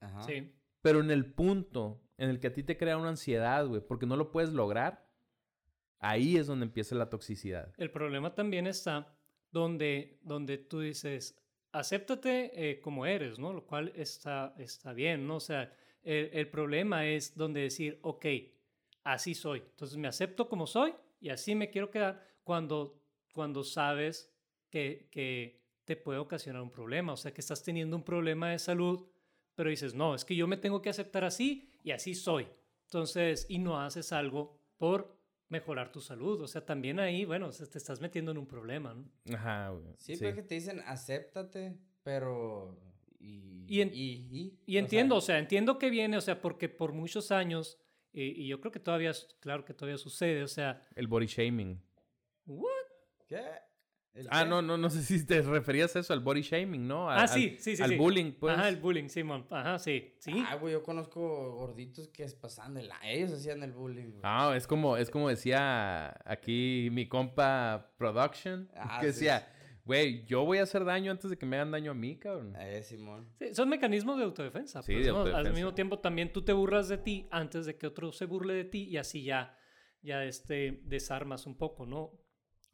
[0.00, 0.22] Ajá.
[0.22, 0.52] Sí.
[0.82, 4.06] Pero en el punto en el que a ti te crea una ansiedad, güey, porque
[4.06, 5.08] no lo puedes lograr,
[5.98, 7.72] ahí es donde empieza la toxicidad.
[7.76, 9.16] El problema también está
[9.50, 11.40] donde, donde tú dices,
[11.72, 13.52] acéptate eh, como eres, ¿no?
[13.52, 15.36] Lo cual está, está bien, ¿no?
[15.36, 15.72] O sea,
[16.02, 18.26] el, problema es donde decir, ok,
[19.04, 19.60] así soy.
[19.60, 23.02] Entonces me acepto como soy y así me quiero quedar cuando,
[23.32, 24.32] cuando sabes
[24.70, 27.12] que, que te puede ocasionar un problema.
[27.12, 29.06] O sea, que estás teniendo un problema de salud,
[29.54, 32.46] pero dices, no, es que yo me tengo que aceptar así y así soy.
[32.84, 35.18] Entonces, y no haces algo por
[35.48, 36.40] mejorar tu salud.
[36.40, 39.10] O sea, también ahí, bueno, te estás metiendo en un problema, ¿no?
[39.34, 40.24] Ajá, Sí, sí.
[40.24, 42.78] porque te dicen, acéptate, pero
[43.18, 43.80] y,
[44.66, 47.78] y, entiendo, o sea, entiendo que viene, o sea, porque por muchos años,
[48.12, 50.86] y yo creo que todavía, claro que todavía sucede, o sea...
[50.94, 51.80] El body shaming.
[52.46, 52.68] ¿What?
[53.26, 53.40] ¿Qué?
[54.30, 57.10] Ah, no, no, no sé si te referías a eso, al body shaming, ¿no?
[57.10, 57.82] ah, sí, sí, sí.
[57.82, 58.56] Al bullying, pues.
[58.56, 59.44] Ajá, el bullying, sí, man.
[59.50, 60.44] Ajá, sí, sí.
[60.48, 64.20] Ah, güey, yo conozco gorditos que es pasando, ellos hacían el bullying, güey.
[64.22, 69.48] Ah, es como, es como decía aquí mi compa Production, ah, que decía,
[69.84, 72.56] Güey, yo voy a hacer daño antes de que me hagan daño a mí, cabrón.
[72.58, 73.28] Eh, Simón.
[73.38, 74.82] Sí, son mecanismos de autodefensa.
[74.82, 75.18] Sí, pues, de ¿no?
[75.20, 75.52] Al autodefensa.
[75.52, 78.64] mismo tiempo también tú te burlas de ti antes de que otro se burle de
[78.64, 79.58] ti y así ya,
[80.00, 82.23] ya este, desarmas un poco, ¿no?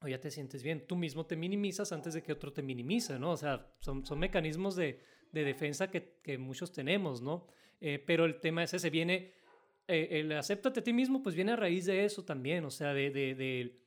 [0.02, 0.86] O ya te sientes bien.
[0.86, 3.32] Tú mismo te minimizas antes de que otro te minimice, ¿no?
[3.32, 5.00] O sea, son, son mecanismos de,
[5.32, 7.46] de defensa que, que muchos tenemos, ¿no?
[7.80, 9.32] Eh, pero el tema es ese, viene,
[9.88, 12.94] eh, el acéptate a ti mismo, pues viene a raíz de eso también, o sea,
[12.94, 13.80] de, de- de-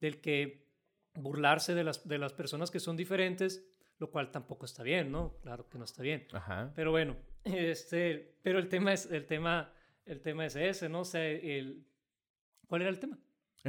[0.00, 0.66] del que
[1.14, 3.66] burlarse de las, de las personas que son diferentes,
[3.98, 5.38] lo cual tampoco está bien, ¿no?
[5.42, 6.26] Claro que no está bien.
[6.32, 6.72] Ajá.
[6.76, 9.72] Pero bueno, este, pero el tema es, el tema,
[10.04, 11.00] el tema es ese, ¿no?
[11.00, 11.84] O sea, el,
[12.66, 13.18] ¿cuál era el tema?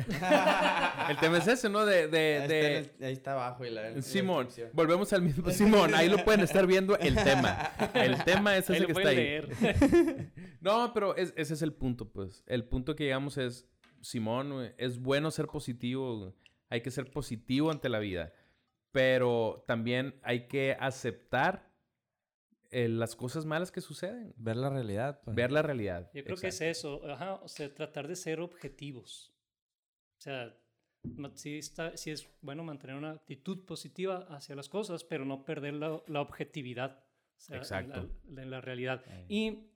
[1.10, 1.86] El tema es ese, ¿no?
[1.86, 3.66] De, de, Ahí, de- está, en el- ahí está abajo.
[3.66, 4.70] Y la, la Simón, descripción.
[4.76, 5.50] volvemos al mismo.
[5.52, 7.72] Simón, ahí lo pueden estar viendo el tema.
[7.94, 9.26] El tema es Ahí ese lo que está pueden ahí.
[9.26, 10.32] leer.
[10.62, 12.44] No, pero es- ese es el punto, pues.
[12.46, 13.66] El punto que llegamos es,
[14.02, 16.36] Simón, es bueno ser positivo,
[16.70, 18.34] hay que ser positivo ante la vida,
[18.92, 21.70] pero también hay que aceptar
[22.72, 25.22] eh, las cosas malas que suceden, Ver la realidad.
[25.24, 25.36] pues.
[25.36, 26.12] ver la realidad.
[26.14, 26.98] Yo creo que es Exacto.
[27.08, 29.34] eso, ajá, o sea, tratar de ser objetivos.
[30.20, 30.54] O sea,
[31.36, 35.76] sí, está, sí es bueno mantener una actitud positiva hacia las cosas, pero no perder
[35.76, 37.04] la, la objetividad
[37.38, 38.10] o sea, en Exacto.
[38.30, 39.02] la- en la realidad.
[39.30, 39.70] Y,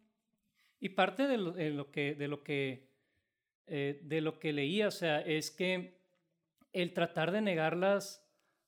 [0.81, 2.89] y parte de lo, de lo que, de, lo que,
[3.67, 6.01] eh, de lo que leía, o sea, es que
[6.73, 8.27] el tratar de negar las,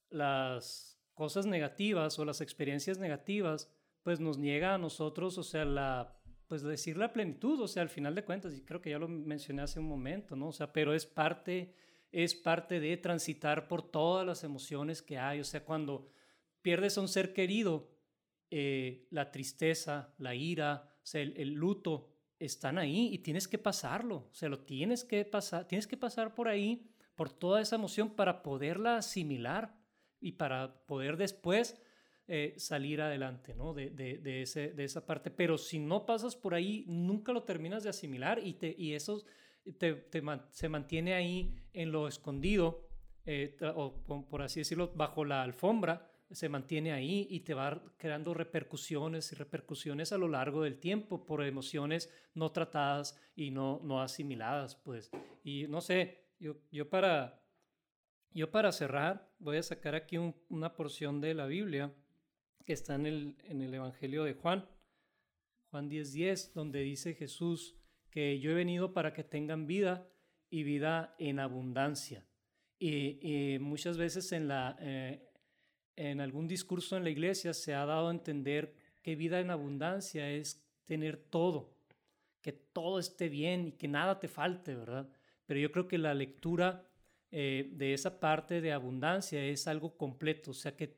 [0.10, 3.70] las cosas negativas o las experiencias negativas,
[4.04, 6.15] pues nos niega a nosotros, o sea, la,
[6.48, 9.08] pues decir la plenitud, o sea, al final de cuentas, y creo que ya lo
[9.08, 10.50] mencioné hace un momento, ¿no?
[10.50, 11.74] O sea, pero es parte,
[12.12, 16.10] es parte de transitar por todas las emociones que hay, o sea, cuando
[16.62, 17.92] pierdes a un ser querido,
[18.52, 23.58] eh, la tristeza, la ira, o sea, el, el luto están ahí y tienes que
[23.58, 27.76] pasarlo, o sea, lo tienes que pasar, tienes que pasar por ahí, por toda esa
[27.76, 29.76] emoción para poderla asimilar
[30.20, 31.82] y para poder después
[32.28, 33.74] eh, salir adelante, ¿no?
[33.74, 35.32] De, de, de, ese, de esa parte.
[35.32, 39.24] Pero si no pasas por ahí, nunca lo terminas de asimilar y, te, y eso
[39.78, 40.22] te, te
[40.52, 42.88] se mantiene ahí en lo escondido,
[43.26, 48.34] eh, o por- así decirlo, bajo la alfombra, se mantiene ahí y te va creando
[48.34, 54.02] repercusiones y repercusiones a lo largo del tiempo por emociones no tratadas y no, no
[54.02, 55.12] asimiladas, pues.
[55.44, 57.42] Y no sé, yo, yo para...
[58.32, 61.94] Yo para cerrar voy a sacar aquí un- una porción de la Biblia
[62.74, 64.68] está en el, en el Evangelio de Juan,
[65.72, 67.76] Juan 10:10, donde dice Jesús
[68.10, 70.08] que yo he venido para que tengan vida
[70.50, 72.26] y vida en abundancia.
[72.80, 75.30] Y, y muchas veces en, la, eh,
[75.96, 80.30] en algún discurso en la iglesia se ha dado a entender que vida en abundancia
[80.32, 81.76] es tener todo,
[82.42, 85.10] que todo esté bien y que nada te falte, ¿verdad?
[85.46, 86.88] Pero yo creo que la lectura
[87.32, 90.96] eh, de esa parte de abundancia es algo completo, o sea, que,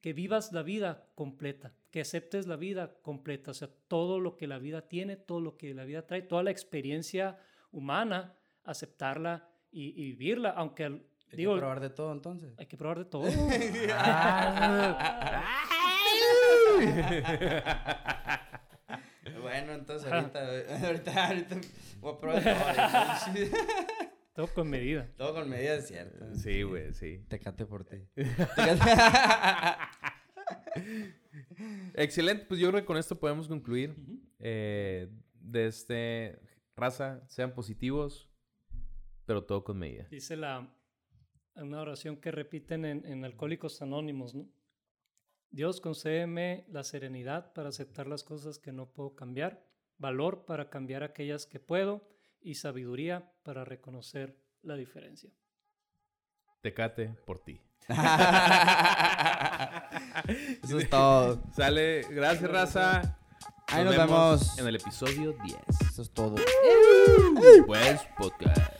[0.00, 4.46] que vivas la vida completa, que aceptes la vida completa, o sea, todo lo que
[4.46, 7.38] la vida tiene, todo lo que la vida trae, toda la experiencia
[7.72, 8.34] humana,
[8.64, 12.54] aceptarla y, y vivirla, aunque al- Hay digo, que probar de todo entonces.
[12.58, 13.24] hay que probar de todo.
[19.40, 20.40] Bueno, entonces ahorita,
[20.86, 21.56] ahorita, ahorita
[22.00, 22.54] voy a probar todo.
[24.38, 25.10] todo con medida.
[25.16, 26.32] todo con medidas, cierto.
[26.36, 27.24] Sí, güey, sí.
[27.26, 27.96] Tecate por ti.
[31.94, 33.96] Excelente, pues yo creo que con esto podemos concluir.
[34.38, 35.08] Eh,
[35.40, 36.38] de este
[36.76, 38.30] raza, sean positivos,
[39.24, 40.06] pero todo con medida.
[40.08, 40.72] Dice la,
[41.56, 44.48] una oración que repiten en, en Alcohólicos Anónimos, ¿no?
[45.50, 49.66] Dios, concédeme la serenidad para aceptar las cosas que no puedo cambiar,
[49.96, 55.30] valor para cambiar aquellas que puedo y sabiduría para reconocer la diferencia.
[56.60, 57.60] Tecate por ti.
[60.62, 61.42] Eso es todo.
[61.54, 63.18] Sale, gracias raza.
[63.68, 64.58] Ahí nos vemos.
[64.58, 65.56] en el episodio 10.
[65.90, 66.36] Eso es todo.
[67.66, 68.77] Pues podcast.